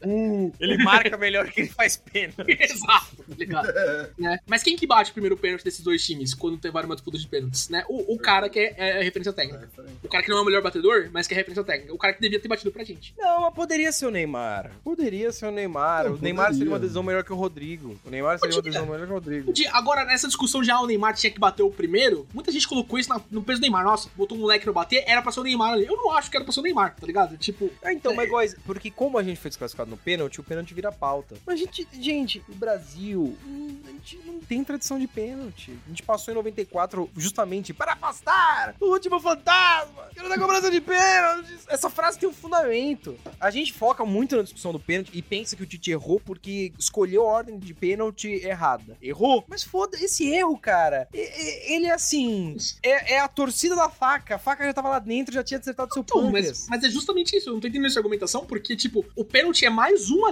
[0.60, 2.34] Ele marca melhor que ele faz pena.
[2.48, 3.68] Exato, tá ligado?
[4.18, 4.40] né?
[4.48, 7.28] Mas quem que bate o primeiro pênalti desses dois times quando tem uma disputa de
[7.28, 7.84] pênaltis, né?
[7.88, 9.70] O, o cara que é, é referência técnica.
[10.04, 11.94] O cara que não é o melhor batedor, mas que é referência técnica.
[11.94, 13.14] O cara que devia ter batido pra gente.
[13.18, 14.72] Não, mas poderia ser o Neymar.
[14.84, 16.06] Poderia ser o Neymar.
[16.06, 16.80] Não, o Neymar seria uma poderia.
[16.80, 18.00] decisão melhor que o Rodrigo.
[18.06, 18.72] O Neymar seria uma Podia.
[18.72, 19.54] decisão melhor que o Rodrigo.
[19.54, 22.98] De- Agora, nessa discussão ah, o Neymar tinha que bater o primeiro, muita gente colocou
[23.00, 23.84] isso no peso do Neymar.
[23.84, 25.86] Nossa, botou um moleque pra bater, era pra ser o Neymar ali.
[25.86, 27.38] Eu não acho que era pra ser o Neymar, tá ligado?
[27.38, 30.74] Tipo, Ah, então, mas guys, porque como a gente foi desclassificado no pênalti, o pênalti
[30.74, 31.36] vira pauta.
[31.46, 35.78] Mas, gente, gente, o Brasil, hum, a gente não tem tradição de pênalti.
[35.86, 40.80] A gente passou em 94 justamente para afastar o último fantasma, que da cobrança de
[40.80, 41.66] pênaltis.
[41.68, 43.18] Essa frase tem um fundamento.
[43.40, 46.72] A gente foca muito na discussão do pênalti e pensa que o Tite errou porque
[46.78, 48.98] escolheu a ordem de pênalti errada.
[49.02, 49.44] Errou?
[49.48, 51.08] Mas foda esse erro, cara.
[51.14, 54.36] Ele é assim, é, é a torcida da faca.
[54.36, 56.68] A faca já tava lá dentro, já tinha acertado seu pâncreas.
[56.70, 57.50] mas, mas é justamente isso.
[57.50, 60.32] Eu não tô entendendo essa argumentação, porque, tipo, o pênalti é mais uma,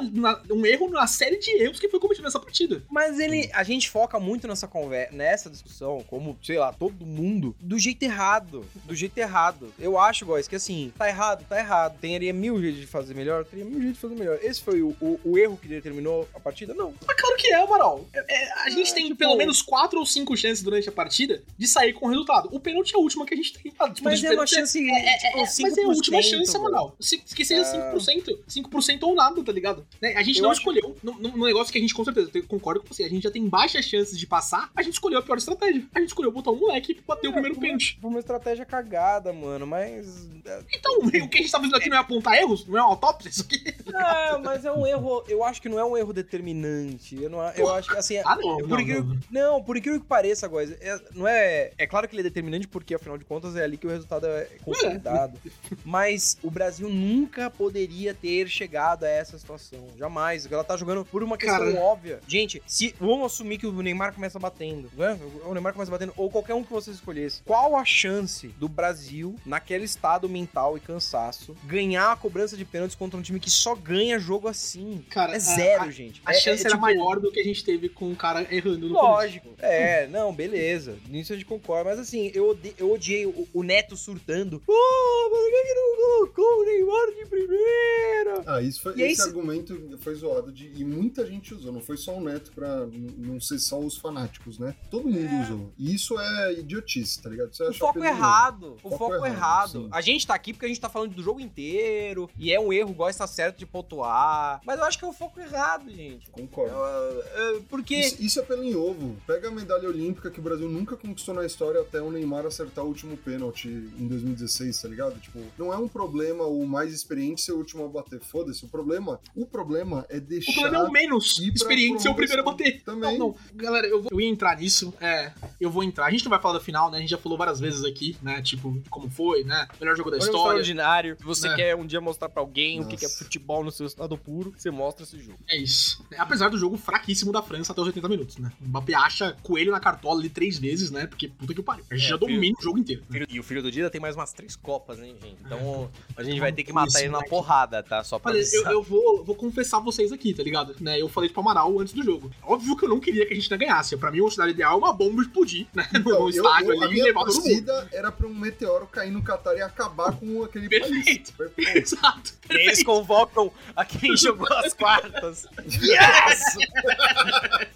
[0.51, 2.53] um erro na série de erros que foi cometido nessa partida.
[2.89, 7.56] Mas ele, a gente foca muito nessa conversa, nessa discussão, como, sei lá, todo mundo,
[7.60, 8.66] do jeito errado.
[8.86, 9.74] Do jeito errado.
[9.80, 11.97] Eu acho, guys, que assim, tá errado, tá errado.
[11.99, 14.39] Teria mil jeitos de fazer melhor, teria mil jeitos de fazer melhor.
[14.41, 16.74] Esse foi o, o, o erro que determinou a partida?
[16.74, 16.93] Não.
[17.06, 18.06] Mas claro que é, Amaral.
[18.14, 20.91] É- é, a gente É, tem tipo- pelo menos quatro ou cinco chances durante a
[20.91, 22.49] partida de sair com o resultado.
[22.51, 23.72] O pênalti é a última que a gente tem.
[23.80, 26.18] A disputa Mas é uma pênalti chance, É, é, tipo, é, mas é a última
[26.20, 26.58] 5%, chance.
[26.58, 26.95] Amaral.
[27.36, 27.93] Que seja Ah.
[27.99, 28.39] 5%.
[28.47, 29.86] 5% ou nada, tá ligado?
[30.01, 30.14] Né?
[30.16, 30.95] A gente Eu não acho- escolheu.
[31.04, 33.04] Num negócio que a gente, com certeza, eu concordo com você.
[33.04, 34.70] A gente já tem baixas chances de passar.
[34.76, 35.84] A gente escolheu a pior estratégia.
[35.94, 37.98] A gente escolheu botar um moleque pra bater o É, primeiro foi uma- pênalti.
[38.02, 40.28] Foi uma estratégia cagada, mano, mas.
[40.74, 42.66] Então, o que a gente tá fazendo aqui não é apontar erros?
[42.68, 43.64] Não é uma autópsia isso aqui?
[43.86, 45.24] Não, mas é um erro.
[45.28, 47.22] Eu acho que não é um erro determinante.
[47.22, 48.18] Eu, não, eu acho que assim.
[48.18, 48.58] Ah, não.
[48.58, 49.20] por não, não.
[49.32, 51.72] Não, por incrível que pareça, guys, é, não é.
[51.78, 54.26] É claro que ele é determinante porque, afinal de contas, é ali que o resultado
[54.28, 55.38] é consolidado.
[55.86, 59.88] Mas o Brasil nunca poderia ter chegado a essa situação.
[59.98, 60.50] Jamais.
[60.52, 61.80] Ela tá jogando por uma questão Cara.
[61.80, 62.20] óbvia.
[62.34, 65.19] Gente, se vamos assumir que o Neymar começa batendo, né?
[65.45, 67.43] O Neymar começa batendo, ou qualquer um que vocês escolhessem.
[67.45, 72.95] Qual a chance do Brasil, naquele estado mental e cansaço, ganhar a cobrança de pênaltis
[72.95, 75.05] contra um time que só ganha jogo assim?
[75.11, 76.23] Cara, É zero, a- gente.
[76.25, 78.47] A É- chance é, era tipo, maior do que a gente teve com o cara
[78.51, 79.11] errando no começo.
[79.13, 79.49] Lógico.
[79.59, 80.97] É, não, beleza.
[81.07, 81.91] Nisso a gente concorda.
[81.91, 84.59] Mas assim, eu, ode- eu odiei o, o Neto surtando.
[84.65, 88.43] Pô, mas por que, que não colocou o Neymar de primeira?
[88.47, 91.81] Ah, isso foi, E esse cê- argumento foi zoado de, e muita gente usou, não
[91.81, 92.86] foi só o Neto pra
[93.17, 94.76] não ser só os fanáticos, né?
[94.89, 95.74] Todo mundo usou.
[95.78, 97.53] E isso é idiotice, tá ligado?
[97.53, 98.78] Você O acha foco errado.
[98.84, 99.69] O Foco foco, errado, errado.
[99.71, 99.89] sim.
[99.91, 102.30] A gente tá aqui porque a gente tá falando do jogo inteiro.
[102.38, 104.61] E é um erro, gosta certo de pontuar.
[104.65, 106.30] Mas eu acho que é o foco errado, gente.
[106.32, 106.74] Concordo.
[106.76, 107.24] Eu-
[107.55, 107.95] eu- porque.
[107.95, 109.15] Isso, isso é pelo em ovo.
[109.28, 112.84] Pega a medalha olímpica que o Brasil nunca conquistou na história até o Neymar acertar
[112.84, 115.19] o último pênalti em 2016, tá ligado?
[115.19, 118.19] Tipo, não é um problema o mais experiente ser o último a bater.
[118.21, 118.63] Foda-se.
[118.65, 120.53] O problema, o problema é O deixar.
[120.61, 122.82] problema é o menos experiente ser o primeiro a bater.
[122.84, 123.18] Também.
[123.18, 123.36] Não, não.
[123.56, 124.93] Galera, eu, vou, eu ia entrar nisso.
[125.01, 126.06] É, eu vou entrar.
[126.06, 126.97] A gente não vai falar da final, né?
[126.97, 128.41] A gente já falou várias vezes aqui, né?
[128.41, 129.68] Tipo, como foi, né?
[129.80, 130.60] Melhor jogo da Olha história.
[130.60, 131.18] extraordinário.
[131.18, 131.56] Se você É.
[131.56, 133.24] quer um dia mostrar pra alguém o que é Nossa.
[133.24, 135.38] futebol no seu estado puro, você mostra esse jogo.
[135.49, 136.04] É isso.
[136.18, 138.51] Apesar do jogo fraquíssimo da França até os 80 minutos, né?
[138.62, 141.08] O Mbappé acha coelho na cartola ali três vezes, né?
[141.08, 141.84] Porque puta que pariu.
[141.89, 143.01] A gente É, já filho- domina o jogo inteiro.
[143.10, 143.20] né?
[143.20, 145.38] Filho- E o filho do Dida tem mais umas três copas, hein, gente?
[145.45, 148.04] Então a gente vai ter que Isso, matar ele na porrada, tá?
[148.04, 150.76] Só pra Olha, eu, eu vou, vou confessar vocês aqui, tá ligado?
[150.80, 152.32] Né, eu falei pro Amaral antes do jogo.
[152.44, 153.96] Óbvio que eu não queria que a gente não ganhasse.
[153.98, 155.88] Pra mim, o cenário ideal é uma bomba explodir, né?
[155.94, 157.44] No, Então, no estádio eu- a ali e levar todo mundo.
[157.44, 161.04] torcida era pra um meteoro cair no Catar e acabar com aquele Perfeito.
[161.04, 161.54] país.
[161.56, 161.78] Perfeito.
[161.96, 162.34] Exato.
[162.50, 165.46] E aí eles convocam a quem jogou as quartas.
[165.82, 166.44] Yes!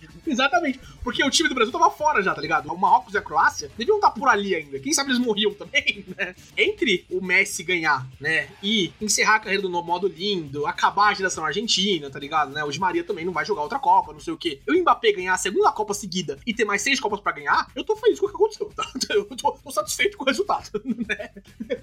[0.32, 0.80] Exatamente.
[1.04, 2.72] Porque o time do Brasil tava fora já, tá ligado?
[2.72, 4.80] O Marrocos e a Croácia deviam estar por ali ainda.
[4.80, 6.36] Quem sabe eles morriam também, né?
[6.58, 8.50] Entre o Messi ganhar, né?
[8.62, 12.52] E encerrar a carreira do modo lindo, acabar a geração argentina, tá ligado?
[12.52, 12.64] Né?
[12.64, 14.60] O Di Maria também não vai jogar outra Copa, não sei o quê.
[14.68, 17.70] E o Mbappé ganhar a segunda Copa seguida e ter mais seis Copas pra ganhar,
[17.76, 18.86] eu tô feliz com o que aconteceu, tá?
[19.10, 21.30] Eu tô, tô satisfeito com o resultado, né?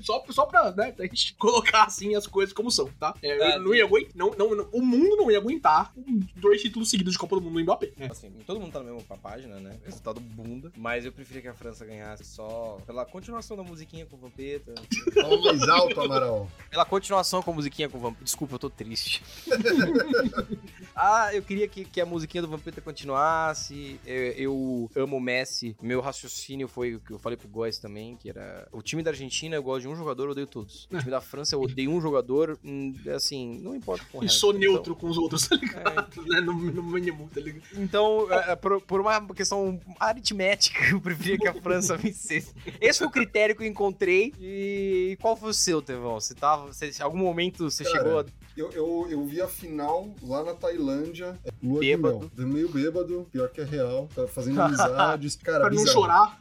[0.00, 3.14] Só, só pra, né, a gente colocar assim as coisas como são, tá?
[3.22, 5.92] É, É, eu não ia aguentar, não, não, não- o mundo não ia aguentar
[6.36, 7.92] dois títulos seguidos de Copa do Mundo do Mbappé.
[7.96, 8.08] né?
[8.10, 9.78] Assim, Todo mundo tá na mesma página, né?
[9.84, 10.72] Resultado bunda.
[10.76, 14.74] Mas eu preferia que a França ganhasse só pela continuação da musiquinha com o Vampeta.
[15.14, 16.50] Fala mais alto, Amaral.
[16.70, 18.24] Pela continuação com a musiquinha com o Vampeta.
[18.24, 19.22] Desculpa, eu tô triste.
[20.94, 23.98] ah, eu queria que, que a musiquinha do Vampeta continuasse.
[24.04, 25.76] Eu, eu amo o Messi.
[25.80, 28.68] Meu raciocínio foi o que eu falei pro Góes também, que era...
[28.72, 30.84] O time da Argentina eu gosto de um jogador, eu odeio todos.
[30.90, 34.26] O time da França eu odeio um jogador, hum, assim, não importa com o E
[34.26, 34.40] resto.
[34.40, 35.94] sou Então- neutro com os outros, tá ligado?
[36.24, 37.62] Né, No, no mínimo, tá ligado?
[37.76, 42.52] Então, é, é, por, por uma questão aritmética, eu preferia que a França vencesse.
[42.80, 44.32] Esse foi o critério que eu encontrei.
[44.40, 46.20] E qual foi o seu, Tevão?
[46.20, 46.66] Você tava.
[46.72, 48.24] Você, em algum momento você Cara, chegou a.
[48.56, 52.30] Eu, eu, eu vi a final lá na Tailândia, é, lua Bêbado.
[52.36, 52.54] de mel.
[52.54, 54.08] Meio bêbado, pior que é real.
[54.14, 56.00] Tava fazendo amizades, cara, Pra não bizarro.
[56.00, 56.36] chorar.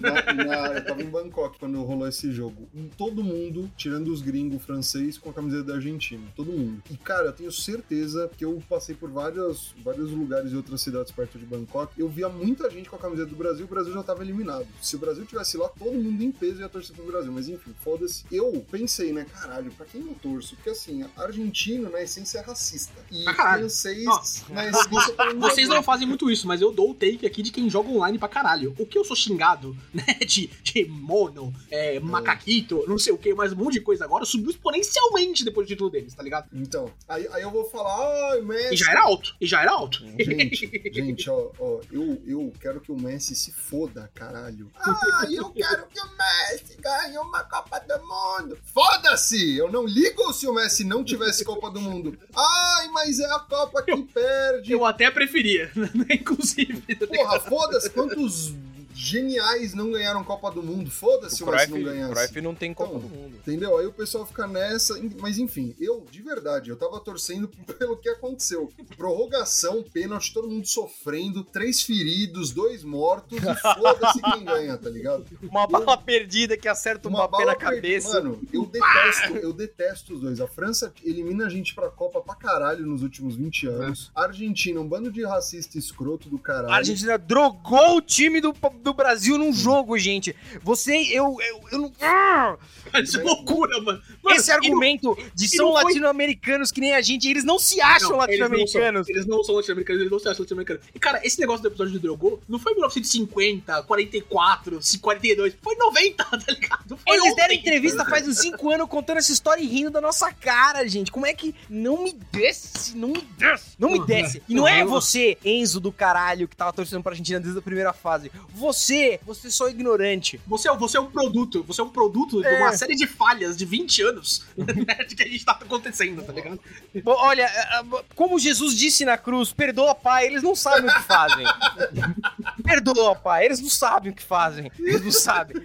[0.00, 2.68] Na- na- eu tava em Bangkok quando rolou esse jogo.
[2.96, 6.22] Todo mundo, tirando os gringos francês, com a camiseta da Argentina.
[6.36, 6.80] Todo mundo.
[6.88, 11.09] E, cara, eu tenho certeza que eu passei por vários, vários lugares e outras cidades
[11.10, 11.92] perto de Bangkok.
[11.98, 14.66] Eu via muita gente com a camiseta do Brasil e o Brasil já tava eliminado.
[14.80, 17.32] Se o Brasil tivesse lá, todo mundo em peso ia torcer pro Brasil.
[17.32, 18.24] Mas enfim, foda-se.
[18.30, 20.54] Eu pensei, né, caralho, pra quem eu torço?
[20.56, 22.94] Porque assim, argentino, na essência, é racista.
[23.10, 23.60] E caralho.
[23.60, 24.52] francês, Nossa.
[24.52, 27.42] na essência, não Vocês é não fazem muito isso, mas eu dou o take aqui
[27.42, 28.74] de quem joga online pra caralho.
[28.78, 30.04] O que eu sou xingado, né?
[30.26, 34.24] De, de mono, é, macaquito, não sei o que, mais um monte de coisa agora,
[34.24, 36.48] subiu exponencialmente depois do título deles, tá ligado?
[36.52, 38.74] Então, aí, aí eu vou falar, ai, Messi.
[38.74, 39.34] E já era alto.
[39.40, 39.98] E já era alto.
[40.00, 44.70] Gente, gente, ó, ó, eu, eu quero que o Messi se foda, caralho.
[44.76, 48.58] Ah, eu quero que o Messi ganhe uma Copa do Mundo.
[48.64, 49.56] Foda-se!
[49.56, 52.18] Eu não ligo se o Messi não tivesse Copa do Mundo.
[52.34, 54.72] Ai, mas é a Copa que perde.
[54.72, 56.06] Eu até preferia, né?
[56.10, 56.96] inclusive.
[56.96, 58.54] Porra, foda-se, quantos
[59.00, 60.90] geniais não ganharam Copa do Mundo?
[60.90, 62.12] Foda-se o, O Messi não o ganhasse.
[62.14, 63.36] Cruyff não tem Copa Então, do Mundo.
[63.36, 63.78] Entendeu?
[63.78, 65.00] Aí o pessoal fica nessa.
[65.20, 67.48] Mas enfim, eu, de verdade, eu tava torcendo
[67.78, 68.70] pelo que aconteceu.
[68.96, 75.24] Prorrogação, pênalti, todo mundo sofrendo, três feridos, dois mortos, e foda-se quem ganha, tá ligado?
[75.42, 78.20] Uma bala perdida que acerta um Uma na bala per- cabeça.
[78.22, 80.40] Mano, eu detesto, eu detesto os dois.
[80.40, 84.10] A França elimina a gente pra Copa pra caralho nos últimos 20 anos.
[84.14, 86.72] A Argentina, um bando de racista escroto do caralho.
[86.72, 90.34] A Argentina drogou o time do, do Brasil num jogo, gente.
[90.62, 91.92] Você, eu, eu, eu não.
[92.00, 92.56] Ah!
[93.02, 94.02] Isso é loucura, mano.
[94.22, 97.58] Mano, Esse argumento de e são não foi- latino-americanos que nem a gente, eles não
[97.58, 99.08] se acham Não, não latino-americanos.
[99.08, 100.82] Eles não são latino-americanos, eles não se acham latino-americanos.
[100.94, 105.74] E, cara, esse negócio do episódio do Drogo não foi em 1950, 44, 42, foi
[105.74, 106.96] em 90, tá ligado?
[106.96, 107.36] Foi Eles ontem.
[107.36, 111.10] deram entrevista faz uns 5 anos contando essa história e rindo da nossa cara, gente.
[111.12, 112.96] Como é que não me desce?
[112.96, 113.70] Não me desce.
[113.78, 114.06] Não me Uhum.
[114.06, 114.42] desce.
[114.48, 114.90] E não é Uhum.
[114.90, 118.30] você, Enzo do caralho, que tava torcendo pra Argentina desde a primeira fase.
[118.54, 120.40] Você, você só é ignorante.
[120.46, 122.58] Você, é- você é um produto, você é um produto de É.
[122.62, 126.32] uma série de falhas de 20 anos né, de que a gente tá acontecendo, tá
[126.32, 126.58] ligado?
[127.02, 130.94] Bom, Olha, é, é, como Jesus disse na cruz, perdoa, pai, eles não sabem o
[130.94, 131.44] que fazem.
[132.64, 134.70] perdoa, pai, eles não sabem o que fazem.
[134.78, 135.56] Eles não sabem.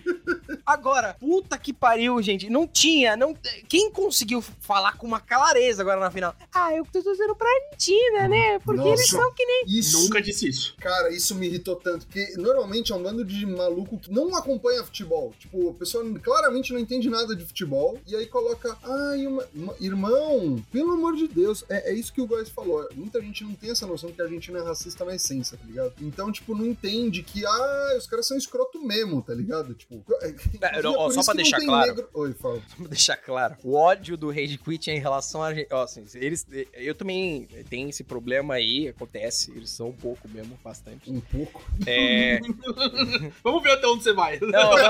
[0.66, 2.50] Agora, puta que pariu, gente.
[2.50, 3.36] Não tinha, não.
[3.68, 6.36] Quem conseguiu falar com uma clareza agora na final?
[6.54, 8.60] Ah, eu tô torcendo pra Argentina, né?
[8.60, 8.94] Porque Nossa.
[8.94, 9.66] eles são que nem.
[9.68, 10.76] Isso, Nunca disse isso.
[10.80, 15.34] Cara, isso me irritou tanto, porque normalmente é bando de maluco que não acompanha futebol.
[15.40, 19.76] Tipo, o pessoal claramente não entende nada de futebol, e aí coloca, ai, uma, uma-
[19.80, 22.88] irmão, pelo amor de Deus, é, é isso que o Góis falou.
[22.96, 25.94] Muita gente não tem essa noção que a Argentina é racista na essência, tá ligado?
[26.02, 29.74] Então, tipo, não entende que, ah, os caras são escroto mesmo, tá ligado?
[29.74, 31.88] Tipo, É, inclusive, ó, por só isso pra não deixar claro.
[31.88, 32.62] negro- Oi, fala.
[32.78, 33.56] Vamos deixar claro.
[33.64, 35.50] O ódio do Rage Quit é em relação a.
[35.72, 36.46] Ó, assim, eles.
[36.74, 39.52] Eu também tenho esse problema aí, acontece.
[39.52, 41.10] Eles são um pouco mesmo, bastante.
[41.12, 41.62] Um pouco.
[41.86, 42.40] É.
[43.44, 44.40] Vamos ver até onde você vai.
[44.42, 44.90] Não, não.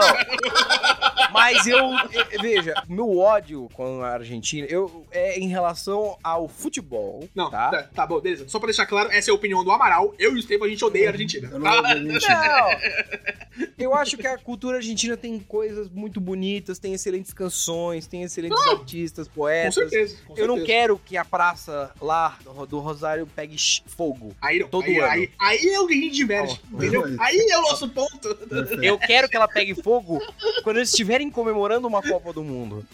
[1.31, 7.27] Mas eu, eu- veja, meu ódio com a Argentina eu, é em relação ao futebol.
[7.35, 7.69] Não, tá?
[7.69, 7.83] tá?
[7.93, 8.47] tá, bom, beleza.
[8.47, 10.13] Só pra deixar claro, essa é a opinião do Amaral.
[10.17, 11.49] Eu e o Estevam, a gente odeia a Argentina.
[11.51, 11.95] Eu não Tá?
[11.95, 13.65] Não.
[13.77, 18.65] Eu acho que a cultura argentina tem coisas muito bonitas, tem excelentes canções, tem excelentes
[18.67, 19.75] artistas, Com poetas.
[19.75, 20.17] certeza.
[20.27, 20.77] com Eu não certeza.
[20.79, 23.55] quero que a praça lá do do Rosário pegue
[23.85, 24.33] fogo.
[24.41, 24.67] Aí não.
[24.67, 25.07] Todo aí, ano.
[25.11, 27.05] Aí, aí é o que a gente diverge, entendeu?
[27.05, 27.15] aí.
[27.19, 28.35] Aí é o nosso ponto.
[28.35, 28.83] Perfeito.
[28.83, 30.21] Eu quero que ela pegue fogo
[30.63, 32.85] quando eles estiverem comemorando uma Copa do Mundo.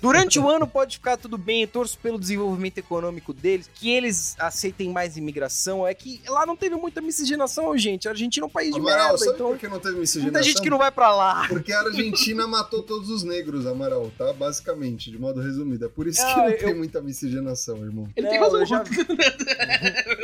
[0.00, 4.36] Durante o ano pode ficar tudo bem, eu torço pelo desenvolvimento econômico deles, que eles
[4.38, 5.86] aceitem mais imigração.
[5.86, 8.06] É que lá não teve muita miscigenação, gente.
[8.06, 10.32] A Argentina é um país de Amaral, merda, sabe então por que não teve miscigenação?
[10.32, 11.46] muita gente que não vai pra lá.
[11.48, 14.32] Porque a Argentina matou todos os negros, Amaral, tá?
[14.32, 15.84] Basicamente, de modo resumido.
[15.86, 18.08] É por isso que Ah, não eu- tem muita miscigenação, irmão.
[18.16, 18.60] Ele tem Não, razão.
[18.60, 18.84] eu já-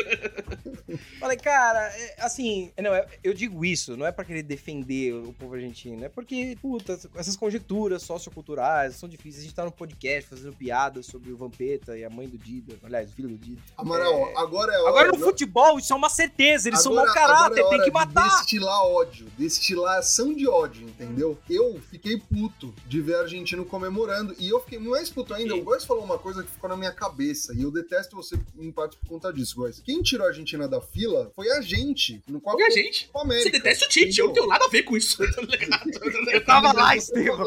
[1.19, 5.33] Falei, cara, é, assim, não, é- eu digo isso, não é pra querer defender o
[5.33, 9.41] povo argentino, é porque, puta, essas conjecturas socioculturais são difíceis.
[9.43, 12.77] A gente tá no podcast fazendo piadas sobre o Vampeta e a mãe do Dida,
[12.83, 13.61] aliás, o filho do Dida.
[13.77, 14.89] Amaral, agora é hora.
[14.89, 17.79] Agora no não- futebol, isso é uma certeza, eles são agora- mau caráter, é tem
[17.79, 18.39] que de matar.
[18.39, 21.39] Destilar ódio, destilar ação de ódio, entendeu?
[21.49, 24.35] Eu fiquei puto de ver argentino comemorando.
[24.39, 25.55] E eu fiquei mais puto ainda.
[25.55, 25.61] Sim.
[25.61, 27.55] O Góis falou uma coisa que ficou na minha cabeça.
[27.55, 29.81] E eu detesto você, em parte, por conta disso, Góis.
[29.81, 32.23] Quem tirou a Argentina da fila foi a gente.
[32.29, 33.07] No qual Foi a gente.
[33.07, 33.45] Copa América.
[33.51, 35.19] Você detesta o Tite, eu não tenho nada a ver com isso.
[35.35, 35.83] tá?
[36.33, 37.39] Eu tava lá, tô Estevam.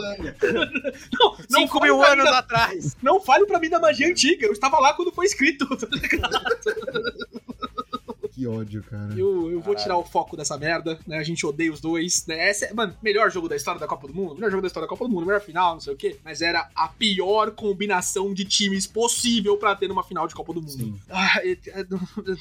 [1.19, 2.95] Não, não Cinco fale mil anos da- atrás.
[3.01, 5.65] Não fale pra mim da magia antiga, eu estava lá quando foi escrito.
[5.77, 7.36] tá ligado?
[8.37, 9.13] Que ódio, cara.
[9.17, 11.17] Eu, eu vou tirar o foco dessa merda, né?
[11.17, 12.49] A gente odeia os dois, né?
[12.49, 14.85] Essa é, mano, melhor jogo da história da Copa do Mundo, melhor jogo da história
[14.85, 16.19] da Copa do Mundo, melhor final, não sei o quê.
[16.23, 20.61] Mas era a pior combinação de times possível pra ter numa final de Copa do
[20.61, 20.99] Mundo.
[21.09, 21.85] Ah, é- é-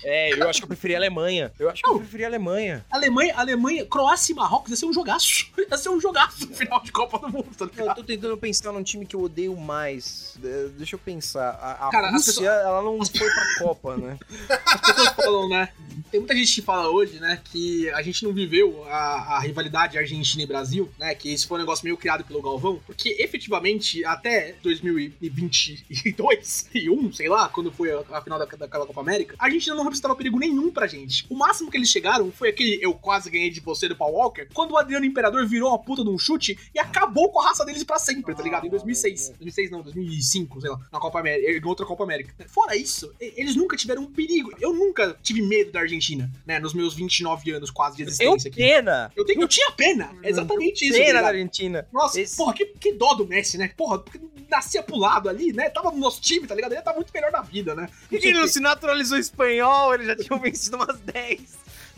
[0.05, 1.51] É, eu acho que eu preferi a Alemanha.
[1.59, 2.85] Eu acho que eu preferi a Alemanha.
[2.91, 5.47] Alemanha, Alemanha, Croácia e Marrocos ia ser um jogaço.
[5.71, 7.97] Ia ser um jogaço no final de Copa do Mundo, tá Eu ligado?
[7.97, 10.39] tô tentando pensar num time que eu odeio mais.
[10.45, 11.51] É, Deixa eu pensar.
[11.51, 14.19] A, a Cara, Rússia, pessoas- ela não foi pra Copa, né?
[14.67, 15.69] As pessoas falam, né?
[16.11, 19.99] Tem muita gente que fala hoje, né, que a gente não viveu a, a rivalidade
[19.99, 21.15] Argentina e Brasil, né?
[21.15, 27.13] Que isso foi um negócio meio criado pelo Galvão, porque efetivamente até 2022 e 1,
[27.13, 30.15] sei lá, quando foi a, a final da, daquela Copa América, a Argentina não representava
[30.15, 31.27] perigo nenhum pra gente.
[31.29, 34.47] O máximo que eles chegaram foi aquele eu quase ganhei de você do Paul Walker,
[34.53, 37.65] quando o Adriano Imperador virou uma puta de um chute e acabou com a raça
[37.65, 38.67] deles pra sempre, tá ligado?
[38.67, 39.31] Em 2006.
[39.31, 42.35] 2006 não, 2005, sei lá, na Copa América, em outra Copa América.
[42.49, 44.53] Fora isso, eles nunca tiveram um perigo.
[44.61, 48.49] Eu nunca tive medo da Argentina, né, nos meus 29 anos quase de Eu existência
[48.49, 48.59] aqui.
[48.59, 49.13] pena.
[49.15, 50.93] Eu, tenho, eu tinha pena, é exatamente isso.
[50.93, 51.35] tá Pena da ligado?
[51.35, 51.89] Argentina.
[51.93, 53.71] Nossa, Esse- porra, que, que dó do Messi, né?
[53.77, 55.69] Porra, porque nascia pro lado ali, né?
[55.71, 56.73] Tava no nosso time, tá ligado?
[56.73, 57.89] Ele ia tá muito melhor na vida, né?
[58.09, 59.95] Que ele não se naturalizou espanhol?
[59.95, 61.41] Eles já tinham vencido umas 10.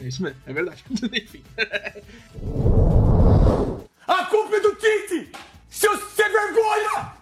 [0.01, 0.85] É isso mesmo, é verdade.
[0.91, 1.43] Enfim.
[4.07, 5.33] A culpa é do Tite!
[5.69, 7.13] Seu sem vergonha!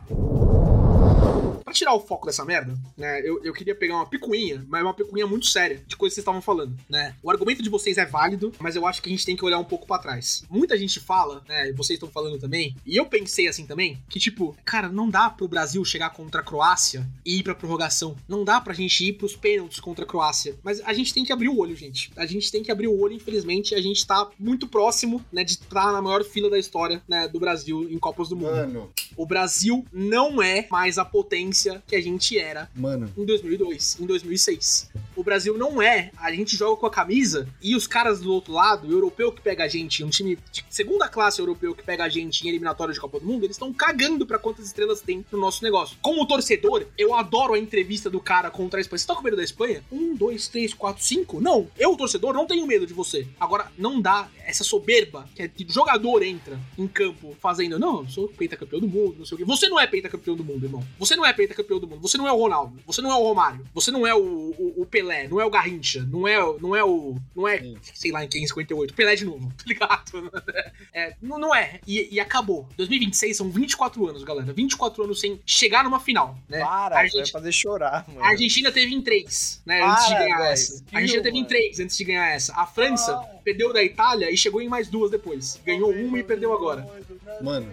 [1.66, 4.94] Pra tirar o foco dessa merda, né, eu, eu queria pegar uma picuinha, mas uma
[4.94, 7.16] picuinha muito séria de coisas que vocês estavam falando, né?
[7.20, 9.58] O argumento de vocês é válido, mas eu acho que a gente tem que olhar
[9.58, 10.44] um pouco pra trás.
[10.48, 14.20] Muita gente fala, né, e vocês estão falando também, e eu pensei assim também, que
[14.20, 18.14] tipo, cara, não dá pro Brasil chegar contra a Croácia e ir pra prorrogação.
[18.28, 20.54] Não dá pra gente ir pros pênaltis contra a Croácia.
[20.62, 22.12] Mas a gente tem que abrir o olho, gente.
[22.16, 25.54] A gente tem que abrir o olho, infelizmente, a gente tá muito próximo, né, de
[25.54, 28.52] estar na maior fila da história, né, do Brasil em Copas do Mundo.
[28.52, 31.55] Mano, O Brasil não é mais a potência
[31.86, 33.12] que a gente era mano.
[33.16, 34.90] em 2002, em 2006.
[35.14, 36.10] O Brasil não é.
[36.18, 39.40] A gente joga com a camisa e os caras do outro lado, o europeu que
[39.40, 42.92] pega a gente, um time de segunda classe europeu que pega a gente em eliminatória
[42.92, 45.96] de Copa do Mundo, eles estão cagando pra quantas estrelas tem no nosso negócio.
[46.02, 48.98] Como torcedor, eu adoro a entrevista do cara contra a Espanha.
[48.98, 49.82] Você tá com medo da Espanha?
[49.90, 51.40] Um, dois, três, quatro, cinco?
[51.40, 51.68] Não.
[51.78, 53.26] Eu, torcedor, não tenho medo de você.
[53.40, 58.08] Agora, não dá essa soberba que, é que jogador entra em campo fazendo, não, eu
[58.08, 59.44] sou pentacampeão do mundo, não sei o quê.
[59.44, 60.84] Você não é pentacampeão do mundo, irmão.
[60.98, 62.00] Você não é pentacampeão do mundo.
[62.00, 62.78] Você não é o Ronaldo.
[62.86, 63.64] Você não é o Romário.
[63.74, 65.28] Você não é o, o, o Pelé.
[65.28, 66.06] Não é o Garrincha.
[66.10, 67.16] Não é, o- não é o.
[67.34, 67.62] Não é,
[67.94, 68.94] sei lá, em quem 58.
[68.94, 70.30] Pelé de novo, tá ligado?
[70.92, 71.80] É, não, não é.
[71.86, 72.68] E, e acabou.
[72.76, 74.52] 2026 são 24 anos, galera.
[74.52, 76.60] 24 anos sem chegar numa final, né?
[76.60, 78.22] Para, a, vai fazer chorar, mano.
[78.22, 79.82] a Argentina teve em 3, né?
[79.82, 80.48] antes de Para, ganhar velho.
[80.52, 80.84] essa.
[80.92, 81.48] A Argentina teve em Mano.
[81.48, 82.52] 3 antes de ganhar essa.
[82.54, 85.60] A França perdeu da Itália e chegou em mais duas depois.
[85.64, 86.86] Ganhou uma e perdeu agora.
[87.40, 87.70] Mano,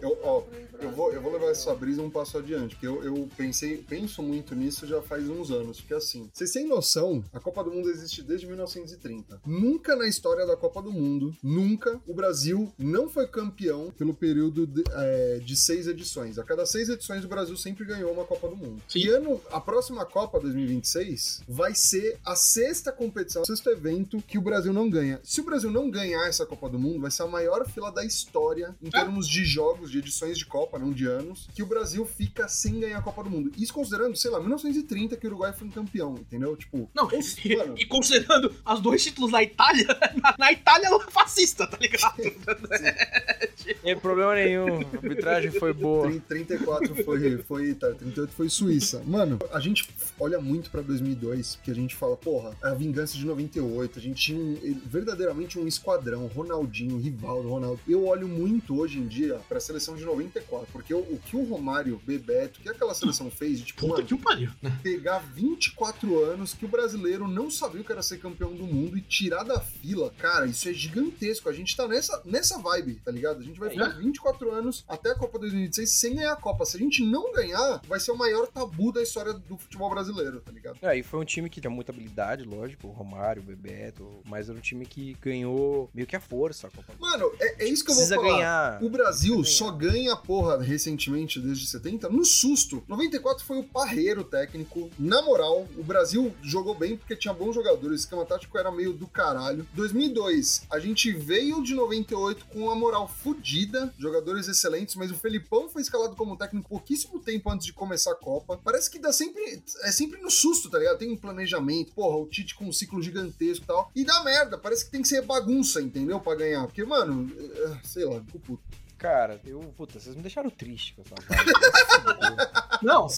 [0.00, 0.42] eu, ó,
[0.80, 4.22] eu vou, eu vou levar essa brisa um passo adiante, porque eu, eu pensei, penso
[4.22, 7.90] muito nisso já faz uns anos, porque assim, vocês têm noção, a Copa do Mundo
[7.90, 9.40] existe desde 1930.
[9.46, 14.66] Nunca na história da Copa do Mundo, nunca, o Brasil não foi campeão pelo período
[14.66, 16.38] de, é, de seis edições.
[16.38, 18.82] A cada seis edições, o Brasil sempre ganhou uma Copa do Mundo.
[18.88, 19.00] Sim.
[19.00, 24.38] E ano, a próxima Copa 2026 vai ser a sexta competição, o sexto evento que
[24.38, 25.20] o Brasil não ganha.
[25.22, 28.04] Se o Brasil não ganhar essa Copa do Mundo, vai ser a maior fila da
[28.04, 32.04] história em termos de jogos, de edições de Copa, não de anos, que o Brasil
[32.06, 33.52] fica sem ganhar a Copa do Mundo.
[33.56, 36.56] Isso considerando, sei lá, 1930 que o Uruguai foi um campeão, entendeu?
[36.56, 37.08] Tipo, Não,
[37.44, 39.86] e, mano, e considerando os dois títulos na Itália,
[40.22, 42.16] na, na Itália ela é fascista, tá ligado?
[43.82, 44.80] Sem problema nenhum.
[44.80, 46.08] A arbitragem foi boa.
[46.08, 49.02] 30, 34 foi, foi Itália, 38 foi Suíça.
[49.06, 49.88] Mano, a gente
[50.18, 54.20] olha muito pra 2002, porque a gente fala, porra, a vingança de 98, a gente
[54.22, 57.80] tinha um- verdadeiramente um esquadrão, Ronaldinho, Rivaldo, Ronaldo.
[57.88, 60.51] Eu olho muito hoje em dia pra seleção de 94.
[60.52, 60.66] Foda.
[60.70, 63.80] Porque o, o que o Romário, o Bebeto, o que aquela seleção fez de, tipo,
[63.80, 64.50] Puta mano, que o pariu.
[64.60, 64.78] né?
[64.82, 68.98] pegar 24 anos que o brasileiro não sabia o que era ser campeão do mundo
[68.98, 71.48] e tirar da fila, cara, isso é gigantesco.
[71.48, 73.40] A gente tá nessa, nessa vibe, tá ligado?
[73.40, 76.64] A gente vai ficar 24 anos até a Copa 2026 sem ganhar a Copa.
[76.66, 80.40] Se a gente não ganhar, vai ser o maior tabu da história do futebol brasileiro,
[80.40, 80.78] tá ligado?
[80.82, 84.48] É, e foi um time que tinha muita habilidade, lógico, o Romário, o Bebeto, mas
[84.48, 86.92] era um time que ganhou meio que a força a Copa.
[86.98, 88.22] Mano, é, é isso que eu vou falar.
[88.22, 88.82] ganhar.
[88.82, 92.82] O Brasil Precisa só ganha porra recentemente, desde 70, no susto.
[92.88, 94.90] 94 foi o parreiro técnico.
[94.98, 98.00] Na moral, o Brasil jogou bem porque tinha bons jogadores.
[98.00, 99.66] O esquema tático era meio do caralho.
[99.74, 105.68] 2002, a gente veio de 98 com a moral fodida, jogadores excelentes, mas o Felipão
[105.68, 108.58] foi escalado como técnico pouquíssimo tempo antes de começar a Copa.
[108.62, 109.62] Parece que dá sempre.
[109.82, 110.98] É sempre no susto, tá ligado?
[110.98, 113.90] Tem um planejamento, porra, o Tite com um ciclo gigantesco e tal.
[113.94, 116.20] E dá merda, parece que tem que ser bagunça, entendeu?
[116.20, 116.66] Pra ganhar.
[116.66, 118.81] Porque, mano, é, sei lá, fico puto.
[119.02, 119.58] Cara, eu.
[119.76, 122.52] Puta, vocês me deixaram triste com essa vibe.
[122.82, 123.08] Não,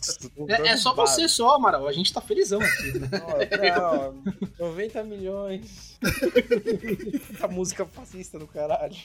[0.49, 1.87] é, é só você só, Amaral.
[1.87, 3.09] A gente tá felizão aqui, né?
[3.77, 4.23] Não,
[4.59, 5.99] 90 milhões.
[7.41, 8.97] a música fascista do caralho.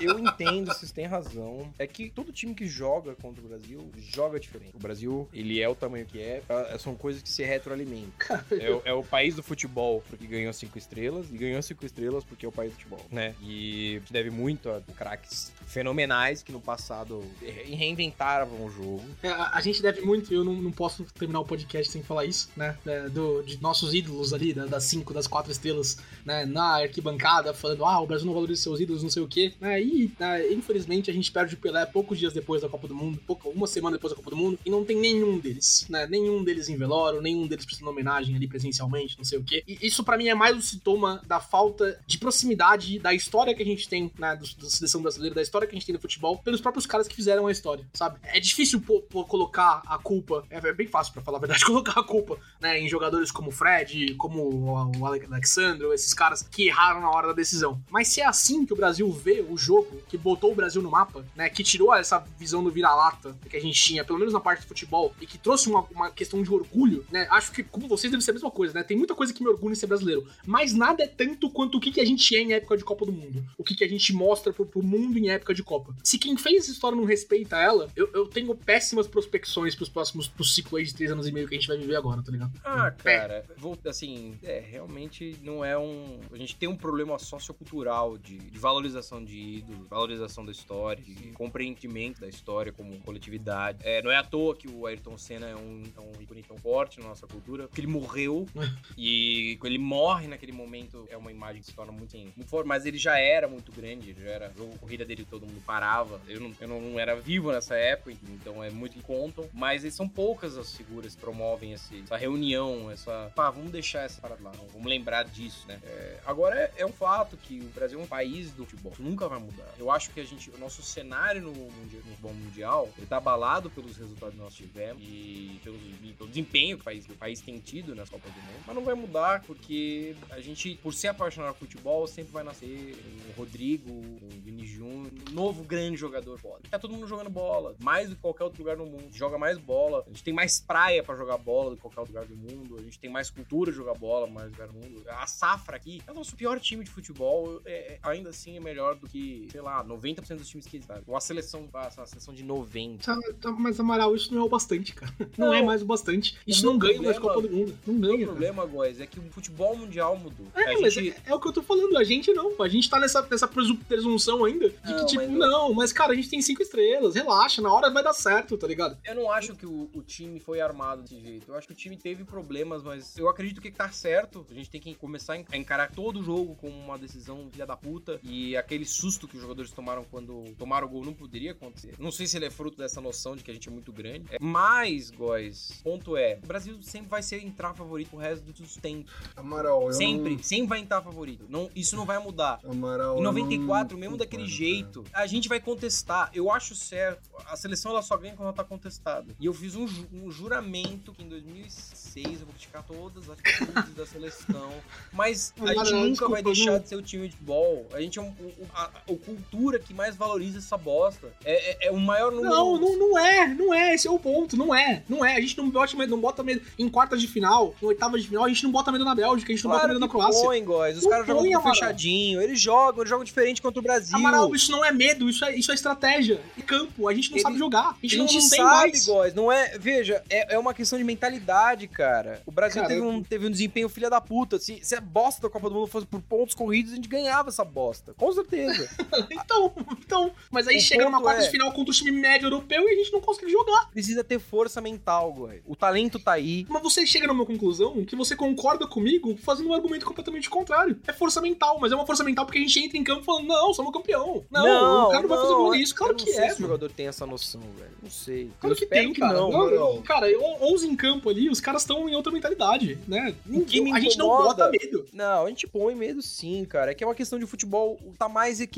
[0.00, 1.72] Eu entendo, vocês têm razão.
[1.78, 4.72] É que todo time que joga contra o Brasil joga diferente.
[4.74, 8.12] O Brasil, ele é o tamanho que é, ah, são coisas que se retroalimentam.
[8.50, 12.24] É, o- é o país do futebol porque ganhou cinco estrelas, e ganhou cinco estrelas
[12.24, 13.34] porque é o país do futebol, né?
[13.42, 19.04] E se deve muito a craques fenomenais que no passado re- reinventaram o jogo.
[19.22, 22.24] É, a, a gente deve muito, eu não, não posso terminar o podcast sem falar
[22.24, 22.76] isso, né?
[22.86, 26.44] É, do, de nossos ídolos ali, da- das cinco, das quatro estrelas, né?
[26.46, 29.52] Na arquibancada, falando, ah, o Brasil não valoriza seus ídolos, não sei o quê.
[29.64, 32.94] Né, e, né, infelizmente, a gente perde o Pelé poucos dias depois da Copa do
[32.94, 36.06] Mundo, pouca, uma semana depois da Copa do Mundo, e não tem nenhum deles, né?
[36.06, 39.64] Nenhum deles em velório, nenhum deles prestando homenagem ali presencialmente, não sei o quê.
[39.66, 43.62] E isso pra mim é mais um sintoma da falta de proximidade da história que
[43.62, 44.36] a gente tem, né?
[44.36, 47.08] do- Da seleção brasileira, da história que a gente tem no futebol, pelos próprios caras
[47.08, 48.18] que fizeram a história, sabe?
[48.24, 51.62] É difícil pô- pô- colocar a culpa, é é bem fácil pra falar a verdade,
[51.64, 56.12] colocar a culpa, né, em jogadores como o Fred, como o o Ale- Alexandre, esses
[56.12, 57.80] caras que erraram na hora da decisão.
[57.90, 60.90] Mas se é assim que o Brasil vê o jogo, que botou o Brasil no
[60.90, 64.40] mapa, né, que tirou essa visão do vira-lata que a gente tinha, pelo menos na
[64.40, 67.88] parte do futebol, e que trouxe uma, uma questão de orgulho, né, acho que como
[67.88, 69.86] vocês deve ser a mesma coisa, né, tem muita coisa que me orgulha em ser
[69.86, 72.84] brasileiro, mas nada é tanto quanto o que, que a gente é em época de
[72.84, 75.62] Copa do Mundo, o que, que a gente mostra pro, pro mundo em época de
[75.62, 75.94] Copa.
[76.02, 80.28] Se quem fez essa história não respeita ela, eu, eu tenho péssimas prospecções pros próximos,
[80.28, 82.30] pro ciclo aí de três anos e meio que a gente vai viver agora, tá
[82.30, 82.52] ligado?
[82.64, 86.20] Ah, cara, vou, assim, é, realmente não é um.
[86.32, 91.14] A gente tem um problema sociocultural de, de valorização de ídolos, valorização da história, de
[91.32, 93.78] compreendimento da história como coletividade.
[93.82, 96.56] É, não é à toa que o Ayrton Senna é um, é um ícone tão
[96.58, 98.46] forte na nossa cultura, porque ele morreu
[98.96, 102.66] e ele morre naquele momento é uma imagem que se torna muito, assim, muito forte,
[102.66, 104.52] mas ele já era muito grande, ele já era.
[104.56, 106.20] Jogo corrida dele todo mundo parava.
[106.28, 110.08] Eu não, eu não era vivo nessa época, então é muito que contam, mas são
[110.08, 113.32] poucas as figuras que promovem esse- essa reunião, essa.
[113.34, 115.78] Pá, vamos deixar essa parada lá, não, vamos lembrar disso, né?
[115.82, 119.02] É, agora é, é um fato que o Brasil é um país do futebol, isso
[119.24, 119.74] nunca vai mudar.
[119.78, 123.96] Eu acho que a gente, o nosso cenário no, futebol mundial, ele tá abalado pelos
[123.96, 125.78] resultados que nós tivemos e pelo,
[126.16, 128.76] pelo desempenho que o, país, que o país tem tido nas Copas do Mundo, mas
[128.76, 132.96] não vai mudar porque a gente, por ser apaixonado por futebol, sempre vai nascer
[133.28, 136.60] um Rodrigo, um Vini Júnior, um novo grande jogador foda.
[136.70, 139.08] Tá todo mundo jogando bola, mais do que qualquer outro lugar no mundo.
[139.12, 142.14] Joga mais bola, a gente tem mais praia pra jogar bola do que qualquer outro
[142.14, 145.04] lugar do mundo, a gente tem mais cultura de jogar bola, mais lugar do mundo.
[145.08, 148.60] A safra aqui é o nosso pior time de futebol, é, é- ainda assim é
[148.60, 149.13] melhor do que,
[149.50, 150.96] sei lá, 90% dos times que existem.
[151.06, 153.04] Ou a seleção, a, a seleção de 90.
[153.04, 155.12] Tá, tá, mas, Amaral, isso não é o bastante, cara.
[155.36, 155.54] Não, Não.
[155.54, 156.36] é mais o bastante.
[156.46, 157.78] Isso não ganha mais problema- Copa do Mundo.
[157.86, 158.14] Não O ganha.
[158.18, 158.26] cara.
[158.28, 160.46] problema, Góis, é que o futebol mundial mudou.
[160.54, 161.10] É, a mas gente...
[161.26, 162.60] é, é o que eu tô falando, a gente não.
[162.62, 165.92] A gente tá nessa, nessa presu- presunção ainda de Não, que, tipo, mas- não, mas
[165.92, 168.96] cara, a gente tem cinco estrelas, relaxa, na hora vai dar certo, tá ligado?
[169.04, 171.50] Eu não acho que o, o time foi armado desse jeito.
[171.50, 174.46] Eu acho que o time teve problemas, mas eu acredito que tá certo.
[174.50, 177.76] A gente tem que começar a encarar todo o jogo como uma decisão filha da
[177.76, 178.18] puta.
[178.22, 181.94] E aquele susto que os jogadores tomaram quando tomaram o gol não poderia acontecer.
[181.98, 184.24] Não sei se ele é fruto dessa noção de que a gente é muito grande.
[184.30, 188.56] É, Mas, Góis, ponto é: o Brasil sempre vai ser entrar favorito pro resto do
[188.56, 189.12] sustento.
[189.36, 191.44] Amaral, eu Sempre, sempre vai entrar favorito.
[191.48, 192.60] Não, isso não vai mudar.
[192.62, 192.70] não...
[192.72, 194.54] Amaral, Em eu 94, não mesmo daquele cara.
[194.54, 196.30] jeito, a gente vai contestar.
[196.32, 197.28] Eu acho certo.
[197.46, 199.34] A seleção ela só ganha quando ela tá contestada.
[199.38, 203.38] E eu fiz um, ju- um juramento que em 2006 eu vou criticar todas as
[203.38, 204.72] atitudes da seleção.
[205.12, 206.80] Mas a Não, gente não, nunca vai deixar não.
[206.80, 207.86] de ser o time de futebol.
[207.92, 211.28] A gente é um, o, o- a- cultura que mais valoriza essa bosta.
[211.44, 212.50] É, é, é o maior número.
[212.54, 215.36] Não, não, não é, não é, esse é o ponto, não é, não é.
[215.36, 218.28] A gente não bota medo, não bota medo em quartas de final, em oitavas de
[218.28, 220.42] final, a gente não bota medo na Bélgica, a gente não bota medo na Croácia.
[220.42, 220.98] põe, guys.
[220.98, 222.40] Os caras jogam fechadinho.
[222.40, 224.16] Eles jogam, eles jogam diferente contra o Brasil.
[224.16, 226.40] Amaral, isso não é medo, isso é, isso é estratégia.
[226.56, 227.84] E campo, a gente não Ele- sabe jogar.
[227.84, 229.06] A A gente, gente não, não sabe, mais.
[229.06, 229.34] guys.
[229.34, 229.78] Não é.
[229.78, 232.42] Veja, é, é uma questão de mentalidade, cara.
[232.46, 234.58] O Brasil Cara, teve, um, teve um desempenho filha da puta.
[234.58, 237.48] Se, se a bosta da Copa do Mundo fosse por pontos corridos, a gente ganhava
[237.48, 238.14] essa bosta.
[238.16, 238.83] Com certeza.
[239.30, 242.46] Então, então, mas aí O chega numa quarta é- de final contra o time médio
[242.46, 243.90] europeu e a gente não consegue jogar.
[243.90, 245.60] Precisa ter força mental, guys.
[245.66, 246.66] O talento tá aí.
[246.68, 250.98] Mas você chega numa conclusão que você concorda comigo fazendo um argumento completamente contrário.
[251.06, 253.46] É força mental, mas é uma força mental porque a gente entra em campo falando,
[253.46, 254.44] não, somos campeão.
[254.50, 255.94] Não, o cara não vai fazer gol nisso.
[255.94, 256.50] Claro eu não que sei é.
[256.50, 257.90] se o jogador tem essa noção, velho.
[258.02, 258.50] Não sei.
[258.60, 259.34] Claro eu que tem, que cara.
[259.34, 259.50] não.
[259.50, 260.02] Não, Amaral.
[260.02, 263.34] cara, eu- 11 em campo ali, os caras estão em outra mentalidade, né?
[263.66, 265.06] Que me a gente não bota medo.
[265.12, 266.90] Não, a gente põe medo sim, cara.
[266.90, 268.73] É que é uma questão de futebol tá mais equilibrado.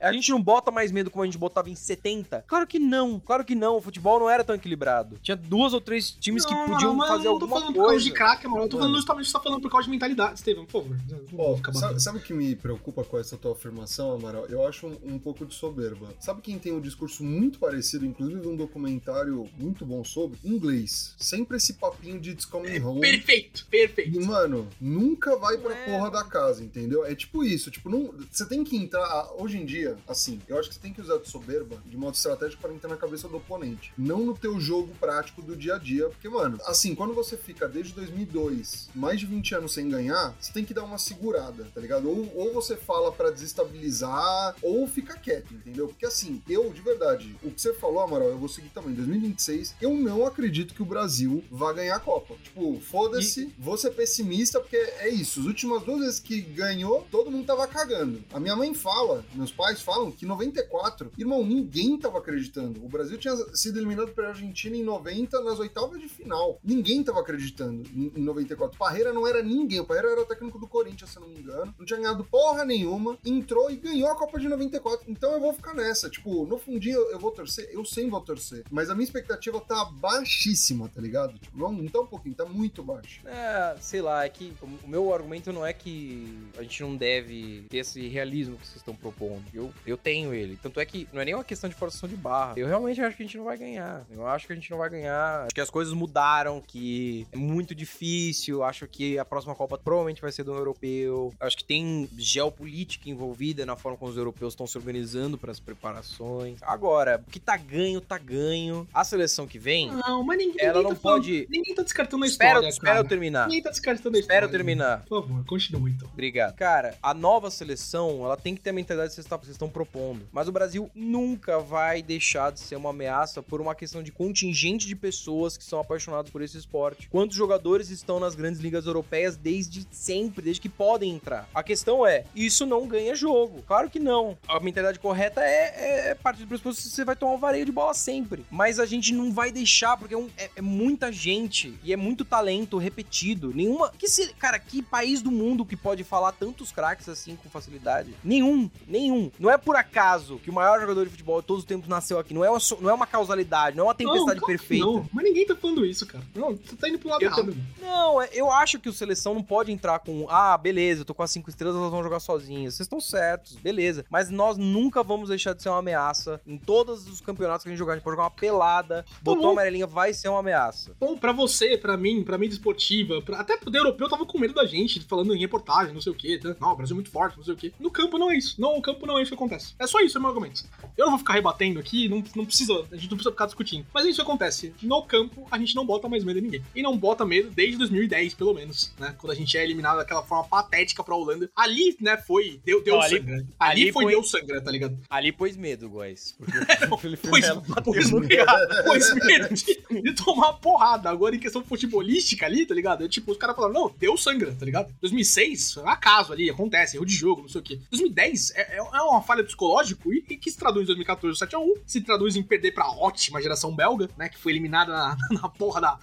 [0.00, 2.44] A gente não bota mais medo como a gente botava em 70?
[2.46, 3.18] Claro que não.
[3.20, 3.76] Claro que não.
[3.76, 5.18] O futebol não era tão equilibrado.
[5.22, 7.74] Tinha duas ou três times que Não, podiam mas fazer eu não tô alguma falando
[7.74, 8.04] por causa coisa.
[8.04, 8.62] de craque, mano.
[8.64, 8.96] Eu tô falando Mano.
[8.98, 10.34] justamente o que você tá falando por causa de mentalidade.
[10.38, 11.56] Estevam, por favor.
[11.56, 14.46] Ficar sabe, sabe o que me preocupa com essa tua afirmação, Amaral?
[14.46, 16.08] Eu acho um, um pouco de soberba.
[16.20, 20.38] Sabe quem tem um discurso muito parecido, inclusive de um documentário muito bom sobre?
[20.44, 21.14] Inglês.
[21.18, 23.00] Sempre esse papinho de It's Coming Home.
[23.00, 24.20] Perfeito, E, perfeito.
[24.26, 25.84] mano, nunca vai pra É.
[25.86, 27.04] porra da casa, entendeu?
[27.04, 28.97] É tipo isso, tipo, não, você tem que entrar,
[29.38, 32.14] hoje em dia, assim, eu acho que você tem que usar de soberba de modo
[32.14, 35.78] estratégico para entrar na cabeça do oponente, não no teu jogo prático do dia a
[35.78, 40.34] dia, porque, mano, assim, quando você fica desde 2002, mais de 20 anos sem ganhar,
[40.40, 42.08] você tem que dar uma segurada, tá ligado?
[42.08, 45.88] Ou, ou você fala pra desestabilizar, ou fica quieto, entendeu?
[45.88, 49.76] Porque, assim, eu, de verdade, o que você falou, Amaral, eu vou seguir também, 2026,
[49.80, 52.34] eu não acredito que o Brasil vá ganhar a Copa.
[52.42, 55.40] Tipo, foda-se, vou ser pessimista, porque é isso.
[55.40, 58.22] As últimas duas vezes que ganhou, todo mundo tava cagando.
[58.32, 58.87] A minha mãe fala,
[59.34, 62.84] meus pais falam que 94, irmão, ninguém tava acreditando.
[62.84, 66.58] O Brasil tinha sido eliminado pela Argentina em 90 nas oitavas de final.
[66.62, 68.74] Ninguém tava acreditando em, em 94.
[68.74, 69.80] O Parreira não era ninguém.
[69.80, 71.74] O Parreira era técnico do Corinthians, se eu não me engano.
[71.78, 73.18] Não tinha ganhado porra nenhuma.
[73.24, 75.10] Entrou e ganhou a Copa de 94.
[75.10, 76.08] Então eu vou ficar nessa.
[76.10, 77.68] Tipo, no fundinho eu, vou torcer.
[77.72, 78.64] Eu sempre vou torcer.
[78.70, 81.38] Mas a minha expectativa tá baixíssima, tá ligado?
[81.38, 83.20] Tipo, não, não tá um pouquinho, tá muito baixo.
[83.26, 86.96] É, sei lá, é que o- o meu argumento não é que a gente não
[86.96, 89.42] deve ter esse realismo que vocês estão propondo.
[89.52, 90.58] Eu, eu tenho ele.
[90.62, 92.54] Tanto é que não é nem uma questão de forçação de barra.
[92.56, 94.04] Eu realmente acho que a gente não vai ganhar.
[94.10, 95.42] Eu acho que a gente não vai ganhar.
[95.44, 98.62] Acho que as coisas mudaram, que é muito difícil.
[98.62, 101.32] Acho que a próxima Copa provavelmente vai ser do europeu.
[101.40, 105.60] Acho que tem geopolítica envolvida na forma como os europeus estão se organizando para as
[105.60, 106.58] preparações.
[106.62, 108.86] Agora, o que tá ganho, tá ganho.
[108.94, 111.82] A seleção que vem, Não, mas ninguém, Ela ninguém não tá falando- pode- Ninguém tá
[111.82, 113.04] descartando a espera, história, espera cara.
[113.04, 113.46] eu terminar.
[113.48, 114.46] Ninguém tá descartando a Espera história.
[114.46, 115.04] eu terminar.
[115.08, 116.08] Por favor, continua então.
[116.12, 116.54] Obrigado.
[116.56, 120.26] Cara, a nova seleção, ela tem que ter a mentalidade que vocês estão propondo.
[120.32, 124.86] Mas o Brasil nunca vai deixar de ser uma ameaça por uma questão de contingente
[124.86, 127.08] de pessoas que são apaixonadas por esse esporte.
[127.08, 131.48] Quantos jogadores estão nas grandes ligas europeias desde sempre, desde que podem entrar?
[131.54, 133.62] A questão é, isso não ganha jogo.
[133.66, 134.36] Claro que não.
[134.46, 137.72] A mentalidade correta é, é partir do pressuposto que você vai tomar um vareio de
[137.72, 138.44] bola sempre.
[138.50, 141.96] Mas a gente não vai deixar, porque é, um- é- é muita gente e é
[141.96, 143.52] muito talento repetido.
[143.54, 143.90] Nenhuma.
[143.98, 148.14] Que se, cara, que país do mundo que pode falar tantos craques assim com facilidade?
[148.24, 149.30] Nenhum, nenhum.
[149.38, 152.18] Não é por acaso que o maior jogador de futebol de todos os tempos nasceu
[152.18, 152.32] aqui.
[152.34, 154.84] Não é uma, não é uma causalidade, não é uma tempestade Não, perfeita.
[154.84, 156.24] Não, mas ninguém tá falando isso, cara.
[156.34, 157.56] Não, você tá indo pro lado Eu errado.
[157.80, 161.14] Não, é- eu acho que o seleção não pode entrar com, ah, beleza, eu tô
[161.14, 162.74] com as cinco estrelas, elas vão jogar sozinhas.
[162.74, 164.04] Vocês estão certos, beleza.
[164.10, 166.40] Mas nós nunca vamos deixar de ser uma ameaça.
[166.46, 169.42] Em todos os campeonatos que a gente jogar, a gente pode jogar uma pelada, botou
[169.44, 169.50] bom.
[169.52, 170.92] amarelinha, vai ser uma ameaça.
[170.98, 174.54] Bom, pra você, pra mim, pra mídia esportiva, pra- até pro europeu tava com medo
[174.54, 176.38] da gente, falando em reportagem, não sei o quê.
[176.38, 176.54] tá?
[176.60, 177.72] Não, o Brasil é muito forte, não sei o quê.
[177.78, 178.47] No campo não é isso.
[178.58, 179.74] Não, o campo não é isso que acontece.
[179.78, 180.64] É só isso, é meu argumento.
[180.96, 183.86] Eu não vou ficar rebatendo aqui, não, não precisa, a gente não precisa ficar discutindo.
[183.92, 184.72] Mas é isso que acontece.
[184.82, 186.62] No campo, a gente não bota mais medo em ninguém.
[186.74, 189.14] E não bota medo desde 2010, pelo menos, né?
[189.18, 191.50] Quando a gente é eliminado daquela forma patética pra Holanda.
[191.54, 193.34] Ali, né, foi, deu, deu Não, ali- sangra.
[193.34, 194.98] Ali, ali foi, foi- deu sangra, tá ligado?
[195.10, 196.34] Ali pôs medo, guys.
[196.38, 196.52] Porque
[196.92, 197.44] o Felipe Pois,
[197.84, 198.46] pois, medo,
[198.84, 201.10] pois medo de, de tomar porrada.
[201.10, 203.04] Agora, em questão futebolística ali, tá ligado?
[203.04, 204.92] É tipo, os caras falaram, não, deu sangra, tá ligado?
[205.00, 207.78] 2006, é um acaso ali, acontece, erro de jogo, não sei o quê.
[207.90, 211.80] 2010 é, é uma falha psicológica e, e que se traduz em 2014 o 7x1,
[211.86, 214.28] se traduz em perder pra ótima geração belga, né?
[214.28, 215.98] Que foi eliminada na, na porra da,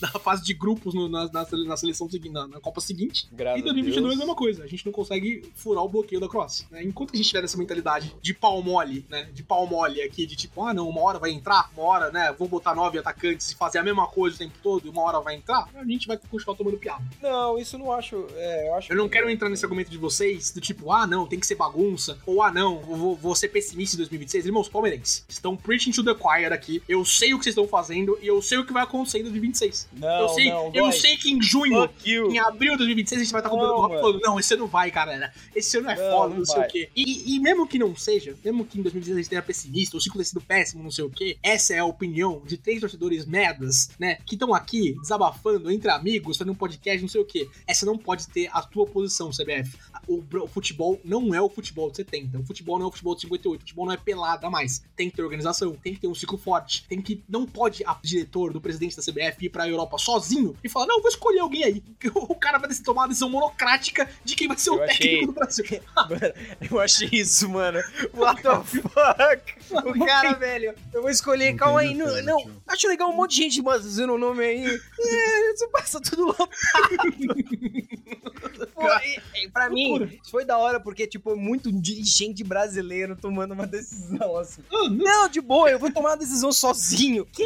[0.00, 3.28] da fase de grupos no- na, na, na seleção seguinte, na, Copa seguinte.
[3.32, 4.64] Graças E 2022 é a mesma coisa.
[4.64, 6.66] A gente não consegue furar o bloqueio da Croácia.
[6.70, 6.82] né?
[6.82, 9.28] Enquanto a gente tiver essa mentalidade de pau mole, né?
[9.32, 12.32] De pau mole aqui, de tipo, ah, não, uma hora vai entrar, uma hora, né?
[12.38, 15.20] Vou botar nove atacantes e fazer a mesma coisa o tempo todo e uma hora
[15.20, 17.02] vai entrar, a gente vai continuar tomando piada.
[17.22, 18.26] Não, isso eu não acho.
[18.34, 21.06] É, eu acho Eu não que- quero entrar nesse argumento de vocês, do tipo, ah,
[21.06, 24.46] não, tem que ser bagunça, esperança, ou ah não, vou, vou ser pessimista em 2026,
[24.46, 28.18] irmãos palmeirenses, estão preaching to the choir aqui, eu sei o que vocês estão fazendo
[28.22, 29.88] e eu sei o que vai acontecer em 2026.
[29.92, 33.32] Não, eu sei, não, eu sei que em junho, em abril de 2026, a gente
[33.32, 34.00] vai estar comprando mano.
[34.00, 35.32] falando, não, esse ano vai, galera.
[35.54, 36.90] Esse ano é Não, foda, não não, sei o quê.
[36.94, 40.00] E, e mesmo que não seja, mesmo que em 2016 a gente tenha pessimista, o
[40.00, 43.26] ciclo tenha sido péssimo, não sei o quê, essa é a opinião de três torcedores
[43.26, 47.48] merdas, né, que estão aqui desabafando entre amigos, fazendo um podcast, não sei o quê.
[47.66, 49.76] Essa não pode ter a tua posição, CBF.
[50.06, 52.38] O, o futebol não é o futebol de 70.
[52.38, 53.60] O futebol não é o futebol de 58.
[53.60, 54.82] O futebol não é pelada mais.
[54.96, 56.84] Tem que ter organização, tem que ter um ciclo forte.
[56.88, 57.22] Tem que.
[57.28, 61.00] Não pode a diretor do presidente da CBF ir pra Europa sozinho e falar: não,
[61.00, 61.82] vou escolher alguém aí.
[62.14, 65.26] O cara vai tomar uma decisão monocrática de quem vai ser o Eu técnico achei-
[65.26, 65.64] do Brasil.
[65.96, 66.34] Mano,
[66.70, 67.80] eu achei isso, mano.
[68.14, 69.88] What the fuck?
[69.88, 71.94] O cara, velho, eu vou escolher, Não calma aí.
[71.94, 74.64] Não, defesa, não, acho legal um monte de gente fazendo o nome aí.
[74.66, 76.50] É, isso passa tudo lotado.
[78.74, 83.16] Pô, e, e pra mim, isso foi da hora, porque, tipo, é muito dirigente brasileiro
[83.16, 84.62] tomando uma decisão assim.
[84.90, 87.26] Não, de boa, eu vou tomar uma decisão sozinho.
[87.34, 87.42] Que?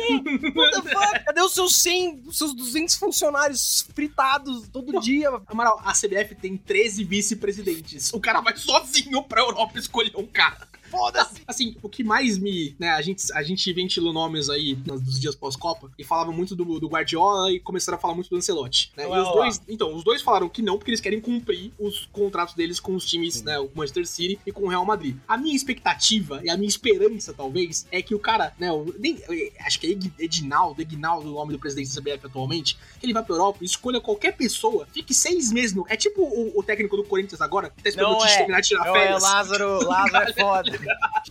[0.54, 1.24] What the fuck?
[1.24, 5.30] Cadê os seus 100, os seus 200 funcionários fritados todo dia?
[5.46, 8.12] Amaral, a CBF tem 13 vice-presidentes.
[8.12, 10.68] O cara vai sozinho pra Europa escolher um cara.
[10.90, 11.42] Foda-se!
[11.46, 12.74] Assim, o que mais me.
[12.78, 16.78] Né, a, gente, a gente ventilou nomes aí nos dias pós-Copa e falavam muito do,
[16.80, 18.92] do Guardiola e começaram a falar muito do Ancelotti.
[18.96, 19.04] Né?
[19.04, 19.34] E Ué, os ué.
[19.34, 19.62] dois.
[19.68, 23.04] Então, os dois falaram que não, porque eles querem cumprir os contratos deles com os
[23.06, 23.58] times, né?
[23.58, 25.16] O Manchester City e com o Real Madrid.
[25.26, 28.70] A minha expectativa e a minha esperança, talvez, é que o cara, né?
[28.72, 29.18] O, nem,
[29.60, 33.12] acho que é Ed- Edinaldo, Edinaldo, o nome do presidente da CBF atualmente, que ele
[33.12, 35.86] vai pra Europa e escolha qualquer pessoa, fique seis meses no.
[35.88, 38.36] É tipo o, o técnico do Corinthians agora, que tá esperando Não o Tite é.
[38.38, 39.22] terminar de tirar Não, é férias.
[39.22, 40.77] Lázaro, Lázaro é foda.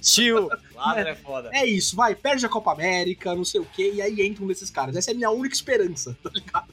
[0.01, 1.49] Tio, Lázaro é foda.
[1.53, 4.47] É isso, vai, perde a Copa América, não sei o quê, e aí entra um
[4.47, 4.95] desses caras.
[4.95, 6.67] Essa é a minha única esperança, tá ligado?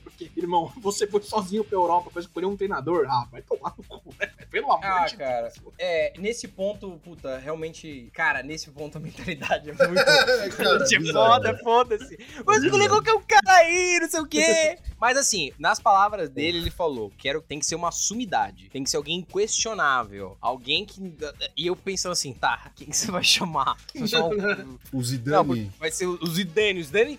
[0.45, 3.07] Irmão, você foi sozinho pra Europa pra escolher um treinador.
[3.09, 4.31] Ah, vai tomar no cu, né?
[4.51, 5.49] Pelo amor Ah, de cara.
[5.49, 5.75] Deus.
[5.79, 8.11] É, nesse ponto, puta, realmente.
[8.13, 10.05] Cara, nesse ponto a mentalidade é muito.
[10.57, 12.19] Cara, de foda, foda-se.
[12.47, 14.79] Mas escolher qualquer um cara aí, não sei o quê.
[15.01, 18.69] Mas assim, nas palavras dele, ele falou: quero, tem que ser uma sumidade.
[18.71, 20.37] Tem que ser alguém questionável.
[20.41, 21.01] Alguém que.
[21.57, 23.77] E eu pensando assim, tá, quem que você vai chamar?
[23.93, 25.47] Você vai chamar o- O Não, Zidane.
[25.47, 26.81] porque vai ser o Zidane.
[26.81, 27.19] O Zidane,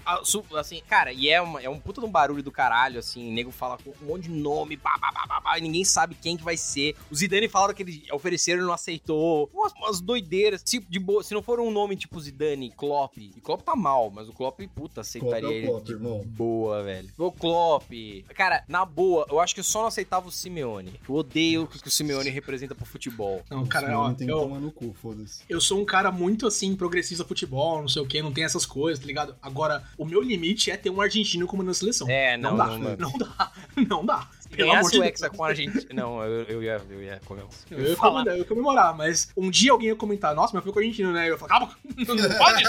[0.57, 3.14] assim, cara, e é, uma- é um puta de um barulho do caralho, assim.
[3.15, 5.83] O nego fala com um monte de nome, pá, pá, pá, pá, pá, e ninguém
[5.83, 6.95] sabe quem que vai ser.
[7.09, 9.49] O Zidane falaram que ele ofereceram e não aceitou.
[9.53, 10.61] Umas, umas doideiras.
[10.65, 13.17] Se, de boa, se não for um nome tipo Zidane, Klopp.
[13.17, 15.67] E Klopp tá mal, mas o Klopp, puta, aceitaria Klopp é o ele.
[15.67, 16.23] Klopp, irmão.
[16.25, 17.09] Boa, velho.
[17.17, 17.91] O Klopp.
[18.35, 20.99] Cara, na boa, eu acho que eu só não aceitava o Simeone.
[21.07, 23.41] Eu odeio o que o Simeone representa pro futebol.
[23.49, 25.43] Não, cara, ó, não tem que eu, tomar no cu, foda-se.
[25.49, 28.65] eu sou um cara muito assim, progressista futebol, não sei o que, não tem essas
[28.65, 29.35] coisas, tá ligado?
[29.41, 32.09] Agora, o meu limite é ter um argentino como na seleção.
[32.09, 34.27] É, não, dá, não, não dá, não dá.
[34.55, 35.11] Pelo amor de o Deus.
[35.11, 35.85] Hexa com a Argentina.
[35.93, 37.43] Não, eu, eu ia, eu ia comer.
[37.69, 40.71] Eu ia, comemorar, eu ia comemorar, mas um dia alguém ia comentar, nossa, mas foi
[40.71, 41.27] com o argentino, né?
[41.27, 41.77] Eu ia falar, calma,
[42.07, 42.63] não pode?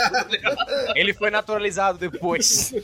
[0.95, 2.73] Ele foi naturalizado depois.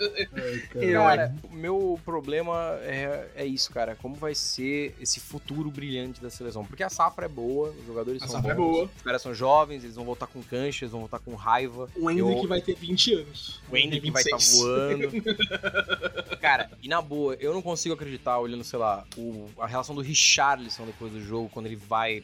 [0.00, 0.92] Ai, cara.
[0.92, 3.94] Cara, o meu problema é, é isso, cara.
[3.96, 6.64] Como vai ser esse futuro brilhante da seleção?
[6.64, 8.90] Porque a safra é boa, os jogadores A são safra é bons, boa.
[8.96, 11.88] Os caras são jovens, eles vão voltar com cancha, eles vão voltar com raiva.
[11.96, 13.60] O Hendrick Eu- vai ter 20 anos.
[13.70, 14.62] O Hendrick vai estar 26.
[14.62, 15.08] voando.
[16.40, 20.00] Cara, e na boa, eu não consigo acreditar, olhando, sei lá, o- a relação do
[20.00, 22.22] Richarlison depois do jogo, quando ele vai,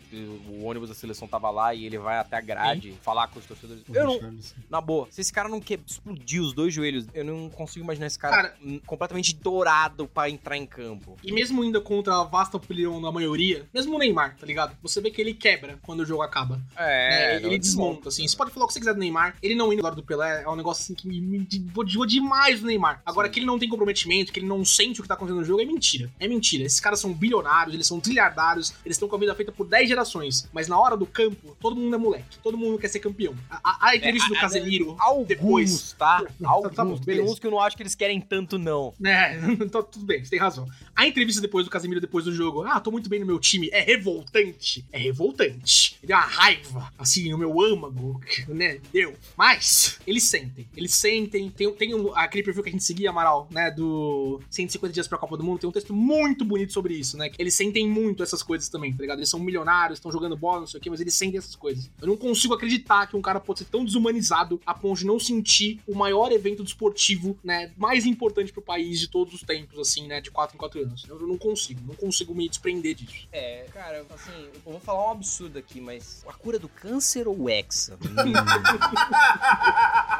[0.48, 3.46] o ônibus da seleção tava lá e ele vai até a grade falar com os
[3.46, 3.82] torcedores.
[3.88, 4.38] O Eu não,
[4.68, 8.06] na boa, se esse cara não quer explodir os dois joelhos, eu não consigo imaginar
[8.06, 8.54] esse cara, Cara-
[8.86, 11.16] completamente dourado pra entrar em campo.
[11.22, 14.76] E mesmo ainda contra a vasta opinião da maioria, mesmo o Neymar, tá ligado?
[14.82, 16.60] Você vê que ele quebra quando o jogo acaba.
[16.76, 17.46] É, né?
[17.46, 18.26] ele desmonta, assim.
[18.26, 19.36] Você pode falar o que você quiser do Neymar.
[19.42, 21.46] Ele não indo do lado do Pelé é um negócio assim que me,
[21.76, 23.02] odiou demais do Neymar.
[23.04, 23.32] Agora, Sim.
[23.34, 25.60] que ele não tem comprometimento, que ele não sente o que tá acontecendo no jogo,
[25.60, 26.10] é mentira.
[26.18, 26.64] É mentira.
[26.64, 29.88] Esses caras são bilionários, eles são trilhardários, eles estão com a vida feita por 10
[29.88, 30.48] gerações.
[30.52, 32.38] Mas na hora do campo, todo mundo é moleque.
[32.42, 33.34] Todo mundo quer ser campeão.
[33.50, 35.92] A, a- a entrevista É, do Casemiro Alguns, depois.
[35.98, 36.24] tá?
[36.44, 36.74] Alguns.
[36.74, 38.94] tá bom, tem uns que eu não acho que eles querem tanto, não.
[39.04, 40.66] É, então tudo bem, você tem razão.
[40.94, 43.68] A entrevista depois do Casemiro, depois do jogo, ah, tô muito bem no meu time,
[43.72, 44.84] é revoltante.
[44.92, 45.96] É revoltante.
[46.02, 48.78] Ele deu uma raiva, assim, no meu âmago, né?
[48.92, 49.14] Deu.
[49.36, 50.68] Mas, eles sentem.
[50.76, 51.50] Eles sentem.
[51.50, 53.70] Tem, tem um, aquele perfil que a gente seguia, Amaral, né?
[53.70, 57.30] Do 150 dias pra Copa do Mundo, tem um texto muito bonito sobre isso, né?
[57.38, 59.18] Eles sentem muito essas coisas também, tá ligado?
[59.18, 61.90] Eles são milionários, estão jogando bola, não sei o quê, mas eles sentem essas coisas.
[62.00, 65.18] Eu não consigo acreditar que um cara pode ser tão desumanizado a ponto de não
[65.18, 67.72] sentir o maior evento desportivo, né?
[67.76, 70.20] Mais importante pro país de todos os tempos, assim, né?
[70.20, 71.04] De 4 em 4 anos.
[71.08, 73.28] Eu não consigo, não consigo me desprender disso.
[73.32, 77.42] É, cara, assim, eu vou falar um absurdo aqui, mas a cura do câncer ou
[77.42, 77.98] o Hexa?
[78.02, 78.32] Hum.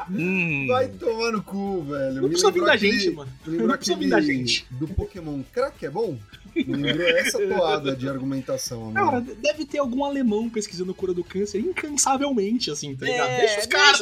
[0.67, 2.21] Vai tomar no cu, velho.
[2.21, 3.31] Não precisa vir da gente, mano.
[3.45, 4.65] Não precisa vir da gente.
[4.71, 6.17] Do Pokémon Crack é bom?
[6.55, 9.35] Me lembrou essa toada de argumentação, Cara, amor.
[9.35, 13.29] deve ter algum alemão pesquisando cura do câncer incansavelmente, assim, tá ligado?
[13.29, 14.01] É, Deixa os caras.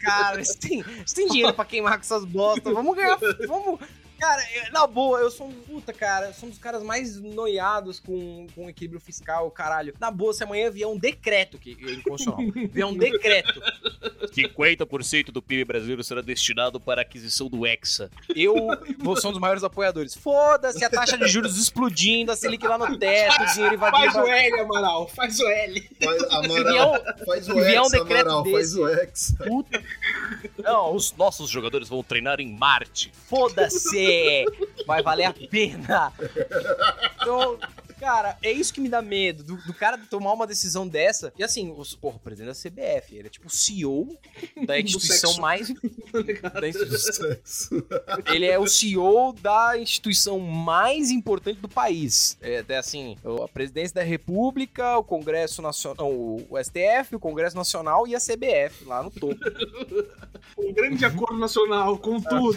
[0.00, 2.72] Cara, você tem, você tem dinheiro pra queimar com essas bostas.
[2.72, 3.18] Vamos ganhar.
[3.46, 3.80] Vamos.
[4.22, 6.26] Cara, eu- na boa, eu sou um puta, cara.
[6.28, 9.92] Eu sou um dos caras mais noiados com, com equilíbrio fiscal, caralho.
[9.98, 12.38] Na boa, se amanhã vier um decreto, que é inconstitucional,
[12.70, 13.60] vier um decreto
[14.32, 18.10] 50% do PIB brasileiro será destinado para a aquisição do Hexa.
[18.34, 18.54] eu
[18.98, 20.14] vou ser um dos maiores apoiadores.
[20.14, 24.20] Foda-se a taxa de juros explodindo, a Selic lá no teto, o dinheiro Faz o
[24.20, 24.28] invadindo.
[24.28, 25.90] L, Amaral, faz o L.
[26.02, 29.36] Faz, Amaral, um- o vier um Hexa, decreto Amaral, faz o Hexa.
[29.44, 29.82] Puta,
[30.62, 33.10] Não, os nossos jogadores vão treinar em Marte.
[33.28, 34.11] foda-se!
[34.86, 36.12] Vai valer a pena!
[37.20, 37.58] Então,
[38.02, 41.32] cara, é isso que me dá medo, do, do cara tomar uma decisão dessa.
[41.38, 44.18] E assim, o, porra, o presidente da CBF, ele é tipo o CEO
[44.66, 45.68] da instituição mais.
[46.52, 47.38] da instituição-
[48.26, 52.36] ele é o CEO da instituição mais importante do país.
[52.40, 58.08] É até assim, a presidência da República, o Congresso Nacional, o STF, o Congresso Nacional
[58.08, 59.36] e a CBF lá no topo.
[60.58, 62.56] Um grande acordo nacional com tudo.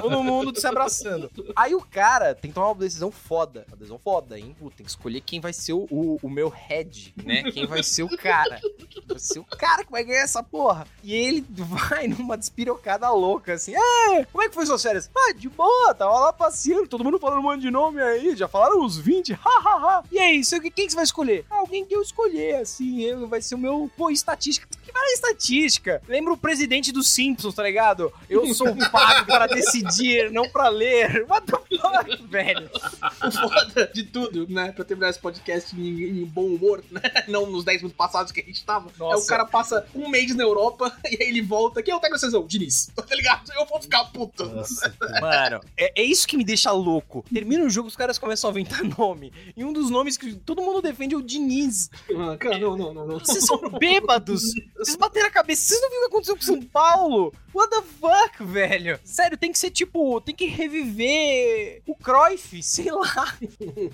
[0.00, 1.30] Todo mundo se abraçando.
[1.54, 3.64] Aí o cara tem que tomar uma decisão foda.
[3.68, 4.54] Uma decisão foda, hein?
[4.58, 7.42] Pô, tem que escolher quem vai ser o, o, o meu head, né?
[7.50, 8.60] Quem vai ser o cara.
[9.06, 10.86] Vai ser o cara que vai ganhar essa porra.
[11.02, 13.74] E ele vai numa despirocada louca, assim.
[13.74, 15.10] É, como é que foi suas férias?
[15.16, 18.34] Ah, de boa, tava lá passeando, todo mundo falando um monte de nome aí.
[18.36, 20.04] Já falaram uns 20, hahaha.
[20.10, 21.44] E aí, você- quem que você vai escolher?
[21.50, 23.90] Ah, Alguém que eu escolher, assim, eu, vai ser o meu.
[23.96, 24.66] Pô, estatística.
[24.84, 26.00] Que vale estatística?
[26.08, 28.12] Lembra o presidente dos Simpsons, tá ligado?
[28.28, 31.26] Eu sou pago para decidir, não pra ler.
[31.28, 32.70] What the fuck, velho?
[32.72, 34.72] O foda de tudo, né?
[34.72, 37.00] Pra terminar esse podcast em, em bom humor, né?
[37.28, 38.90] Não nos 10 minutos passados que a gente tava.
[38.98, 39.16] Nossa.
[39.16, 41.82] Aí o cara passa um mês na Europa e aí ele volta.
[41.82, 42.46] Quem é o técnico da?
[42.46, 42.90] Diniz.
[43.08, 43.50] Tá ligado?
[43.54, 44.44] Eu vou ficar puto.
[44.44, 44.94] Nossa.
[45.20, 47.24] Mano, é, é isso que me deixa louco.
[47.32, 49.32] Termina o jogo, os caras começam a inventar nome.
[49.56, 51.90] E um dos nomes que todo mundo defende é o Diniz.
[52.14, 53.18] Ah, Cara, não, não, não, não.
[53.18, 54.42] Vocês são bêbados.
[54.76, 55.62] Vocês bateram a cabeça.
[55.62, 57.32] Vocês não viram o que aconteceu com São Paulo?
[57.58, 59.00] What the fuck, velho?
[59.02, 63.36] Sério, tem que ser tipo, tem que reviver o Cruyff, sei lá.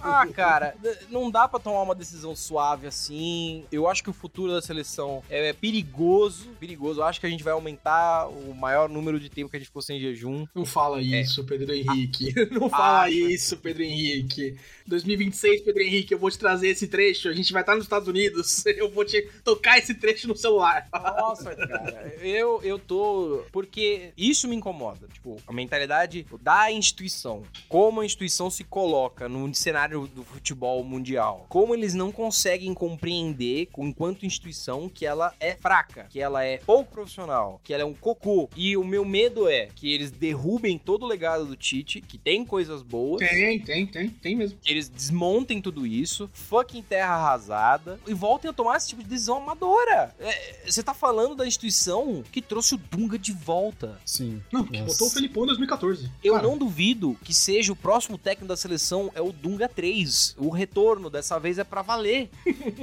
[0.00, 0.76] Ah, cara,
[1.08, 3.64] não dá pra tomar uma decisão suave assim.
[3.72, 7.00] Eu acho que o futuro da seleção é perigoso, perigoso.
[7.00, 9.68] Eu acho que a gente vai aumentar o maior número de tempo que a gente
[9.68, 10.46] ficou sem jejum.
[10.54, 12.34] Não fala isso, Pedro Henrique.
[12.52, 14.56] Não fala Ah, isso, Pedro Henrique.
[14.86, 17.28] 2026, Pedro Henrique, eu vou te trazer esse trecho.
[17.30, 18.64] A gente vai estar nos Estados Unidos.
[18.74, 20.86] Eu vou te tocar esse trecho no celular.
[20.92, 23.44] Nossa, cara, eu, eu tô.
[23.54, 25.06] Porque isso me incomoda.
[25.06, 27.44] Tipo, a mentalidade da instituição.
[27.68, 31.46] Como a instituição se coloca no cenário do futebol mundial.
[31.48, 36.90] Como eles não conseguem compreender, enquanto instituição, que ela é fraca, que ela é pouco
[36.90, 38.50] profissional, que ela é um cocô.
[38.56, 42.44] E o meu medo é que eles derrubem todo o legado do Tite, que tem
[42.44, 43.20] coisas boas.
[43.20, 44.58] Tem, tem, tem, tem mesmo.
[44.60, 49.08] Que eles desmontem tudo isso, fucking terra arrasada, e voltem a tomar esse tipo de
[49.08, 50.12] decisão amadora.
[50.18, 53.98] É, Você tá falando da instituição que trouxe o Dunga de volta.
[54.04, 54.42] Sim.
[54.52, 56.10] Não, que botou o Felipão em 2014.
[56.22, 60.36] Eu Cara, não duvido que seja o próximo técnico da seleção é o Dunga 3.
[60.38, 62.30] O retorno dessa vez é pra valer.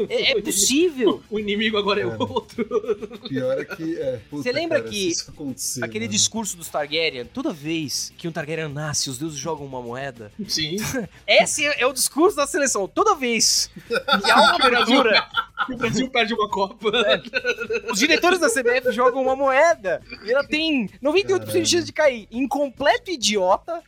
[0.10, 1.22] É, é possível.
[1.30, 2.23] O inimigo agora é Cara.
[2.23, 2.65] outro.
[3.28, 3.98] Pior é que.
[3.98, 5.14] É, puta, Você lembra cara, que
[5.82, 6.11] Aquele mano.
[6.11, 10.32] discurso dos Targaryen, toda vez que um Targaryen nasce, os deuses jogam uma moeda.
[10.48, 10.76] Sim.
[11.28, 12.88] Esse é o discurso da seleção.
[12.88, 15.28] Toda vez que há uma abertura
[15.69, 16.91] O Brasil perde uma Copa.
[17.91, 22.28] Os diretores da CBF jogam uma moeda e ela tem 98% de chance de cair
[22.32, 23.82] em completo idiota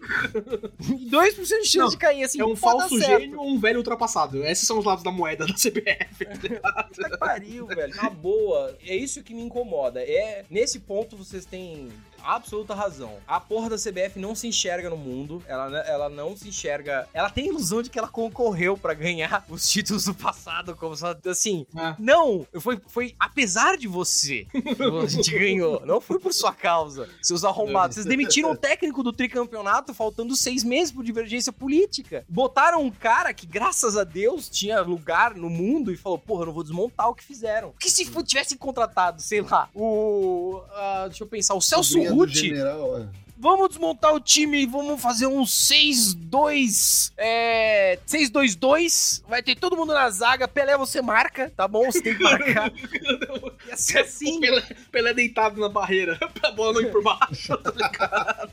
[0.81, 2.39] e 2% de chance Não, de cair assim.
[2.39, 4.43] É um falso gênio ou um velho ultrapassado.
[4.45, 6.25] Esses são os lados da moeda da CBF.
[6.25, 7.95] Puta que pariu, velho.
[7.95, 10.01] Na boa, é isso que me incomoda.
[10.01, 11.89] É Nesse ponto vocês têm
[12.23, 13.17] absoluta razão.
[13.27, 15.43] A porra da CBF não se enxerga no mundo.
[15.47, 17.07] Ela, ela não se enxerga.
[17.13, 20.95] Ela tem a ilusão de que ela concorreu pra ganhar os títulos do passado, como
[21.01, 21.65] ela- assim.
[21.75, 21.95] É.
[21.99, 25.85] Não, foi, foi apesar de você que a gente ganhou.
[25.85, 27.95] Não foi por sua causa, seus arrombados.
[27.95, 32.25] Vocês demitiram o técnico do tricampeonato faltando seis meses por divergência política.
[32.29, 36.45] Botaram um cara que, graças a Deus, tinha lugar no mundo e falou: porra, eu
[36.47, 37.73] não vou desmontar o que fizeram.
[37.79, 40.61] Que se tivessem contratado, sei lá, o.
[40.71, 43.23] ah, deixa eu pensar, o Celso General, é.
[43.43, 47.11] Vamos desmontar o time e vamos fazer um 6-2.
[47.17, 47.99] É.
[48.07, 49.21] 6-2-2.
[49.27, 50.47] Vai ter todo mundo na zaga.
[50.47, 51.91] Pelé, você marca, tá bom?
[51.91, 52.71] Você tem que marcar.
[53.67, 54.39] Ia ser assim.
[54.39, 57.57] Pelé, Pelé deitado na barreira, pra bola não ir por baixo.
[57.59, 58.51] tá ligado?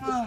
[0.00, 0.26] Ah,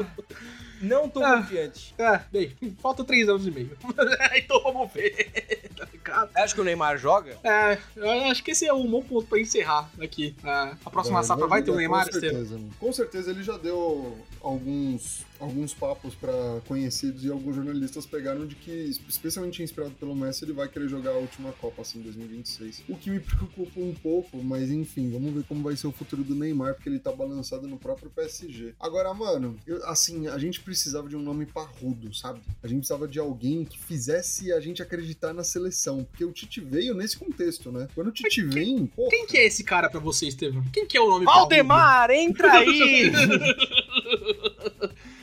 [0.85, 1.37] não tô Ah.
[1.37, 1.93] confiante.
[1.97, 3.77] É, bem, falta três anos e meio.
[4.35, 5.69] então vamos ver.
[5.75, 6.29] tá ligado?
[6.35, 7.37] Acho que o Neymar joga?
[7.43, 10.35] É, eu acho que esse é um bom ponto pra encerrar aqui.
[10.43, 10.49] É,
[10.85, 12.69] a próxima safra vai ter o Neymar, com certeza, mano.
[12.79, 16.31] Com certeza ele já deu alguns alguns papos pra
[16.67, 18.71] conhecidos e alguns jornalistas pegaram de que,
[19.07, 22.83] especialmente inspirado pelo Messi, ele vai querer jogar a última Copa assim em 2026.
[22.89, 26.23] O que me preocupa um pouco, mas enfim, vamos ver como vai ser o futuro
[26.23, 28.73] do Neymar, porque ele tá balançado no próprio PSG.
[28.79, 32.41] Agora, mano, eu- assim, a gente precisava de um nome parrudo, sabe?
[32.63, 36.61] A gente precisava de alguém que fizesse a gente acreditar na seleção, porque o Tite
[36.61, 37.87] veio nesse contexto, né?
[37.93, 40.63] Quando o Tite vem, pô, Quem que é esse cara pra você, Estevam?
[40.73, 41.41] Quem que é o nome parrudo?
[41.49, 43.11] Valdemar, entra aí!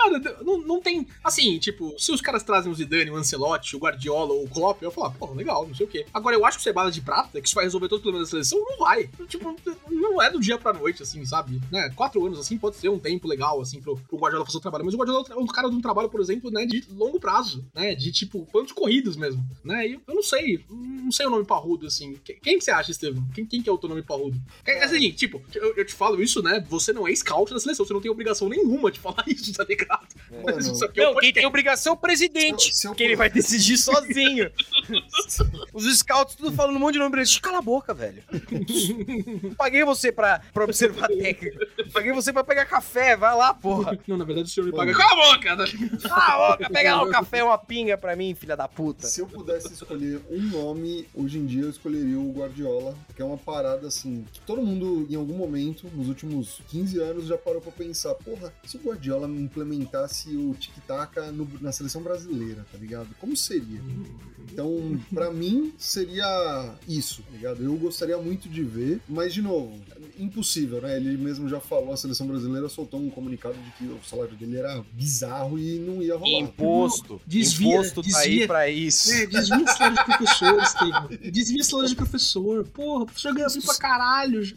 [0.00, 1.06] Cara, não, não tem.
[1.22, 4.82] Assim, tipo, se os caras trazem o Zidane, o Ancelotti, o Guardiola ou o Klopp,
[4.82, 6.06] eu falar, pô, legal, não sei o quê.
[6.12, 8.28] Agora, eu acho que o Cebada de Prata, que isso vai resolver todos os problemas
[8.28, 9.10] da seleção, não vai.
[9.28, 9.54] Tipo,
[9.90, 11.60] não é do dia pra noite, assim, sabe?
[11.70, 11.90] Né?
[11.94, 14.86] Quatro anos, assim, pode ser um tempo legal, assim, pro, pro Guardiola fazer o trabalho.
[14.86, 17.66] Mas o Guardiola é um cara de um trabalho, por exemplo, né, de longo prazo,
[17.74, 17.94] né?
[17.94, 19.86] De, tipo, quantos corridas mesmo, né?
[19.86, 22.14] E eu não sei, não sei o nome parrudo, assim.
[22.24, 23.26] Quem, quem que você acha, Estevam?
[23.34, 24.40] Quem, quem que é o teu nome parrudo?
[24.64, 26.64] É, é assim, tipo, eu, eu te falo isso, né?
[26.70, 29.64] Você não é scout da seleção, você não tem obrigação nenhuma de falar isso, tá
[29.64, 29.89] ligado?
[30.44, 32.62] mano, Isso aqui é um Não, quem tem obrigação é o presidente.
[32.64, 34.50] Se eu- se eu que ele vai decidir sozinho.
[35.72, 37.10] Os scouts tudo falando um monte de nome.
[37.42, 38.22] Cala a boca, velho.
[39.42, 41.66] Não paguei você pra, pra observar a técnica.
[41.92, 43.16] Paguei você pra pegar café.
[43.16, 43.98] Vai lá, porra.
[44.06, 44.92] Não, na verdade o senhor me paga.
[44.92, 45.56] Cala a boca!
[45.56, 45.64] né?
[46.02, 46.70] Cala a boca.
[46.70, 49.06] Pega lá o café, uma pinga pra mim, filha da puta.
[49.06, 53.24] Se eu pudesse escolher um nome, hoje em dia eu escolheria o Guardiola, que é
[53.24, 57.60] uma parada assim, que todo mundo em algum momento, nos últimos 15 anos, já parou
[57.60, 59.26] pra pensar, porra, se o Guardiola
[59.80, 61.16] implementasse o tic-tac
[61.60, 63.08] na seleção brasileira, tá ligado?
[63.18, 63.80] Como seria?
[64.52, 67.62] Então, pra mim, seria isso, tá ligado?
[67.62, 69.78] Eu gostaria muito de ver, mas, de novo,
[70.18, 70.96] impossível, né?
[70.96, 74.58] Ele mesmo já falou, a seleção brasileira soltou um comunicado de que o salário dele
[74.58, 76.40] era bizarro e não ia rolar.
[76.40, 77.20] Imposto.
[77.26, 79.12] Desvia, Imposto tá aí pra isso.
[79.12, 81.08] É, desvia o salário de professor, Estevam.
[81.30, 82.64] Desvia o salário de professor.
[82.68, 84.56] Porra, o professor ganha bem pra caralho já.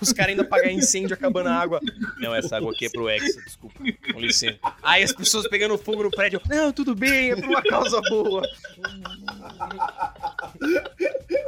[0.00, 1.80] Os caras ainda pagam incêndio acabando a água.
[2.18, 3.78] Não, essa água aqui é pro Hexa, desculpa.
[3.78, 4.58] Com licença.
[4.82, 6.40] Aí as pessoas pegando fogo no prédio.
[6.48, 8.42] Não, tudo bem, é por uma causa boa.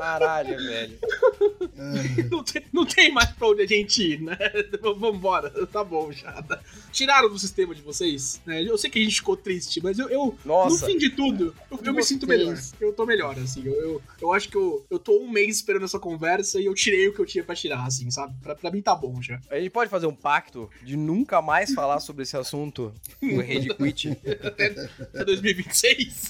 [0.07, 0.99] Caralho, velho.
[2.31, 4.37] Não tem, não tem mais pra onde a gente ir, né?
[4.99, 6.43] Vambora, tá bom já.
[6.91, 8.63] Tiraram do sistema de vocês, né?
[8.63, 10.87] Eu sei que a gente ficou triste, mas eu, eu Nossa.
[10.87, 12.57] no fim de tudo, eu, eu me sinto melhor.
[12.81, 13.63] Eu tô melhor, assim.
[13.67, 16.75] Eu, eu, eu acho que eu, eu tô um mês esperando essa conversa e eu
[16.75, 18.35] tirei o que eu tinha pra tirar, assim, sabe?
[18.43, 19.39] Pra, pra mim tá bom já.
[19.51, 23.75] A gente pode fazer um pacto de nunca mais falar sobre esse assunto no Rede
[23.75, 24.19] Quit.
[25.15, 26.29] É 2026?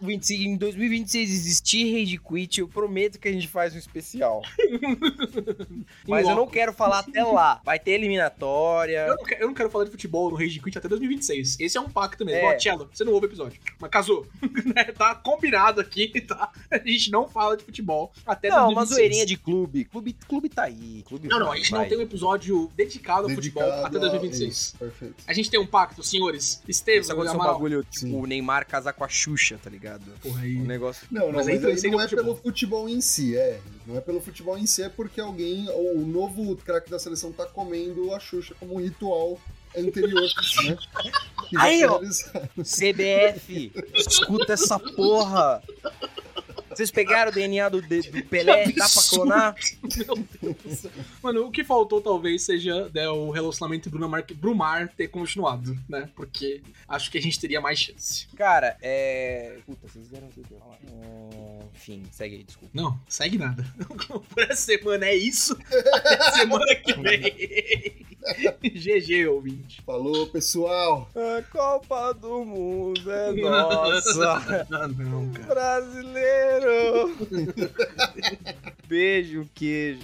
[0.00, 4.42] 25 em 2026 existir Rede Quit, eu prometo que a gente faz um especial.
[6.06, 7.60] Mas eu não quero falar até lá.
[7.64, 9.06] Vai ter eliminatória.
[9.06, 11.58] Eu não, quero, eu não quero falar de futebol no Rage Quit até 2026.
[11.60, 12.40] Esse é um pacto mesmo.
[12.40, 12.54] É.
[12.54, 13.60] Ó, Tchelo, você não ouve o episódio.
[13.78, 14.26] Mas casou.
[14.74, 14.84] Né?
[14.84, 16.50] tá combinado aqui, tá?
[16.70, 18.96] A gente não fala de futebol até Não, uma 2026.
[18.98, 19.84] zoeirinha de clube.
[19.84, 21.02] Clube, clube tá aí.
[21.06, 21.88] Clube Não, não, a vai, gente não vai.
[21.88, 24.50] tem um episódio dedicado ao futebol Dedicado até a- 2026.
[24.50, 25.14] isso, perfeito.
[25.26, 26.62] A gente tem um pacto, senhores.
[26.66, 28.14] Isso Estevam, aconteceu um bagulho, tipo, Sim.
[28.16, 30.04] o Neymar casar com a Xuxa, tá ligado?
[30.22, 30.56] Porra aí.
[30.56, 31.03] Um negócio.
[31.10, 32.24] Não, não, Mas mas, aí não é futebol.
[32.24, 33.60] pelo futebol em si, é.
[33.86, 37.46] Não é pelo futebol em si, é porque alguém, o novo craque da seleção tá
[37.46, 39.38] comendo a Xuxa como um ritual
[39.76, 40.22] anterior,
[40.64, 40.76] né?
[41.58, 42.00] Aí, ó.
[42.62, 45.62] CBF, escuta essa porra.
[46.76, 48.66] Vocês pegaram o DNA do, de- do Pelé?
[48.72, 49.54] Dá pra clonar?
[49.96, 50.86] Meu Deus.
[51.22, 56.08] Mano, o que faltou talvez seja né, o relacionamento Bruna Mar Brumar ter continuado, né?
[56.14, 58.26] Porque acho que a gente teria mais chance.
[58.36, 59.58] Cara, é.
[59.66, 60.56] Puta, vocês deram tudo.
[60.90, 62.70] Hum, Enfim, segue aí, desculpa.
[62.74, 63.64] Não, segue nada.
[64.34, 65.56] Por essa semana é isso.
[65.92, 68.04] Até semana que vem.
[68.64, 69.82] GG, ouvinte.
[69.82, 71.10] Falou, pessoal!
[71.14, 74.32] A Copa do Mundo é nossa.
[74.72, 75.46] Ah, não, cara.
[75.54, 76.63] Brasileiro.
[78.88, 80.00] Beijo, queijo.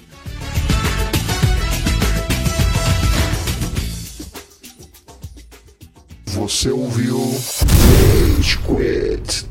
[6.26, 9.49] Você ouviu Rage Quit.